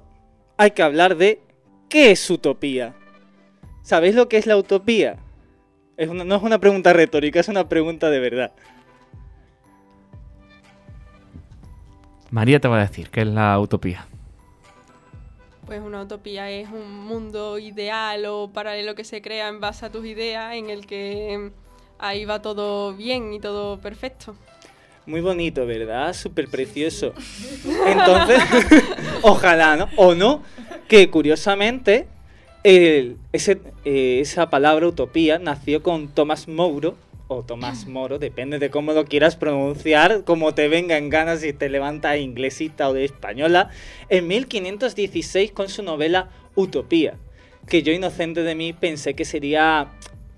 [0.58, 1.42] hay que hablar de
[1.90, 2.94] qué es utopía.
[3.84, 5.18] ¿Sabéis lo que es la utopía?
[5.96, 8.52] Es una- no es una pregunta retórica, es una pregunta de verdad.
[12.30, 14.06] María te va a decir qué es la utopía.
[15.66, 19.92] Pues una utopía es un mundo ideal o paralelo que se crea en base a
[19.92, 21.52] tus ideas, en el que mm,
[22.00, 24.36] ahí va todo bien y todo perfecto.
[25.08, 26.14] Muy bonito, ¿verdad?
[26.14, 27.14] Súper precioso.
[27.88, 28.40] Entonces,
[29.22, 29.90] ojalá, ¿no?
[29.96, 30.44] O no,
[30.88, 32.08] que curiosamente
[32.64, 36.96] el- ese- eh, esa palabra utopía nació con Tomás Mouro,
[37.30, 41.52] o Tomás Moro, depende de cómo lo quieras pronunciar, como te venga en ganas si
[41.52, 43.70] te levantas inglesita o de española,
[44.10, 47.16] en 1516 con su novela Utopía,
[47.68, 49.90] que yo inocente de mí pensé que sería,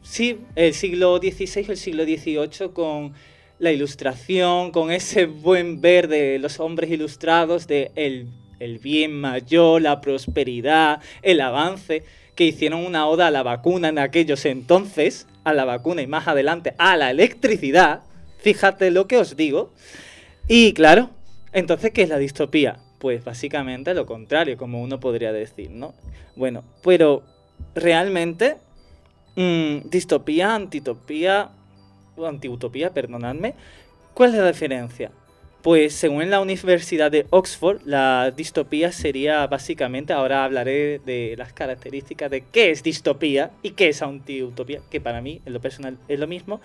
[0.01, 3.13] sí, el siglo XVI o el siglo XVIII con
[3.59, 8.27] la ilustración, con ese buen ver de los hombres ilustrados, de el,
[8.59, 12.03] el bien mayor, la prosperidad, el avance,
[12.35, 16.27] que hicieron una oda a la vacuna en aquellos entonces, a la vacuna y más
[16.27, 18.01] adelante a la electricidad,
[18.39, 19.73] fíjate lo que os digo.
[20.47, 21.09] Y claro,
[21.51, 22.79] entonces, ¿qué es la distopía?
[22.97, 25.93] Pues básicamente lo contrario, como uno podría decir, ¿no?
[26.35, 27.23] Bueno, pero
[27.75, 28.55] realmente,
[29.35, 31.49] mm, distopía, antitopía,
[32.27, 33.55] antiutopía, perdonadme,
[34.13, 35.11] ¿cuál es la diferencia?
[35.61, 42.31] Pues según la Universidad de Oxford, la distopía sería básicamente, ahora hablaré de las características
[42.31, 46.17] de qué es distopía y qué es antiutopía, que para mí en lo personal es
[46.17, 46.61] lo mismo.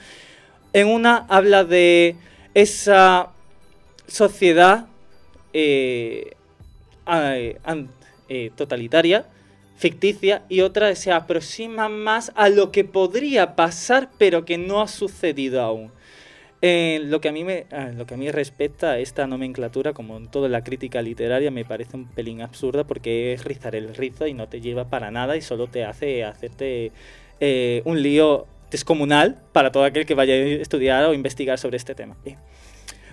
[0.72, 2.14] En una habla de
[2.55, 3.31] esa
[4.06, 4.86] sociedad
[5.52, 6.36] eh,
[7.05, 7.89] an-
[8.28, 9.26] eh, totalitaria,
[9.85, 14.89] ficticia, y otra se aproxima más a lo que podría pasar, pero que no ha
[14.89, 15.90] sucedido aún.
[16.62, 19.93] En lo que a mí me, a lo que a mí respecta a esta nomenclatura,
[19.93, 23.94] como en toda la crítica literaria, me parece un pelín absurda porque es rizar el
[23.94, 26.90] rizo y no te lleva para nada y solo te hace hacerte
[27.40, 31.94] eh, un lío descomunal para todo aquel que vaya a estudiar o investigar sobre este
[31.94, 32.16] tema.
[32.24, 32.39] Bien.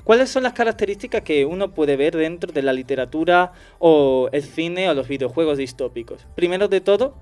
[0.04, 4.90] ¿Cuáles son las características que uno puede ver dentro de la literatura o el cine
[4.90, 6.26] o los videojuegos distópicos?
[6.36, 7.16] Primero de todo,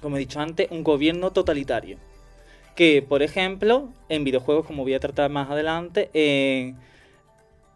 [0.00, 1.98] como he dicho antes, un gobierno totalitario.
[2.74, 6.76] Que, por ejemplo, en videojuegos, como voy a tratar más adelante, en,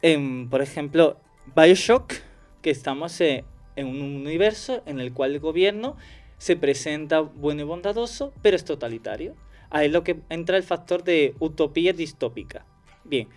[0.02, 1.18] en, por ejemplo,
[1.54, 2.14] Bioshock,
[2.62, 3.44] que estamos eh,
[3.76, 5.96] en un universo en el cual el gobierno
[6.38, 9.34] se presenta bueno y bondadoso, pero es totalitario.
[9.70, 12.64] Ahí es lo que entra el factor de utopía distópica.
[13.04, 13.28] Bien,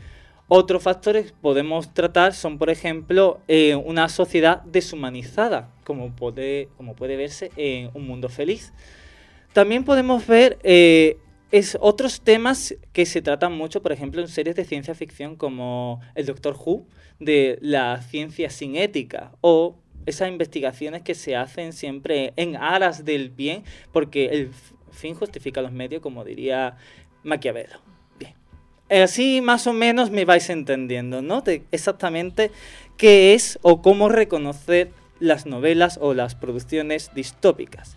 [0.55, 7.15] otros factores podemos tratar son, por ejemplo, eh, una sociedad deshumanizada, como puede, como puede
[7.15, 8.71] verse en Un Mundo Feliz.
[9.53, 11.17] También podemos ver eh,
[11.49, 16.01] es otros temas que se tratan mucho, por ejemplo, en series de ciencia ficción como
[16.13, 16.85] el Doctor Who,
[17.19, 19.75] de la ciencia sin ética, o
[20.05, 24.51] esas investigaciones que se hacen siempre en aras del bien, porque el
[24.91, 26.77] fin justifica los medios, como diría
[27.23, 27.92] Maquiavelo.
[29.01, 31.41] Así más o menos me vais entendiendo, ¿no?
[31.41, 32.51] De exactamente
[32.95, 37.95] qué es o cómo reconocer las novelas o las producciones distópicas.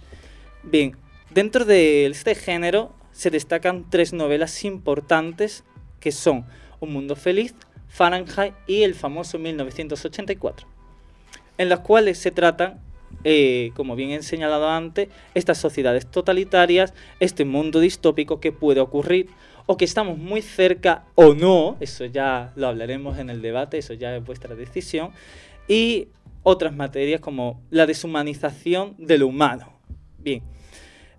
[0.62, 0.96] Bien,
[1.30, 5.64] dentro de este género se destacan tres novelas importantes
[6.00, 6.46] que son
[6.80, 7.54] Un Mundo Feliz,
[7.88, 10.66] Fahrenheit y el famoso 1984,
[11.58, 12.80] en las cuales se tratan,
[13.24, 19.28] eh, como bien he señalado antes, estas sociedades totalitarias, este mundo distópico que puede ocurrir
[19.66, 23.94] o que estamos muy cerca o no, eso ya lo hablaremos en el debate, eso
[23.94, 25.10] ya es vuestra decisión,
[25.68, 26.08] y
[26.44, 29.72] otras materias como la deshumanización de lo humano.
[30.18, 30.42] Bien,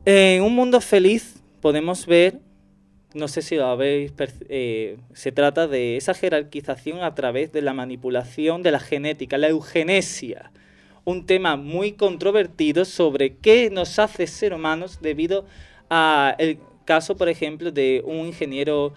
[0.05, 2.39] en un mundo feliz podemos ver,
[3.13, 4.13] no sé si lo habéis,
[4.47, 9.49] eh, se trata de esa jerarquización a través de la manipulación de la genética, la
[9.49, 10.51] eugenesia,
[11.03, 15.45] un tema muy controvertido sobre qué nos hace ser humanos debido
[15.89, 16.35] a
[16.87, 18.93] caso, por ejemplo, de un ingeniero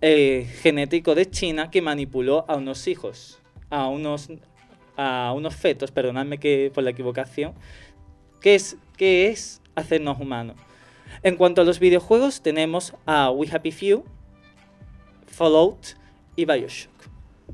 [0.00, 3.40] eh, genético de China que manipuló a unos hijos,
[3.70, 4.28] a unos,
[4.96, 7.54] a unos fetos, perdonadme que por la equivocación,
[8.40, 10.56] ¿Qué es, qué es hacernos humanos?
[11.22, 14.04] En cuanto a los videojuegos, tenemos a We Happy Few,
[15.26, 15.96] Fallout
[16.36, 16.92] y Bioshock.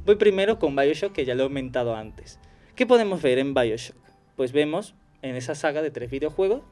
[0.05, 2.39] Voy primero con Bioshock, que ya lo he comentado antes.
[2.75, 3.97] ¿Qué podemos ver en Bioshock?
[4.37, 6.63] Pues vemos en esa saga de tres videojuegos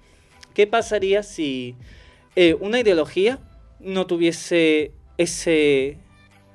[0.55, 1.77] qué pasaría si
[2.36, 3.39] eh, una ideología
[3.78, 5.98] no tuviese ese,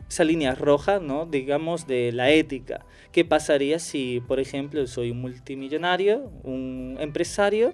[0.10, 1.26] esa línea roja, ¿no?
[1.26, 2.86] digamos, de la ética.
[3.12, 7.74] ¿Qué pasaría si, por ejemplo, soy un multimillonario, un empresario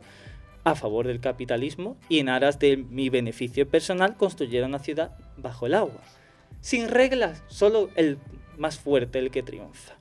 [0.63, 5.65] a favor del capitalismo y en aras de mi beneficio personal construyera una ciudad bajo
[5.65, 6.01] el agua?
[6.61, 8.17] sin reglas, solo el
[8.57, 9.93] más fuerte, el que triunfa.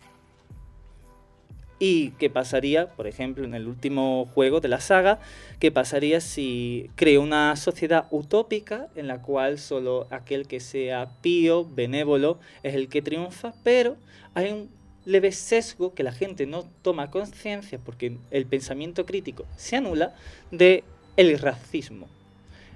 [1.83, 5.19] ¿Y qué pasaría, por ejemplo, en el último juego de la saga?
[5.61, 11.65] ¿Qué pasaría si creo una sociedad utópica en la cual solo aquel que sea pío,
[11.65, 13.97] benévolo, es el que triunfa, pero
[14.35, 14.69] hay un
[15.07, 20.15] leve sesgo que la gente no toma conciencia porque el pensamiento crítico se anula
[20.51, 20.85] de
[21.17, 22.09] el racismo.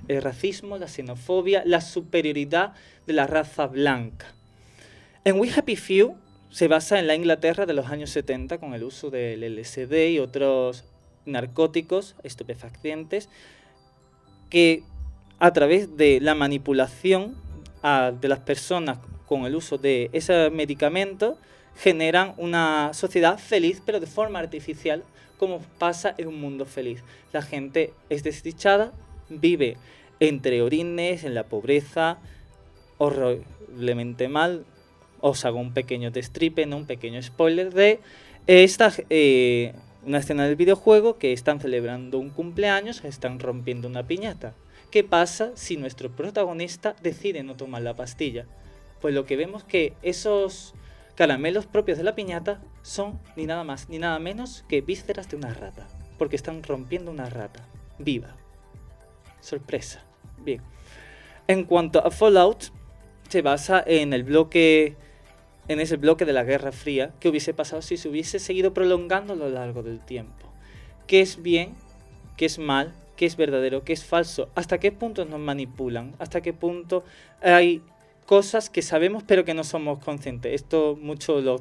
[0.09, 2.73] El racismo, la xenofobia, la superioridad
[3.07, 4.33] de la raza blanca.
[5.25, 6.17] En We Happy Few
[6.55, 10.21] se basa en la Inglaterra de los años 70 con el uso del LSD y
[10.21, 10.85] otros
[11.27, 13.29] narcóticos estupefacientes
[14.51, 14.85] que
[15.41, 17.35] a través de la manipulación
[17.83, 21.39] de las personas con el uso de ese medicamento
[21.77, 25.03] generan una sociedad feliz pero de forma artificial
[25.39, 27.03] como pasa en un mundo feliz.
[27.33, 28.93] La gente es desdichada,
[29.29, 29.77] vive
[30.21, 32.19] entre orines, en la pobreza,
[32.99, 34.65] horriblemente mal.
[35.27, 36.77] Os hago un pequeño destripe, ¿no?
[36.77, 38.01] un pequeño spoiler de
[38.47, 39.73] esta, eh,
[40.05, 44.53] una escena del videojuego que están celebrando un cumpleaños, están rompiendo una piñata.
[44.91, 48.45] ¿Qué pasa si nuestro protagonista decide no tomar la pastilla?
[49.01, 50.75] Pues lo que vemos que esos
[51.15, 55.37] caramelos propios de la piñata son ni nada más ni nada menos que vísceras de
[55.37, 55.89] una rata,
[56.19, 57.67] porque están rompiendo una rata
[57.99, 58.37] viva.
[59.41, 60.05] Sorpresa.
[60.37, 60.61] Bien.
[61.49, 62.65] En cuanto a Fallout,
[63.31, 64.99] se basa en el bloque
[65.69, 69.33] en ese bloque de la Guerra Fría que hubiese pasado si se hubiese seguido prolongando
[69.33, 70.49] a lo largo del tiempo.
[71.07, 71.75] ¿Qué es bien?
[72.37, 72.93] ¿Qué es mal?
[73.17, 73.85] ¿Qué es verdadero?
[73.85, 74.49] ¿Qué es falso?
[74.55, 76.15] ¿Hasta qué punto nos manipulan?
[76.19, 77.05] ¿Hasta qué punto
[77.43, 77.83] hay
[78.27, 80.53] cosas que sabemos pero que no somos conscientes?
[80.53, 81.61] Esto mucho lo,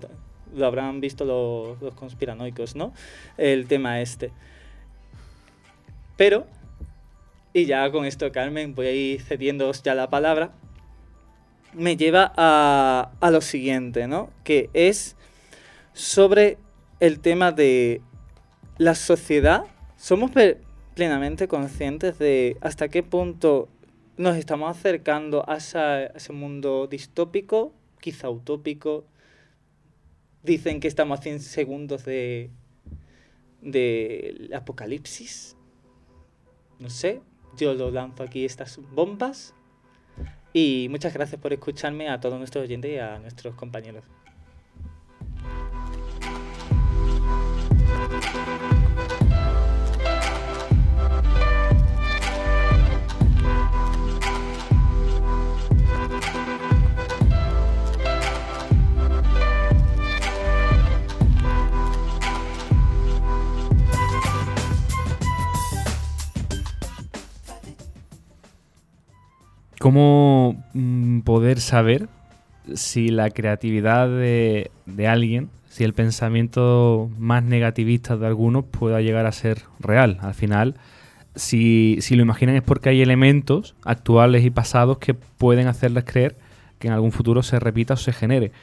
[0.56, 2.94] lo habrán visto los, los conspiranoicos, ¿no?
[3.38, 4.32] El tema este.
[6.18, 6.46] Pero,
[7.54, 10.54] y ya con esto, Carmen, voy a ir cediéndoos ya la palabra
[11.76, 14.30] me lleva a, a lo siguiente, ¿no?
[14.44, 15.16] Que es
[15.94, 16.58] sobre
[17.00, 18.02] el tema de
[18.78, 19.66] la sociedad.
[19.98, 20.32] ¿Somos
[20.94, 23.70] plenamente conscientes de hasta qué punto
[24.18, 29.06] nos estamos acercando a ese mundo distópico, quizá utópico?
[30.44, 32.52] Dicen que estamos a 100 segundos de
[33.62, 35.56] del apocalipsis.
[36.80, 37.22] No sé,
[37.58, 39.56] yo lo lanzo aquí estas bombas.
[40.54, 44.04] Y muchas gracias por escucharme a todos nuestros oyentes y a nuestros compañeros.
[69.84, 72.08] ¿Cómo mm, poder saber
[72.74, 74.70] si la creatividad de,
[75.10, 80.20] alguien, si el pensamiento más negativista de algunos pueda llegar a ser real?
[80.22, 80.76] Al final,
[81.36, 86.38] si, si lo imaginan es porque hay elementos actuales y pasados que pueden hacerles creer
[86.80, 88.54] que en algún futuro se repita o se genere.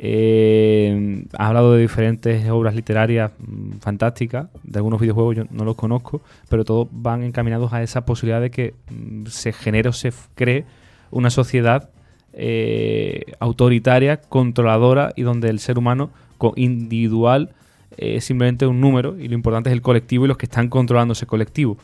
[0.00, 5.74] Eh, has hablado de diferentes obras literarias mm, fantásticas, de algunos videojuegos yo no los
[5.74, 10.12] conozco, pero todos van encaminados a esa posibilidad de que mm, se genere o se
[10.36, 10.64] cree
[11.10, 11.90] una sociedad
[12.32, 16.10] eh, autoritaria, controladora y donde el ser humano
[16.54, 17.50] individual
[17.96, 20.68] eh, es simplemente un número y lo importante es el colectivo y los que están
[20.68, 21.76] controlando ese colectivo.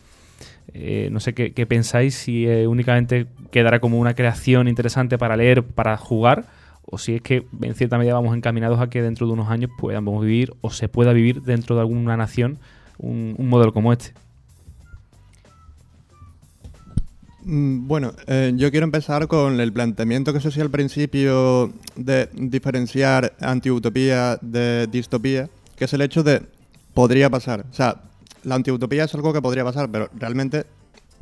[0.72, 5.36] Eh, no sé qué, qué pensáis, si eh, únicamente quedará como una creación interesante para
[5.36, 6.46] leer, para jugar,
[6.86, 9.70] o si es que en cierta medida vamos encaminados a que dentro de unos años
[9.78, 12.58] podamos vivir o se pueda vivir dentro de alguna nación
[12.98, 14.12] un, modelo como este.
[17.42, 22.28] Mm, Bueno, eh, yo quiero empezar con el planteamiento que se hacía al principio de
[22.34, 26.42] diferenciar antiutopía de distopía, que es el hecho de
[26.92, 27.66] podría pasar.
[27.70, 28.02] O sea,
[28.44, 30.64] la antiutopía es algo que podría pasar, pero realmente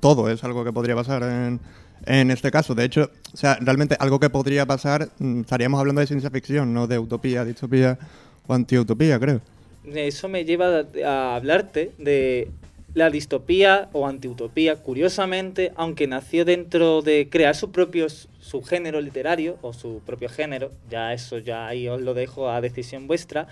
[0.00, 1.60] todo es algo que podría pasar en,
[2.06, 2.74] en este caso.
[2.74, 6.72] De hecho, o sea, realmente algo que podría pasar, mm, estaríamos hablando de ciencia ficción,
[6.72, 7.98] no de utopía, distopía
[8.46, 9.40] o antiutopía, creo.
[9.84, 12.48] Eso me lleva a, hablarte de
[12.94, 19.72] la distopía o antiutopía, curiosamente, aunque nació dentro de crear su propio subgénero literario o
[19.72, 23.48] su propio género, ya eso ya ahí os lo dejo a decisión vuestra,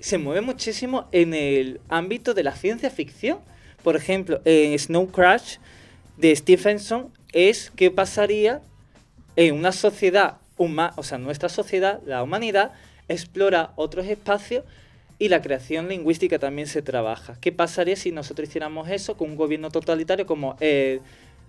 [0.00, 3.38] se mueve muchísimo en el ámbito de la ciencia ficción.
[3.82, 5.56] Por ejemplo, en Snow Crash
[6.16, 8.60] de Stephenson es qué pasaría
[9.36, 12.72] en una sociedad humana, o sea, nuestra sociedad, la humanidad,
[13.08, 14.64] explora otros espacios
[15.18, 17.36] y la creación lingüística también se trabaja.
[17.40, 21.00] ¿Qué pasaría si nosotros hiciéramos eso con un gobierno totalitario como el,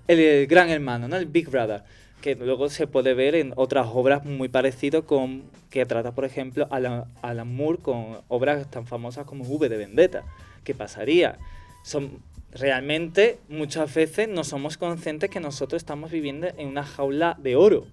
[0.07, 1.15] el Gran Hermano, ¿no?
[1.15, 1.83] el Big Brother?
[2.21, 6.67] que luego se puede ver en otras obras muy parecidas con que trata, por ejemplo,
[6.69, 10.23] Alan, Alan Moore con obras tan famosas como V de Vendetta.
[10.63, 11.37] ¿Qué pasaría?
[11.83, 12.19] Son,
[12.51, 17.87] realmente muchas veces no somos conscientes que nosotros estamos viviendo en una jaula de oro.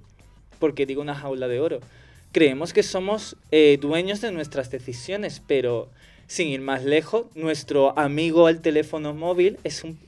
[0.59, 1.81] ¿Por qué digo una jaula de oro?
[2.33, 5.89] Creemos que somos eh, dueños de nuestras decisiones, pero
[6.27, 9.99] sin ir más lejos, nuestro amigo al teléfono móvil es un,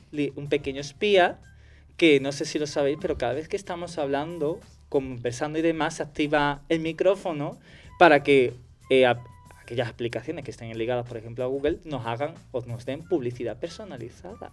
[0.48, 1.38] pequeño espía
[1.96, 6.00] que no sé si lo sabéis, pero cada vez que estamos hablando, conversando y demás,
[6.00, 7.58] activa el micrófono
[7.98, 8.54] para que
[8.90, 9.06] eh,
[9.68, 13.58] aquellas aplicaciones que estén ligadas, por ejemplo, a Google, nos hagan o nos den publicidad
[13.58, 14.50] personalizada.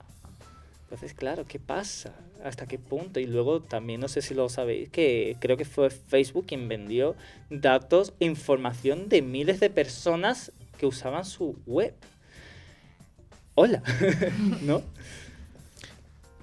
[0.84, 2.12] Entonces, claro, ¿qué pasa?
[2.44, 3.22] ¿Hasta qué punto?
[3.22, 7.16] Y luego también, no sé si lo sabéis, que creo que fue Facebook quien vendió
[7.50, 11.94] datos e información de miles de personas que usaban su web.
[13.56, 13.82] Hola,
[14.64, 14.84] ¿no?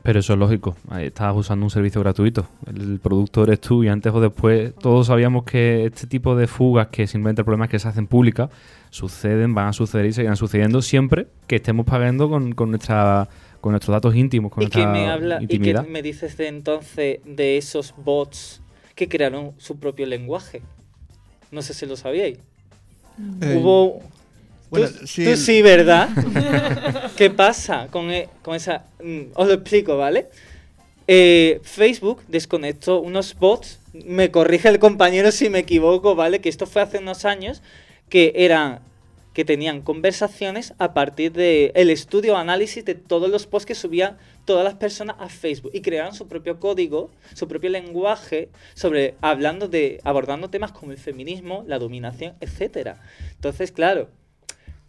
[0.02, 0.76] Pero eso es lógico.
[0.88, 2.46] Ahí Estás usando un servicio gratuito.
[2.66, 6.88] El producto eres tú y antes o después todos sabíamos que este tipo de fugas,
[6.88, 8.50] que simplemente el problema es que se hacen públicas,
[8.90, 13.28] suceden, van a suceder y seguirán sucediendo siempre que estemos pagando con, con nuestra
[13.60, 16.48] con nuestros datos íntimos, con ¿Y qué nuestra me habla y qué me dices de
[16.48, 18.60] entonces de esos bots
[18.96, 20.62] que crearon su propio lenguaje?
[21.52, 22.38] No sé si lo sabíais.
[23.40, 24.00] Eh, Hubo
[24.72, 26.08] bueno, tú, sí, tú el- sí, ¿verdad?
[27.16, 28.86] ¿Qué pasa con, e- con esa...?
[29.02, 30.26] mm, os lo explico, ¿vale?
[31.08, 36.40] Eh, Facebook desconectó unos bots, me corrige el compañero si me equivoco, ¿vale?
[36.40, 37.62] Que esto fue hace unos años,
[38.08, 38.80] que eran
[39.34, 43.74] que tenían conversaciones a partir del el estudio o análisis de todos los posts que
[43.74, 49.14] subían todas las personas a Facebook y crearon su propio código, su propio lenguaje sobre
[49.22, 53.00] hablando de abordando temas como el feminismo, la dominación, etcétera.
[53.34, 54.10] Entonces, claro,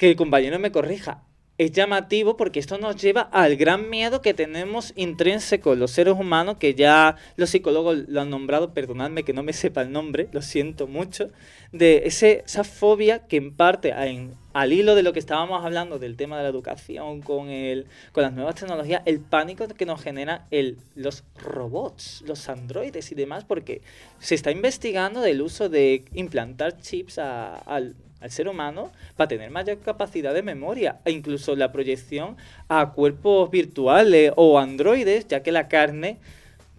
[0.03, 1.23] que el compañero me corrija.
[1.57, 6.57] Es llamativo porque esto nos lleva al gran miedo que tenemos intrínseco los seres humanos,
[6.57, 10.41] que ya los psicólogos lo han nombrado, perdonadme que no me sepa el nombre, lo
[10.41, 11.29] siento mucho,
[11.71, 16.17] de ese, esa fobia que en parte, al hilo de lo que estábamos hablando del
[16.17, 20.47] tema de la educación, con, el, con las nuevas tecnologías, el pánico que nos genera
[20.51, 23.81] el, los robots, los androides y demás, porque
[24.19, 29.77] se está investigando del uso de implantar chips al, al ser humano para tener mayor
[29.79, 32.37] capacidad de memoria e incluso la proyección
[32.69, 36.17] a cuerpos virtuales o androides, ya que la carne,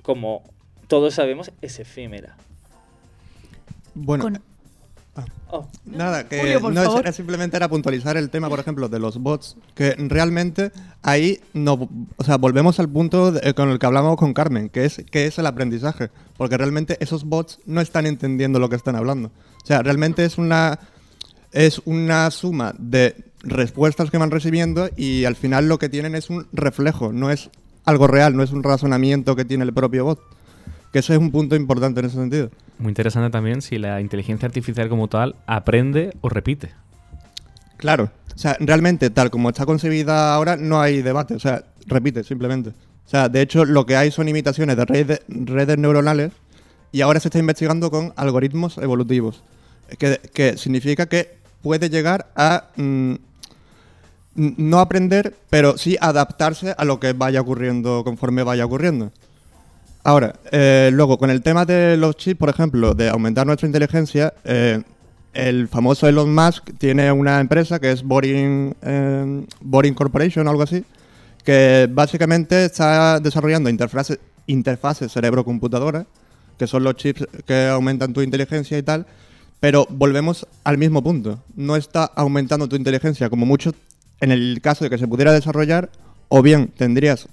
[0.02, 0.42] como
[0.88, 2.36] todos sabemos, es efímera.
[3.94, 4.42] Bueno, Con-
[5.56, 9.18] Oh, Nada, que Julio, no era simplemente era puntualizar el tema, por ejemplo, de los
[9.18, 10.72] bots, que realmente
[11.02, 14.84] ahí no, o sea, volvemos al punto de- con el que hablamos con Carmen, que
[14.84, 18.96] es que es el aprendizaje, porque realmente esos bots no están entendiendo lo que están
[18.96, 19.30] hablando.
[19.62, 20.80] O sea, realmente es una
[21.54, 26.28] es una suma de respuestas que van recibiendo y al final lo que tienen es
[26.28, 27.48] un reflejo, no es
[27.84, 30.20] algo real, no es un razonamiento que tiene el propio bot.
[30.92, 32.50] Que ese es un punto importante en ese sentido.
[32.78, 36.70] Muy interesante también si la inteligencia artificial como tal aprende o repite.
[37.76, 38.10] Claro.
[38.34, 41.34] O sea, realmente, tal como está concebida ahora, no hay debate.
[41.34, 42.70] O sea, repite, simplemente.
[42.70, 46.32] O sea, de hecho, lo que hay son imitaciones de redes, redes neuronales
[46.92, 49.42] y ahora se está investigando con algoritmos evolutivos.
[49.98, 53.14] Que, que significa que puede llegar a mm,
[54.34, 59.10] no aprender, pero sí adaptarse a lo que vaya ocurriendo conforme vaya ocurriendo.
[60.02, 64.34] Ahora, eh, luego, con el tema de los chips, por ejemplo, de aumentar nuestra inteligencia,
[64.44, 64.82] eh,
[65.32, 70.64] el famoso Elon Musk tiene una empresa que es Boring, eh, Boring Corporation o algo
[70.64, 70.84] así,
[71.42, 76.04] que básicamente está desarrollando interfaces, interfaces cerebro-computadora,
[76.58, 79.06] que son los chips que aumentan tu inteligencia y tal,
[79.60, 81.40] pero volvemos al mismo punto.
[81.54, 83.72] No está aumentando tu inteligencia como mucho
[84.20, 85.90] en el caso de que se pudiera desarrollar,
[86.28, 87.28] o bien tendrías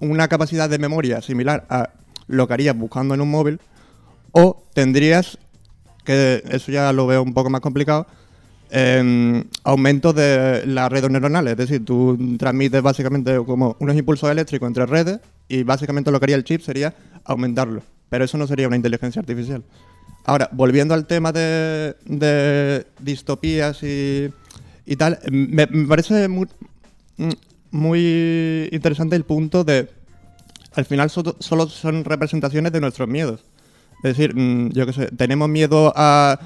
[0.00, 1.90] una capacidad de memoria similar a
[2.26, 3.60] lo que harías buscando en un móvil,
[4.32, 5.38] o tendrías,
[6.04, 8.06] que eso ya lo veo un poco más complicado,
[8.70, 11.52] em, aumento de las redes neuronales.
[11.52, 16.24] Es decir, tú transmites básicamente como unos impulsos eléctricos entre redes y básicamente lo que
[16.24, 16.94] haría el chip sería
[17.24, 17.82] aumentarlo.
[18.08, 19.62] Pero eso no sería una inteligencia artificial.
[20.28, 24.32] Ahora, volviendo al tema de, de distopías y,
[24.98, 26.48] tal, me, parece muy,
[27.16, 27.30] mm,
[27.70, 29.88] muy interesante el punto de,
[30.74, 33.44] al final so- solo son representaciones de nuestros miedos.
[34.02, 36.40] Es decir, mm, yo qué sé, tenemos miedo a,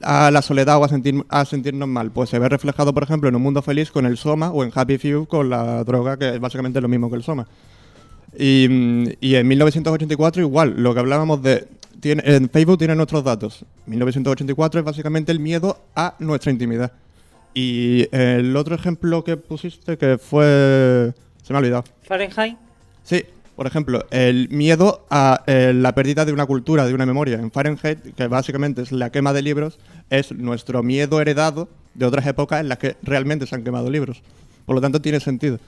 [0.00, 2.12] a la soledad o a, sentir, a sentirnos mal.
[2.12, 4.70] Pues se ve reflejado, por ejemplo, en un mundo feliz con el Soma o en
[4.72, 7.48] Happy Few con la droga, que es básicamente lo mismo que el Soma.
[8.38, 11.66] Y, mm, y en 1984 igual, lo que hablábamos de...
[12.04, 13.64] Tiene, en Facebook tienen nuestros datos.
[13.86, 16.92] 1984 es básicamente el miedo a nuestra intimidad.
[17.54, 21.14] Y el otro ejemplo que pusiste que fue...
[21.42, 21.84] Se me ha olvidado.
[22.02, 22.58] Fahrenheit.
[23.04, 23.24] Sí,
[23.56, 27.38] Por ejemplo, el miedo a eh, la pérdida de una cultura, de una memoria.
[27.38, 29.78] En Fahrenheit, que básicamente es la quema de libros,
[30.10, 34.22] es nuestro miedo heredado de otras épocas en las que realmente se han quemado libros.
[34.66, 35.58] Por lo tanto, tiene sentido.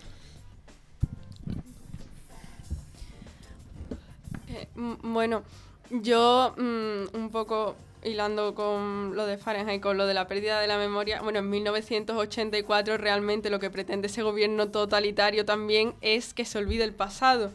[4.48, 4.68] Eh,
[5.02, 5.42] bueno,
[5.90, 10.66] yo mm, un poco hilando con lo de Fahrenheit, con lo de la pérdida de
[10.68, 16.44] la memoria, bueno, en 1984 realmente lo que pretende ese gobierno totalitario también es que
[16.44, 17.52] se olvide el pasado.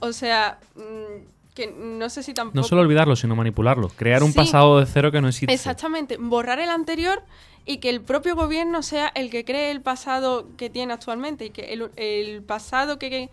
[0.00, 2.56] O sea, mm, que no sé si tampoco...
[2.56, 3.88] No solo olvidarlo, sino manipularlo.
[3.90, 4.38] Crear un Sí.
[4.38, 5.52] pasado de cero que no existe.
[5.52, 7.22] Exactamente, borrar el anterior
[7.66, 11.50] y que el propio gobierno sea el que cree el pasado que tiene actualmente y
[11.50, 13.30] que el, el pasado que, que,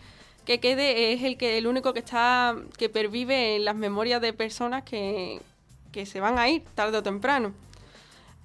[0.49, 4.33] que quede es el que el único que está que pervive en las memorias de
[4.33, 5.43] personas que,
[5.91, 7.53] que se van a ir tarde o temprano.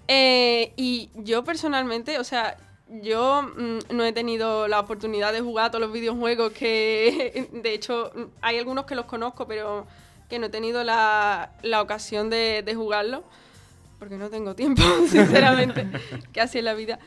[0.07, 2.59] Eh, y yo personalmente, o sea,
[3.01, 7.73] yo mm, no he tenido la oportunidad de jugar a todos los videojuegos que, de
[7.73, 8.13] hecho,
[8.43, 9.87] hay algunos que los conozco, pero
[10.29, 13.23] que no he tenido la, la ocasión de, de jugarlos,
[13.99, 15.89] porque no tengo tiempo, sinceramente,
[16.35, 16.99] que así es la vida.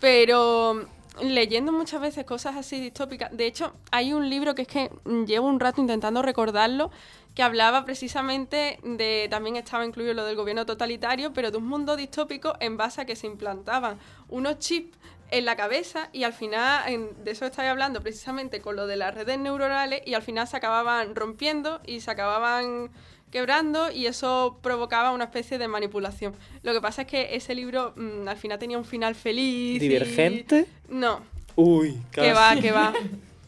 [0.00, 0.88] Pero
[1.22, 4.90] leyendo muchas veces cosas así distópicas, de hecho, hay un libro que es que
[5.26, 6.90] llevo un rato intentando recordarlo,
[7.34, 11.96] que hablaba precisamente de, también estaba incluido lo del gobierno totalitario, pero de un mundo
[11.96, 13.98] distópico en base a que se implantaban
[14.28, 14.98] unos chips
[15.30, 19.14] en la cabeza y al final, de eso estaba hablando precisamente con lo de las
[19.14, 22.90] redes neuronales y al final se acababan rompiendo y se acababan
[23.30, 26.34] quebrando y eso provocaba una especie de manipulación.
[26.62, 29.76] Lo que pasa es que ese libro mm, al final tenía un final feliz.
[29.76, 30.66] y- ¿Divergente?
[30.88, 31.20] No,
[31.56, 32.60] Uy, que va, casi.
[32.62, 32.92] que va.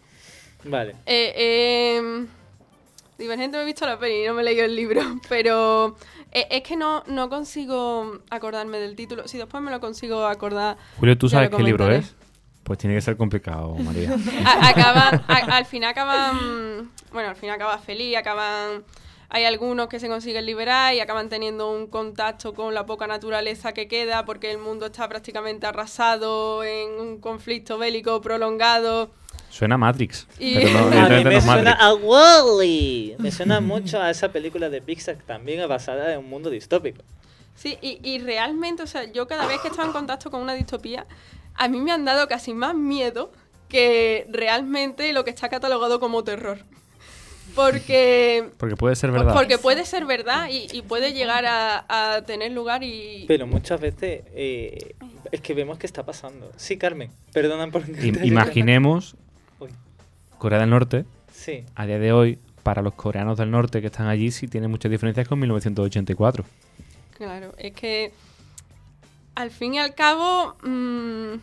[0.64, 0.92] Vale.
[1.06, 2.26] Eh, eh,
[3.18, 5.96] Divergente me he visto la peli y no me he leído el libro, pero
[6.32, 9.28] eh, es que no, no consigo acordarme del título.
[9.28, 10.76] Si después me lo consigo acordar.
[10.98, 12.14] Julio, ¿tú sabes qué libro es?
[12.64, 14.14] Pues tiene que ser complicado, María.
[14.46, 18.84] A- acaban, a- al final acaban, bueno, al final acaba feliz, acaban,
[19.34, 23.72] hay algunos que se consiguen liberar y acaban teniendo un contacto con la poca naturaleza
[23.72, 29.10] que queda porque el mundo está prácticamente arrasado en un conflicto bélico prolongado.
[29.48, 30.26] Suena a Matrix.
[30.38, 31.80] Y- Pero no, A mí no me suena Matrix.
[31.80, 33.16] a Wall-E.
[33.18, 37.02] Me suena mucho a esa película de Pixar también basada en un mundo distópico.
[37.54, 40.42] Sí, y, y realmente, o sea, yo cada vez que he estado en contacto con
[40.42, 41.06] una distopía,
[41.54, 43.32] a mí me han dado casi más miedo
[43.68, 46.58] que realmente lo que está catalogado como terror.
[47.54, 49.34] Porque, Porque puede ser verdad.
[49.34, 51.84] porque puede ser verdad y, y puede llegar a,
[52.16, 53.24] a tener lugar y...
[53.28, 54.94] Pero muchas veces eh,
[55.30, 56.50] es que vemos que está pasando.
[56.56, 57.82] Sí, Carmen, perdona por...
[57.88, 59.16] I- imaginemos
[60.38, 64.06] Corea del Norte, Sí, a día de hoy, para los coreanos del norte que están
[64.06, 66.44] allí, sí tiene muchas diferencias con 1984.
[67.16, 68.12] Claro, es que
[69.34, 71.34] al fin y al cabo, mm,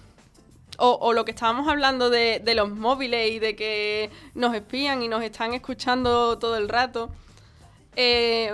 [0.79, 5.23] o, lo que estábamos hablando de, los móviles y de que nos espían y nos
[5.23, 7.09] están escuchando todo el rato,
[7.95, 8.51] eh,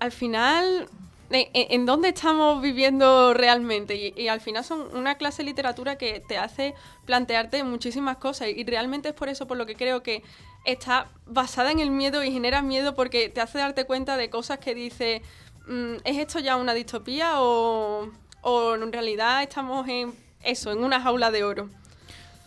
[0.00, 0.88] al final,
[1.30, 3.94] ¿en, dónde estamos viviendo realmente?
[3.94, 8.48] Y, y al final son una clase de literatura que te hace plantearte muchísimas cosas
[8.48, 10.22] y realmente es por eso por lo que creo que
[10.64, 14.58] está basada en el miedo y genera miedo porque te hace darte cuenta de cosas
[14.58, 15.22] que dices,
[15.66, 18.10] mm, ¿es esto ya una distopía o,
[18.42, 21.68] o en realidad estamos en eso, en una jaula de oro?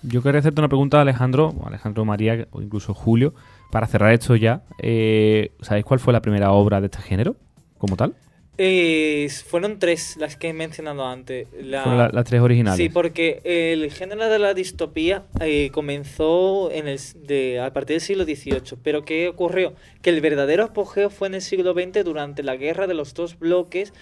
[0.03, 3.33] Yo quería hacerte una pregunta Alejandro, Alejandro María o incluso Julio,
[3.71, 4.63] para cerrar esto ya.
[4.79, 7.35] Eh, ¿Sabéis cuál fue la primera obra de este género
[7.77, 8.15] como tal?
[8.57, 11.47] Eh, fueron tres las que he mencionado antes.
[11.59, 12.77] La- Fueron la- las tres originales.
[12.77, 18.01] Sí, porque el género de la distopía eh, comenzó en el, de, a partir del
[18.01, 18.77] siglo XVIII.
[18.83, 19.73] Pero ¿qué ocurrió?
[20.01, 23.39] Que el verdadero apogeo fue en el siglo XX durante la guerra de los dos
[23.39, 23.93] bloques,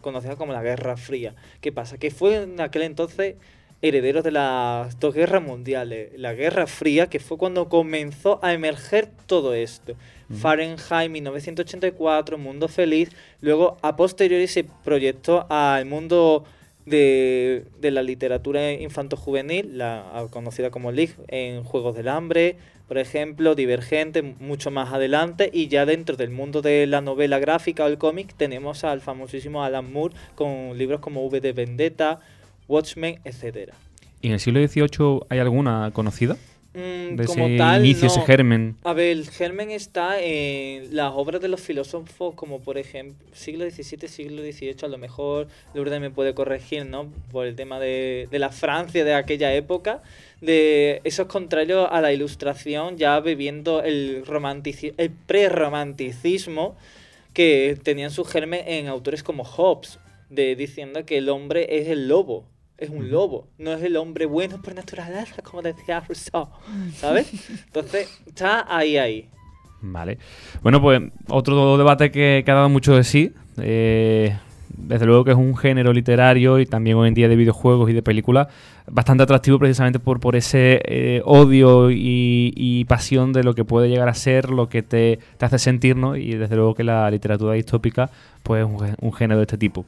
[0.00, 1.34] conocida como la Guerra Fría.
[1.60, 1.98] ¿Qué pasa?
[1.98, 3.34] Que fue en aquel entonces
[3.82, 6.10] herederos de las dos guerras mundiales.
[6.16, 9.94] La Guerra Fría, que fue cuando comenzó a emerger todo esto.
[10.34, 13.10] Fahrenheit 1984, Mundo Feliz.
[13.40, 16.44] Luego, a posteriori, se proyectó al mundo
[16.86, 22.56] de, de la literatura infanto-juvenil, la conocida como League, en Juegos del Hambre,
[22.88, 25.50] por ejemplo, Divergente, mucho más adelante.
[25.52, 29.62] Y ya dentro del mundo de la novela gráfica o el cómic, tenemos al famosísimo
[29.62, 32.20] Alan Moore con libros como V de Vendetta,
[32.66, 33.74] Watchmen, etcétera.
[34.22, 36.36] ¿Y en el siglo XVIII hay alguna conocida?
[36.74, 38.76] Mm, De como ese tal, inicio, ese germen.
[38.84, 43.68] A ver, el germen está en las obras de los filósofos, como por ejemplo, siglo
[43.68, 47.10] XVII, siglo XVIII, a lo mejor Lourdes me puede corregir, ¿no?
[47.32, 50.02] Por el tema de, de la Francia de aquella época,
[50.42, 56.76] de esos contrarios a la ilustración, ya bebiendo el, romantici el pre-romanticismo
[57.32, 62.08] que tenían su germen en autores como Hobbes, de diciendo que el hombre es el
[62.08, 62.44] lobo.
[62.78, 66.48] Es un lobo, no es el hombre bueno por naturaleza, como decía Rousseau,
[66.94, 67.30] ¿sabes?
[67.66, 69.28] Entonces, está ahí, ahí.
[69.80, 70.18] Vale.
[70.62, 73.32] Bueno, pues otro debate que, que ha dado mucho de sí.
[73.60, 74.36] eh,
[74.76, 77.92] desde luego que es un género literario y también hoy en día de videojuegos y
[77.92, 78.46] de películas
[78.86, 83.88] bastante atractivo precisamente por, por ese eh, odio y, y pasión de lo que puede
[83.88, 86.16] llegar a ser, lo que te, te hace sentir, ¿no?
[86.16, 88.10] Y desde luego que la literatura distópica
[88.42, 89.84] pues es un género de este tipo.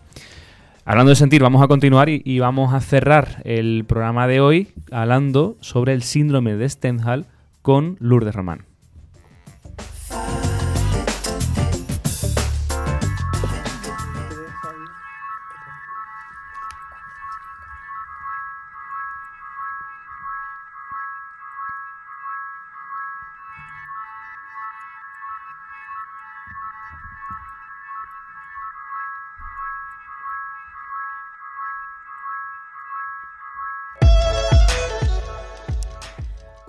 [0.91, 5.57] Hablando de sentir, vamos a continuar y, vamos a cerrar el programa de hoy hablando
[5.61, 7.27] sobre el síndrome de Stendhal
[7.63, 8.70] con Lourdes Román.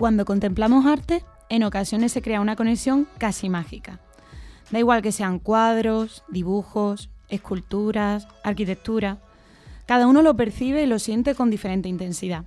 [0.01, 3.99] Cuando contemplamos arte, en ocasiones se crea una conexión casi mágica.
[4.71, 9.19] Da igual que sean cuadros, dibujos, esculturas, arquitectura,
[9.85, 12.45] cada uno lo percibe y lo siente con diferente intensidad.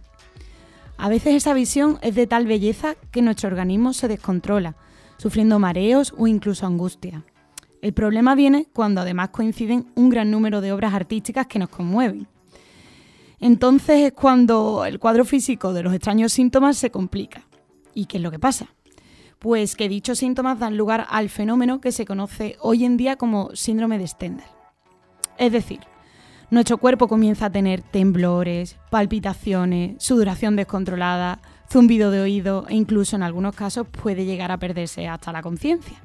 [0.97, 4.75] A veces esa visión es de tal belleza que nuestro organismo se descontrola,
[5.17, 7.23] sufriendo mareos o incluso angustia.
[7.83, 12.27] El problema viene cuando además coinciden un gran número de obras artísticas que nos conmueven.
[13.45, 17.43] Entonces es cuando el cuadro físico de los extraños síntomas se complica.
[17.93, 18.69] ¿Y qué es lo que pasa?
[19.39, 23.55] Pues que dichos síntomas dan lugar al fenómeno que se conoce hoy en día como
[23.55, 24.49] síndrome de Stendhal.
[25.37, 25.81] Es decir,
[26.49, 33.23] nuestro cuerpo comienza a tener temblores, palpitaciones, sudoración descontrolada, zumbido de oído e incluso en
[33.23, 36.03] algunos casos puede llegar a perderse hasta la conciencia.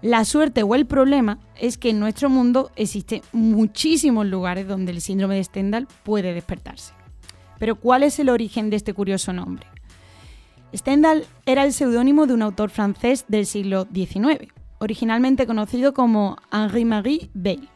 [0.00, 5.00] La suerte o el problema es que en nuestro mundo existen muchísimos lugares donde el
[5.00, 6.94] síndrome de Stendhal puede despertarse.
[7.58, 9.66] Pero ¿cuál es el origen de este curioso nombre?
[10.72, 17.30] Stendhal era el seudónimo de un autor francés del siglo XIX, originalmente conocido como Henri-Marie
[17.34, 17.68] Bale.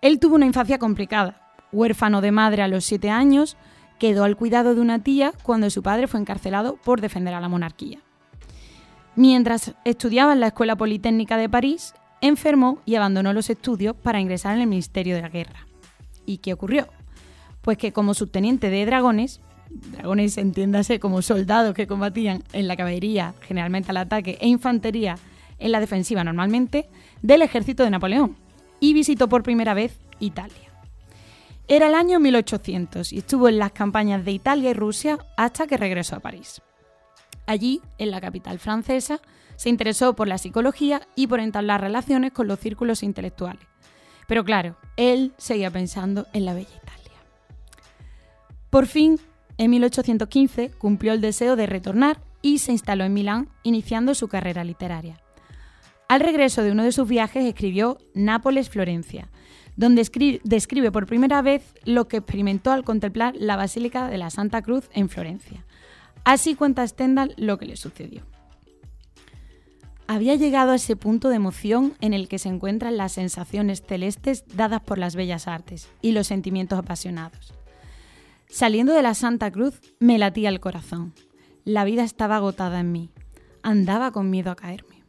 [0.00, 1.52] Él tuvo una infancia complicada.
[1.70, 3.56] Huérfano de madre a los siete años,
[4.00, 7.48] quedó al cuidado de una tía cuando su padre fue encarcelado por defender a la
[7.48, 8.00] monarquía.
[9.18, 14.54] Mientras estudiaba en la Escuela Politécnica de París, enfermó y abandonó los estudios para ingresar
[14.54, 15.66] en el Ministerio de la Guerra.
[16.24, 16.86] ¿Y qué ocurrió?
[17.60, 19.40] Pues que como subteniente de dragones,
[19.70, 25.16] dragones entiéndase como soldados que combatían en la caballería, generalmente al ataque, e infantería
[25.58, 26.88] en la defensiva normalmente,
[27.20, 28.36] del ejército de Napoleón,
[28.78, 30.70] y visitó por primera vez Italia.
[31.66, 35.76] Era el año 1800 y estuvo en las campañas de Italia y Rusia hasta que
[35.76, 36.62] regresó a París.
[37.48, 39.20] Allí, en la capital francesa,
[39.56, 43.66] se interesó por la psicología y por entablar relaciones con los círculos intelectuales.
[44.26, 47.18] Pero claro, él seguía pensando en la bella Italia.
[48.68, 49.18] Por fin,
[49.56, 54.62] en 1815, cumplió el deseo de retornar y se instaló en Milán, iniciando su carrera
[54.62, 55.18] literaria.
[56.06, 59.30] Al regreso de uno de sus viajes escribió Nápoles-Florencia,
[59.76, 64.28] donde escri- describe por primera vez lo que experimentó al contemplar la Basílica de la
[64.28, 65.64] Santa Cruz en Florencia.
[66.24, 68.22] Así cuenta Stendhal lo que le sucedió.
[70.06, 74.44] Había llegado a ese punto de emoción en el que se encuentran las sensaciones celestes
[74.56, 77.52] dadas por las bellas artes y los sentimientos apasionados.
[78.48, 81.12] Saliendo de la Santa Cruz me latía el corazón.
[81.64, 83.10] La vida estaba agotada en mí.
[83.62, 85.04] Andaba con miedo a caerme.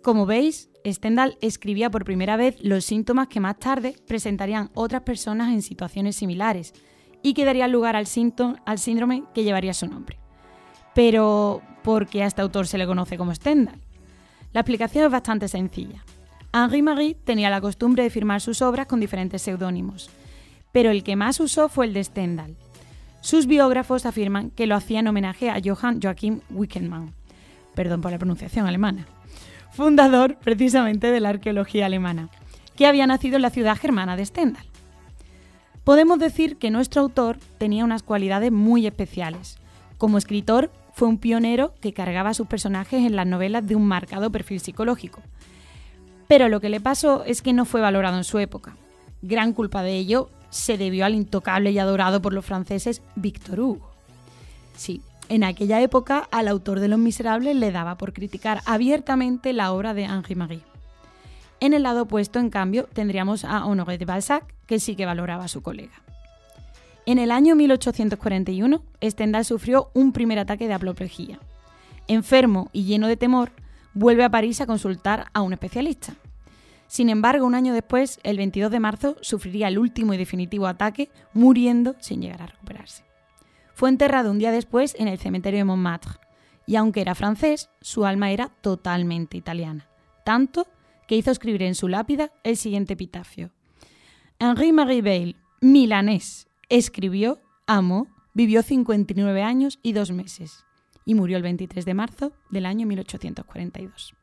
[0.00, 5.52] Como veis, Stendhal escribía por primera vez los síntomas que más tarde presentarían otras personas
[5.52, 6.72] en situaciones similares
[7.26, 10.16] y que darían lugar al, sínto- al síndrome que llevaría su nombre.
[10.94, 13.80] Pero, ¿por qué a este autor se le conoce como Stendhal?
[14.52, 16.04] La explicación es bastante sencilla.
[16.52, 20.08] Henri Marie tenía la costumbre de firmar sus obras con diferentes seudónimos,
[20.70, 22.54] pero el que más usó fue el de Stendhal.
[23.22, 27.12] Sus biógrafos afirman que lo hacía en homenaje a Johann Joachim Winckelmann,
[27.74, 29.04] perdón por la pronunciación alemana,
[29.72, 32.28] fundador precisamente de la arqueología alemana,
[32.76, 34.66] que había nacido en la ciudad germana de Stendhal.
[35.86, 39.56] Podemos decir que nuestro autor tenía unas cualidades muy especiales.
[39.98, 43.86] Como escritor, fue un pionero que cargaba a sus personajes en las novelas de un
[43.86, 45.22] marcado perfil psicológico.
[46.26, 48.76] Pero lo que le pasó es que no fue valorado en su época.
[49.22, 53.88] Gran culpa de ello se debió al intocable y adorado por los franceses Victor Hugo.
[54.74, 59.70] Sí, en aquella época al autor de Los Miserables le daba por criticar abiertamente la
[59.70, 60.75] obra de Henri Marie.
[61.60, 65.44] En el lado opuesto, en cambio, tendríamos a Honoré de Balzac, que sí que valoraba
[65.44, 66.02] a su colega.
[67.06, 71.38] En el año 1841, Stendhal sufrió un primer ataque de apoplejía.
[72.08, 73.52] Enfermo y lleno de temor,
[73.94, 76.14] vuelve a París a consultar a un especialista.
[76.88, 81.10] Sin embargo, un año después, el 22 de marzo, sufriría el último y definitivo ataque,
[81.32, 83.04] muriendo sin llegar a recuperarse.
[83.74, 86.20] Fue enterrado un día después en el cementerio de Montmartre,
[86.66, 89.86] y aunque era francés, su alma era totalmente italiana,
[90.24, 90.66] tanto
[91.06, 93.50] que hizo escribir en su lápida el siguiente epitafio.
[94.38, 100.64] Henri Marie milanés, escribió, amó, vivió 59 años y dos meses,
[101.04, 104.14] y murió el 23 de marzo del año 1842.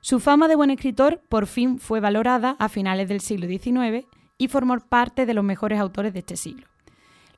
[0.00, 4.48] Su fama de buen escritor por fin fue valorada a finales del siglo XIX y
[4.48, 6.66] formó parte de los mejores autores de este siglo.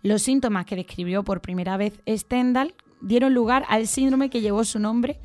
[0.02, 4.78] Los síntomas que describió por primera vez Stendhal dieron lugar al síndrome que llevó su
[4.78, 5.20] nombre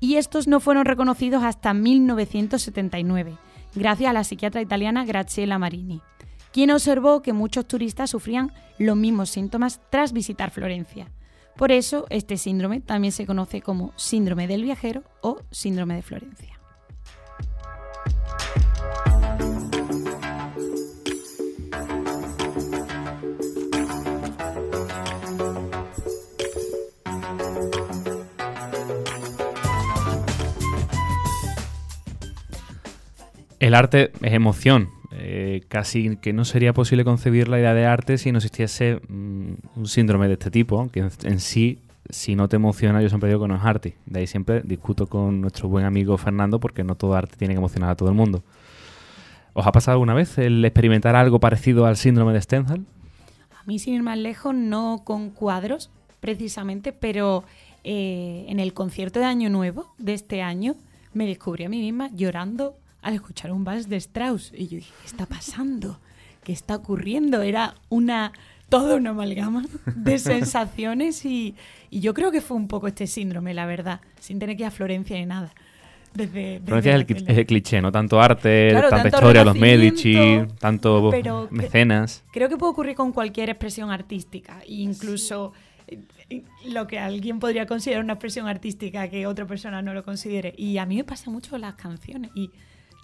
[0.00, 3.36] y estos no fueron reconocidos hasta 1979,
[3.74, 6.00] gracias a la psiquiatra italiana Graziella Marini,
[6.52, 11.10] quien observó que muchos turistas sufrían los mismos síntomas tras visitar Florencia.
[11.56, 16.55] Por eso, este síndrome también se conoce como síndrome del viajero o síndrome de Florencia.
[33.58, 34.90] El arte es emoción.
[35.12, 39.52] Eh, casi que no sería posible concebir la idea de arte si no existiese mm,
[39.76, 41.80] un síndrome de este tipo, en, en sí,
[42.10, 43.96] si no te emociona, yo siempre digo que no es arte.
[44.06, 47.58] De ahí siempre discuto con nuestro buen amigo Fernando porque no todo arte tiene que
[47.58, 48.42] emocionar a todo el mundo.
[49.54, 52.84] ¿Os ha pasado alguna vez el experimentar algo parecido al síndrome de Stendhal?
[53.58, 57.44] A mí, sin ir más lejos, no con cuadros, precisamente, pero
[57.82, 60.74] eh, en el concierto de Año Nuevo de este año
[61.14, 62.76] me descubrí a mí misma llorando
[63.06, 64.52] al escuchar un vals de Strauss.
[64.52, 66.00] Y yo dije, ¿qué está pasando?
[66.42, 67.40] ¿Qué está ocurriendo?
[67.42, 68.32] Era una
[68.68, 69.64] toda una amalgama
[69.94, 71.54] de sensaciones y,
[71.88, 74.66] y yo creo que fue un poco este síndrome, la verdad, sin tener que ir
[74.66, 75.52] a Florencia ni nada.
[76.14, 77.92] Desde, desde Florencia es el, es cliché, ¿no?
[77.92, 80.16] Tanto arte, Claro, tanta tanto historia, los Medici,
[80.58, 82.24] tanto pero que- mecenas.
[82.32, 85.52] Creo que puede ocurrir con cualquier expresión artística, incluso
[85.86, 86.00] eh,
[86.30, 90.54] eh, lo que alguien podría considerar una expresión artística que otra persona no lo considere.
[90.56, 92.30] Y a mí me pasa mucho con las canciones.
[92.34, 92.50] Y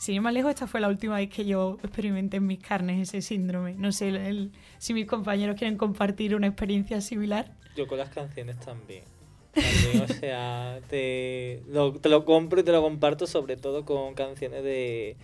[0.02, 3.08] sin ir más lejos, esta fue la última vez que yo experimenté en mis carnes
[3.08, 3.74] ese síndrome.
[3.74, 7.52] No sé el- si mis compañeros quieren compartir una experiencia similar.
[7.76, 9.04] Yo con las canciones también.
[9.54, 14.14] También, o sea, te lo, te lo compro y te lo comparto sobre todo con
[14.14, 15.14] canciones de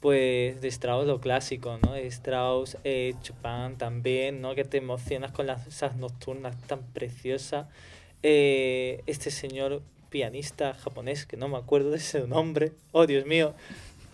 [0.00, 1.96] pues de Strauss, lo clásico, ¿no?
[1.96, 4.54] Strauss, eh, Chopin también, ¿no?
[4.54, 7.68] Que te emocionas con las, esas nocturnas tan preciosas.
[8.22, 9.80] Eh, este señor
[10.10, 13.54] pianista japonés, que no me acuerdo de su nombre, oh Dios mío,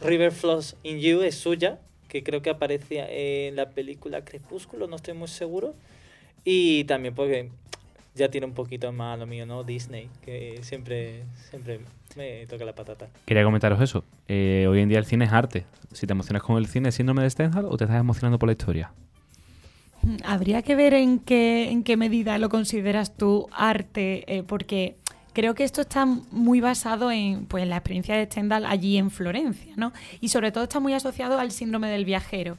[0.00, 1.78] River Flows in You es suya,
[2.08, 5.74] que creo que aparecía en la película Crepúsculo, no estoy muy seguro.
[6.44, 7.50] Y también porque
[8.14, 9.64] ya tiene un poquito más lo mío, ¿no?
[9.64, 11.80] Disney, que siempre, siempre
[12.16, 13.08] me toca la patata.
[13.26, 14.04] Quería comentaros eso.
[14.28, 15.64] Eh, hoy en día el cine es arte.
[15.92, 18.48] Si te emocionas con el cine, ¿es síndrome de Stendhal o te estás emocionando por
[18.48, 18.92] la historia?
[20.02, 24.96] Mm, Habría que ver en qué, en qué medida lo consideras tú arte, eh, porque
[25.36, 29.74] creo que esto está muy basado en pues, la experiencia de Stendhal allí en Florencia,
[29.76, 29.92] ¿no?
[30.22, 32.56] Y sobre todo está muy asociado al síndrome del viajero.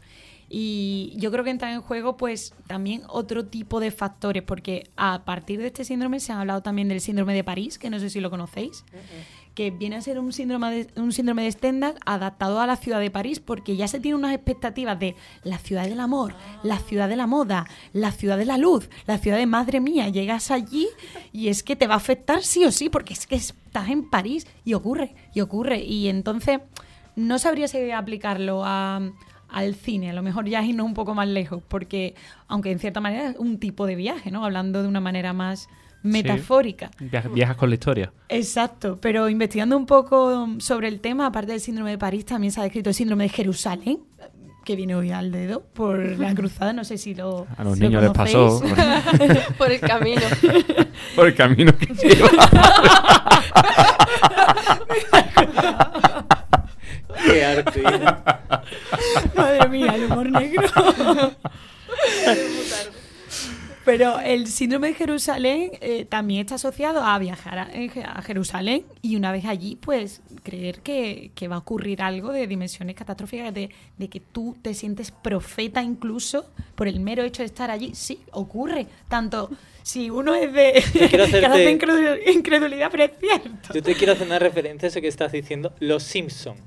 [0.47, 5.25] Y yo creo que entra en juego pues también otro tipo de factores, porque a
[5.25, 8.11] partir de este síndrome se ha hablado también del síndrome de París, que no sé
[8.11, 8.85] si lo conocéis,
[9.57, 12.99] que viene a ser un síndrome de, un síndrome de Stendhal adaptado a la ciudad
[12.99, 17.09] de París, porque ya se tiene unas expectativas de la ciudad del amor, la ciudad
[17.09, 20.87] de la moda, la ciudad de la luz, la ciudad de madre mía, llegas allí
[21.33, 24.07] y es que te va a afectar sí o sí, porque es que estás en
[24.07, 26.59] París y ocurre, y ocurre, y entonces
[27.15, 29.01] no sabría si aplicarlo a,
[29.49, 32.13] al cine, a lo mejor ya irnos un poco más lejos, porque
[32.47, 34.45] aunque en cierta manera es un tipo de viaje, ¿no?
[34.45, 35.67] Hablando de una manera más
[36.03, 36.91] metafórica.
[36.99, 38.13] Viajas, viajas con la historia.
[38.29, 42.59] Exacto, pero investigando un poco sobre el tema, aparte del síndrome de París, también se
[42.59, 43.99] ha descrito el síndrome de Jerusalén,
[44.67, 47.83] que viene hoy al dedo por la cruzada, no sé si lo A los si
[47.83, 48.61] lo niños les pasó.
[49.57, 50.21] Por el camino.
[51.15, 52.29] por el camino que lleva.
[57.25, 57.83] ¡Qué arte!
[59.35, 60.63] Madre mía, el humor negro.
[63.87, 69.31] Pero el síndrome de Jerusalén eh, también está asociado a viajar a, Jerusalén y una
[69.31, 74.09] vez allí, pues creer que, que va a ocurrir algo de dimensiones catastróficas, de, de
[74.09, 77.95] que tú te sientes profeta incluso por el mero hecho de estar allí.
[77.95, 78.87] Sí, ocurre.
[79.07, 79.49] Tanto
[79.83, 80.73] si uno es de
[81.23, 81.71] hacerte-
[82.33, 83.73] incredulidad, pero es cierto.
[83.73, 86.57] Yo te quiero hacer una referencia a eso que estás diciendo, Los Simpson.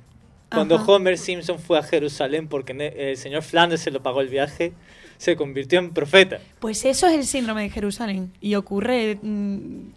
[0.49, 0.91] Cuando Ajá.
[0.91, 4.73] Homer Simpson fue a Jerusalén porque el señor Flanders se lo pagó el viaje,
[5.21, 6.41] se convirtió en profeta.
[6.61, 9.91] Pues eso es el síndrome de Jerusalén y ocurre, mm,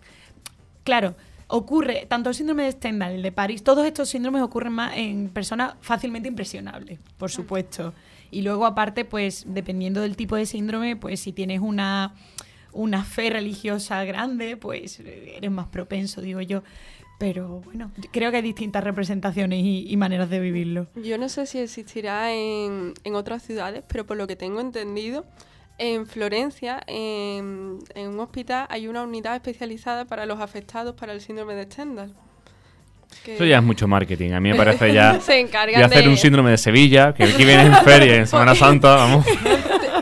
[0.83, 1.15] claro,
[1.47, 5.29] ocurre, tanto el síndrome de Stendhal, el de París, todos estos síndromes ocurren más en
[5.29, 7.93] personas fácilmente impresionables, por supuesto.
[8.31, 12.15] Y luego, aparte, pues, dependiendo del tipo de síndrome, pues si tienes una,
[12.73, 16.63] una fe religiosa grande, pues eres más propenso, digo yo.
[17.19, 20.87] Pero bueno, creo que hay distintas representaciones y, y maneras de vivirlo.
[20.95, 25.25] Yo no sé si existirá en, en otras ciudades, pero por lo que tengo entendido,
[25.77, 31.21] en Florencia, en, en un hospital, hay una unidad especializada para los afectados para el
[31.21, 32.13] síndrome de Stendhal.
[33.23, 34.31] Que- Eso ya es mucho marketing.
[34.31, 35.19] A mí me parece ya.
[35.21, 38.15] Se encargan Voy a hacer de- un síndrome de Sevilla, que aquí viene en feria,
[38.17, 39.25] en Semana Santa, vamos.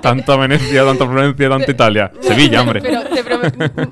[0.01, 2.11] Tanto Venecia, tanto Florencia, tanto Italia.
[2.21, 2.81] Sevilla, hombre.
[2.81, 3.91] Pero te prometo.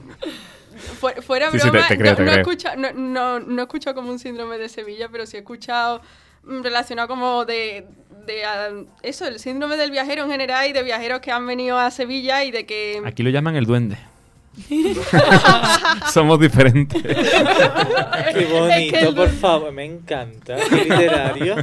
[0.99, 3.61] Fuera, fuera Sí, sí, broma, te- te creo, no, no he escuchado, no, no, no
[3.61, 6.01] he escuchado como un síndrome de Sevilla, pero sí he escuchado
[6.43, 7.85] mm, relacionado como de,
[8.25, 8.69] de ah,
[9.01, 12.43] eso, el síndrome del viajero en general y de viajeros que han venido a Sevilla
[12.43, 13.97] y de que Aquí lo llaman el duende.
[16.11, 17.01] Somos diferentes.
[17.03, 20.57] Qué bonito, Es que el- por favor, me encanta.
[20.69, 21.55] Qué literario.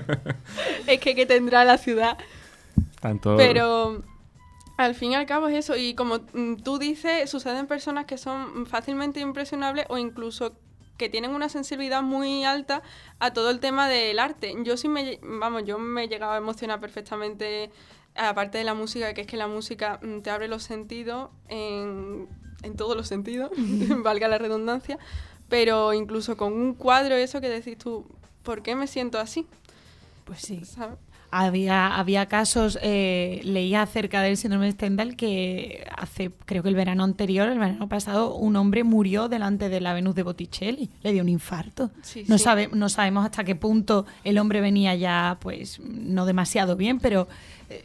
[0.87, 2.17] es que, que tendrá la ciudad.
[3.01, 3.37] Tanto...
[3.37, 4.03] Pero
[4.77, 5.77] al fin y al cabo es eso.
[5.77, 10.53] Y como mm, tú dices, suceden personas que son fácilmente impresionables o incluso
[10.97, 12.83] que tienen una sensibilidad muy alta
[13.19, 14.55] a todo el tema del arte.
[14.65, 17.71] Yo sí me, vamos, yo me he llegado a emocionar perfectamente,
[18.15, 22.29] aparte de la música, que es que la música mm, te abre los sentidos en,
[22.63, 23.51] en todos los sentidos,
[24.03, 24.99] valga la redundancia,
[25.49, 28.07] pero incluso con un cuadro, eso que decís tú,
[28.43, 29.47] ¿por qué me siento así?
[30.25, 30.65] Pues sí.
[30.65, 30.99] ¿Sabes?
[31.31, 36.75] Había, había casos, eh, leía acerca del síndrome de Stendhal que hace, creo que el
[36.75, 40.91] verano anterior, el verano pasado, un hombre murió delante de la Venus de Botticelli.
[41.03, 41.91] Le dio un infarto.
[42.03, 42.45] Sí, no, sí.
[42.45, 47.29] sabe, no sabemos hasta qué punto el hombre venía ya, pues, no demasiado bien, pero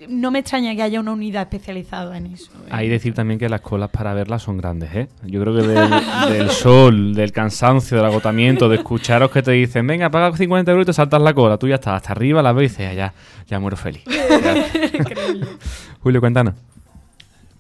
[0.08, 2.52] no me extraña que haya una unidad especializada en eso.
[2.66, 2.70] ¿eh?
[2.72, 5.08] Hay decir también que las colas para verlas son grandes, ¿eh?
[5.26, 5.90] Yo creo que del,
[6.38, 10.86] del sol, del cansancio, del agotamiento, de escucharos que te dicen, venga, paga 50 euros
[10.86, 11.58] y te saltas la cola.
[11.58, 13.14] Tú ya estás hasta arriba, la ves y dices, "Ah, ya,
[13.48, 14.04] ya muero feliz.
[16.00, 16.54] Julio, cuéntanos.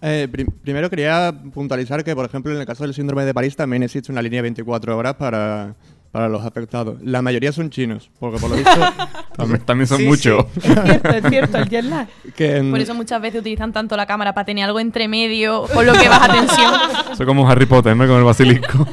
[0.03, 3.55] Eh, prim- primero quería puntualizar que, por ejemplo, en el caso del síndrome de París
[3.55, 5.75] también existe una línea de 24 horas para,
[6.11, 6.97] para los afectados.
[7.01, 8.71] La mayoría son chinos, porque por lo visto...
[9.35, 10.45] También, también son Sí, muchos.
[10.55, 12.07] Es cierto, es cierto, el jet lag.
[12.35, 15.63] que en- Por eso muchas veces utilizan tanto la cámara para tener algo entre medio,
[15.73, 16.73] con lo que baja tensión.
[17.17, 18.05] Soy como Harry Potter, ¿no?
[18.07, 18.85] Con el basilisco.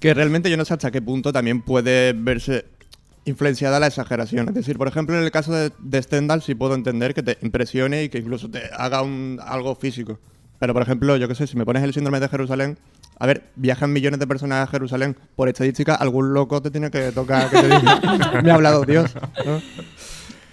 [0.00, 2.64] que realmente yo no sé hasta qué punto también puede verse
[3.26, 4.48] influenciada la exageración.
[4.48, 7.36] Es decir, por ejemplo, en el caso de, de Stendhal sí puedo entender que te
[7.42, 10.18] impresione y que incluso te haga un, algo físico.
[10.58, 12.78] Pero, por ejemplo, yo qué sé, si me pones el síndrome de Jerusalén,
[13.18, 15.16] a ver, viajan millones de personas a Jerusalén.
[15.36, 19.14] Por estadística, algún loco te tiene que tocar que te diga, me ha hablado Dios.
[19.44, 19.60] ¿no?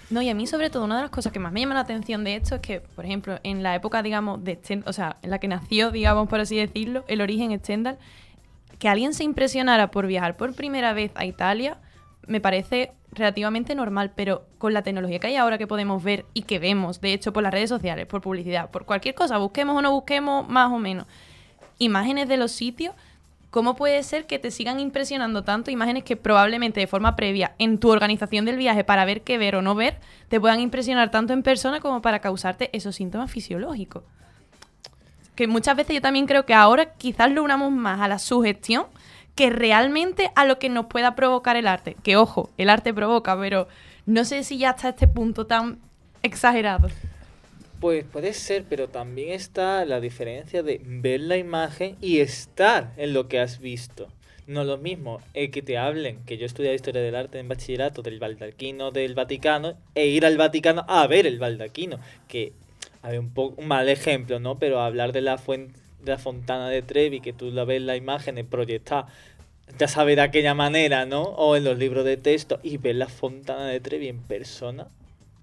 [0.08, 1.80] No, y a mí sobre todo una de las cosas que más me llama la
[1.80, 5.16] atención de esto es que, por ejemplo, en la época, digamos, de Sten- o sea,
[5.22, 7.98] en la que nació, digamos, por así decirlo, el origen Stendhal,
[8.78, 11.78] que alguien se impresionara por viajar por primera vez a Italia,
[12.28, 16.42] me parece relativamente normal, pero con la tecnología que hay ahora que podemos ver y
[16.42, 19.82] que vemos, de hecho, por las redes sociales, por publicidad, por cualquier cosa, busquemos o
[19.82, 21.06] no busquemos, más o menos,
[21.78, 22.94] imágenes de los sitios,
[23.50, 27.78] ¿cómo puede ser que te sigan impresionando tanto imágenes que probablemente de forma previa en
[27.78, 29.98] tu organización del viaje para ver qué ver o no ver,
[30.28, 34.02] te puedan impresionar tanto en persona como para causarte esos síntomas fisiológicos?
[35.34, 38.86] Que muchas veces yo también creo que ahora quizás lo unamos más a la sugestión
[39.34, 41.94] que realmente a lo que nos pueda provocar el arte.
[42.02, 43.68] Que ojo, el arte provoca, pero
[44.06, 45.78] no sé si ya hasta este punto tan
[46.22, 46.88] exagerado.
[47.80, 53.12] Pues puede ser, pero también está la diferencia de ver la imagen y estar en
[53.12, 54.08] lo que has visto.
[54.46, 58.00] No lo mismo el que te hablen, que yo estudié historia del arte en bachillerato,
[58.02, 61.98] del baldaquino del Vaticano, e ir al Vaticano a ver el baldaquino.
[62.28, 62.52] Que,
[63.02, 64.58] a ver, un, poco, un mal ejemplo, ¿no?
[64.58, 65.72] Pero hablar de la, fuen-
[66.02, 69.08] de la fontana de Trevi, que tú la ves la imagen proyectada,
[69.78, 71.22] ya sabes de aquella manera, ¿no?
[71.22, 74.86] O en los libros de texto, y ver la fontana de Trevi en persona.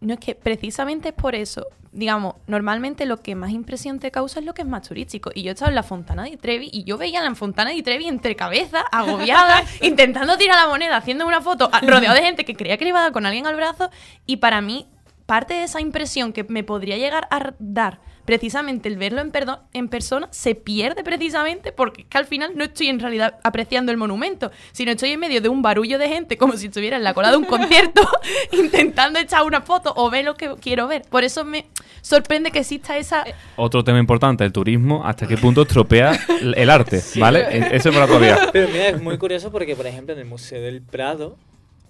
[0.04, 4.40] No es que precisamente es por eso, digamos, normalmente lo que más impresión te causa
[4.40, 5.32] es lo que es más turístico.
[5.34, 8.08] Y yo estaba en la Fontana di Trevi y yo veía la Fontana di Trevi
[8.08, 12.56] entre cabezas, agobiada, intentando tirar la moneda, haciendo una foto, a- rodeado de gente que
[12.56, 13.90] creía que le iba a dar con alguien al brazo.
[14.26, 14.88] Y para mí,
[15.26, 19.62] parte de esa impresión que me podría llegar a dar precisamente el verlo en, perdo-
[19.74, 23.91] en persona se pierde precisamente porque es que al final no estoy en realidad apreciando
[23.91, 27.04] el monumento, sino estoy en medio de un barullo de gente como si estuviera en
[27.04, 28.02] la cola de un concierto
[28.52, 31.04] intentando echar una foto o ver lo que quiero ver.
[31.10, 31.66] Por eso me
[32.02, 33.24] sorprende que exista esa...
[33.56, 37.41] Otro tema importante, el turismo, hasta qué punto estropea el el arte, ¿vale?
[37.41, 38.50] E- Eso es para todavía.
[38.54, 41.38] Pero mira, es muy curioso porque, por ejemplo, en el Museo del Prado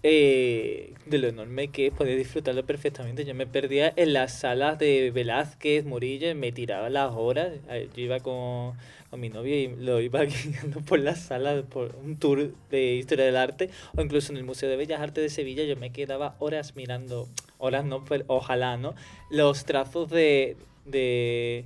[0.04, 3.24] eh, de lo enorme que podía disfrutarlo perfectamente.
[3.26, 7.54] Yo me perdía en las salas de Velázquez, Murillo, me tiraba las horas.
[7.70, 8.74] Eh, Yo iba con,
[9.10, 13.26] con mi novio y lo iba guiando por las salas, por un tour de historia
[13.26, 15.64] del arte, o incluso en el Museo de Bellas Artes de Sevilla.
[15.64, 18.96] Yo me quedaba horas mirando, horas no, pero ojalá, ¿no?
[19.32, 20.58] Los trazos de.
[20.86, 21.66] de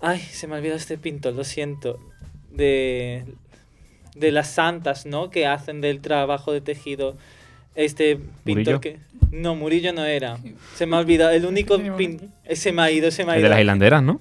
[0.00, 1.98] Ay, se me ha olvidado este pintor, lo siento.
[2.50, 3.24] De,
[4.14, 5.30] de las santas, ¿no?
[5.30, 7.16] Que hacen del trabajo de tejido.
[7.76, 8.34] Este pintor
[8.74, 8.80] ¿Murillo?
[8.80, 8.98] que.
[9.30, 10.38] No, Murillo no era.
[10.74, 11.30] Se me ha olvidado.
[11.30, 11.76] El único.
[11.78, 13.48] pin- Se me ha ido, se me ha El ido.
[13.48, 14.20] de las hilanderas, ¿no?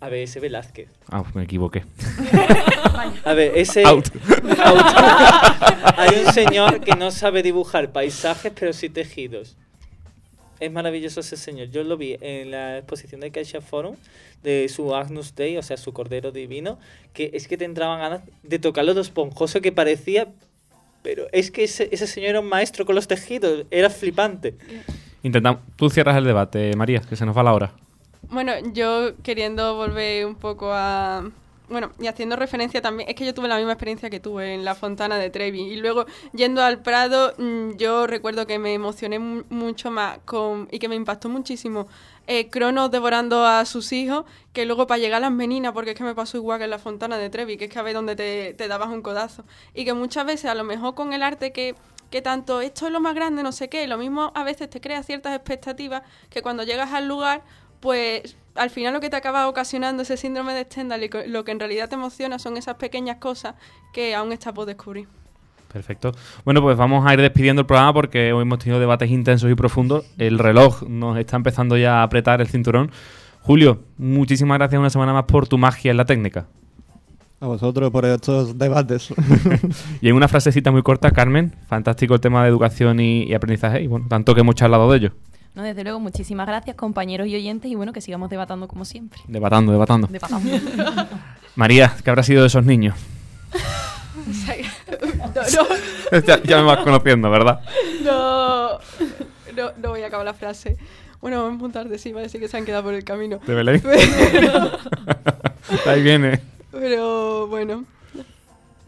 [0.00, 0.88] A ver, ese Velázquez.
[1.10, 1.84] Ah, me equivoqué.
[3.24, 3.84] A ver, ese.
[3.84, 4.08] Out.
[4.62, 4.86] Out.
[5.96, 9.56] Hay un señor que no sabe dibujar paisajes, pero sí tejidos.
[10.60, 11.68] Es maravilloso ese señor.
[11.70, 13.96] Yo lo vi en la exposición de Caixa Forum
[14.42, 16.78] de su Agnus Dei, o sea, su Cordero Divino,
[17.12, 20.28] que es que te entraban ganas de tocarlo lo esponjoso que parecía.
[21.04, 24.54] Pero es que ese, ese señor era un maestro con los tejidos, era flipante.
[25.22, 25.60] Intentamos.
[25.76, 27.72] Tú cierras el debate, María, que se nos va la hora.
[28.30, 31.30] Bueno, yo queriendo volver un poco a...
[31.66, 34.66] Bueno, y haciendo referencia también, es que yo tuve la misma experiencia que tuve en
[34.66, 35.62] la Fontana de Trevi.
[35.62, 36.04] Y luego,
[36.34, 40.88] yendo al Prado, mm, yo recuerdo que me emocioné mu- mucho más con, y que
[40.90, 41.86] me impactó muchísimo
[42.26, 45.96] eh, Cronos devorando a sus hijos, que luego para llegar a las meninas, porque es
[45.96, 47.94] que me pasó igual que en la Fontana de Trevi, que es que a ver
[47.94, 49.44] donde te, te dabas un codazo.
[49.72, 51.74] Y que muchas veces, a lo mejor con el arte que
[52.10, 54.80] que tanto esto es lo más grande, no sé qué, lo mismo a veces te
[54.80, 57.42] crea ciertas expectativas que cuando llegas al lugar,
[57.84, 61.52] pues al final lo que te acaba ocasionando ese síndrome de Stendhal y lo que
[61.52, 63.56] en realidad te emociona son esas pequeñas cosas
[63.92, 65.06] que aún estás por descubrir.
[65.70, 66.12] Perfecto.
[66.46, 69.54] Bueno, pues vamos a ir despidiendo el programa porque hoy hemos tenido debates intensos y
[69.54, 70.06] profundos.
[70.16, 72.90] El reloj nos está empezando ya a apretar el cinturón.
[73.42, 76.46] Julio, muchísimas gracias una semana más por tu magia en la técnica.
[77.40, 79.12] A vosotros por estos debates.
[80.00, 83.82] Y en una frasecita muy corta, Carmen, fantástico el tema de educación y, y aprendizaje.
[83.82, 85.12] Y bueno, tanto que hemos charlado de ello.
[85.54, 89.20] No, desde luego, muchísimas gracias, compañeros y oyentes, y bueno, que sigamos debatando como siempre.
[89.28, 90.08] Debatando, debatando.
[90.08, 90.50] Debatando.
[91.56, 92.96] María, ¿qué habrá sido de esos niños?
[96.12, 97.60] no, ya, ya me vas conociendo, ¿verdad?
[98.02, 98.70] no,
[99.56, 100.76] no, no voy a acabar la frase.
[101.20, 103.38] Bueno, vamos a montar de sí, parece que se han quedado por el camino.
[103.46, 103.80] ¿De Belén?
[104.32, 104.70] Pero,
[105.86, 106.40] Ahí viene.
[106.70, 107.84] pero bueno,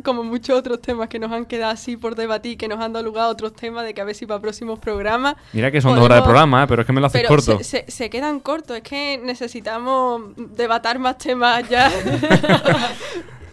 [0.07, 3.05] como muchos otros temas que nos han quedado así por debatir, que nos han dado
[3.05, 5.95] lugar a otros temas de que a ver si para próximos programas Mira que son
[5.97, 6.67] dos horas de programa, ¿eh?
[6.67, 7.59] pero es que me lo haces Pero corto.
[7.59, 10.23] se, se- se quedan cortos, es que necesitamos
[10.57, 11.91] debatar más temas ya.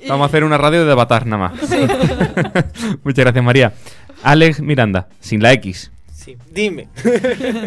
[0.01, 1.61] Y- Vamos a hacer una radio de debatar nada más.
[3.03, 3.73] Muchas gracias, María.
[4.21, 5.91] Alex Miranda, sin la X.
[6.13, 6.87] Sí, dime.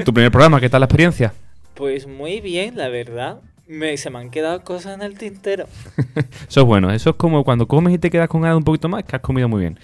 [0.05, 1.35] Tu primer programa, ¿qué tal la experiencia?
[1.75, 3.41] Pues muy bien, la verdad.
[3.69, 5.67] Me, se me han quedado cosas en el tintero.
[6.49, 6.91] Eso es bueno.
[6.93, 9.23] Eso es como cuando comes y te quedas con ganas un poquito más, que has
[9.23, 9.79] comido muy bien.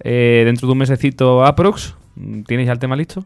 [0.00, 1.94] Eh, dentro de un mesecito aprox,
[2.46, 3.24] ¿tienes ya el tema listo?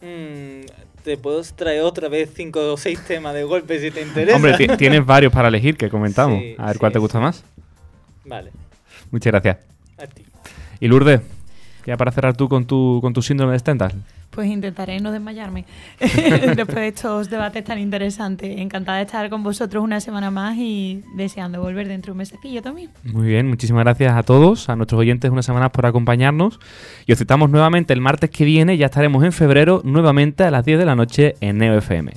[0.00, 0.64] Mm,
[1.04, 4.36] te puedo traer otra vez cinco o seis temas de golpe si te interesa.
[4.36, 6.40] Hombre, ti- tienes varios para elegir que comentamos.
[6.40, 7.22] Sí, a ver sí, cuál te gusta sí.
[7.22, 7.44] más.
[8.24, 8.50] Vale,
[9.10, 9.58] Muchas gracias.
[9.98, 10.24] a ti.
[10.80, 11.20] Y Lourdes,
[11.86, 13.92] ya para cerrar tú con tu, con tu síndrome de Stendhal.
[14.32, 15.66] Pues intentaré no desmayarme
[16.00, 18.58] después de estos debates tan interesantes.
[18.58, 22.62] Encantada de estar con vosotros una semana más y deseando volver dentro de un mesecillo
[22.62, 22.90] también.
[23.04, 26.60] Muy bien, muchísimas gracias a todos, a nuestros oyentes una semana por acompañarnos.
[27.06, 30.64] Y os citamos nuevamente el martes que viene, ya estaremos en febrero, nuevamente a las
[30.64, 32.12] 10 de la noche en Neo FM.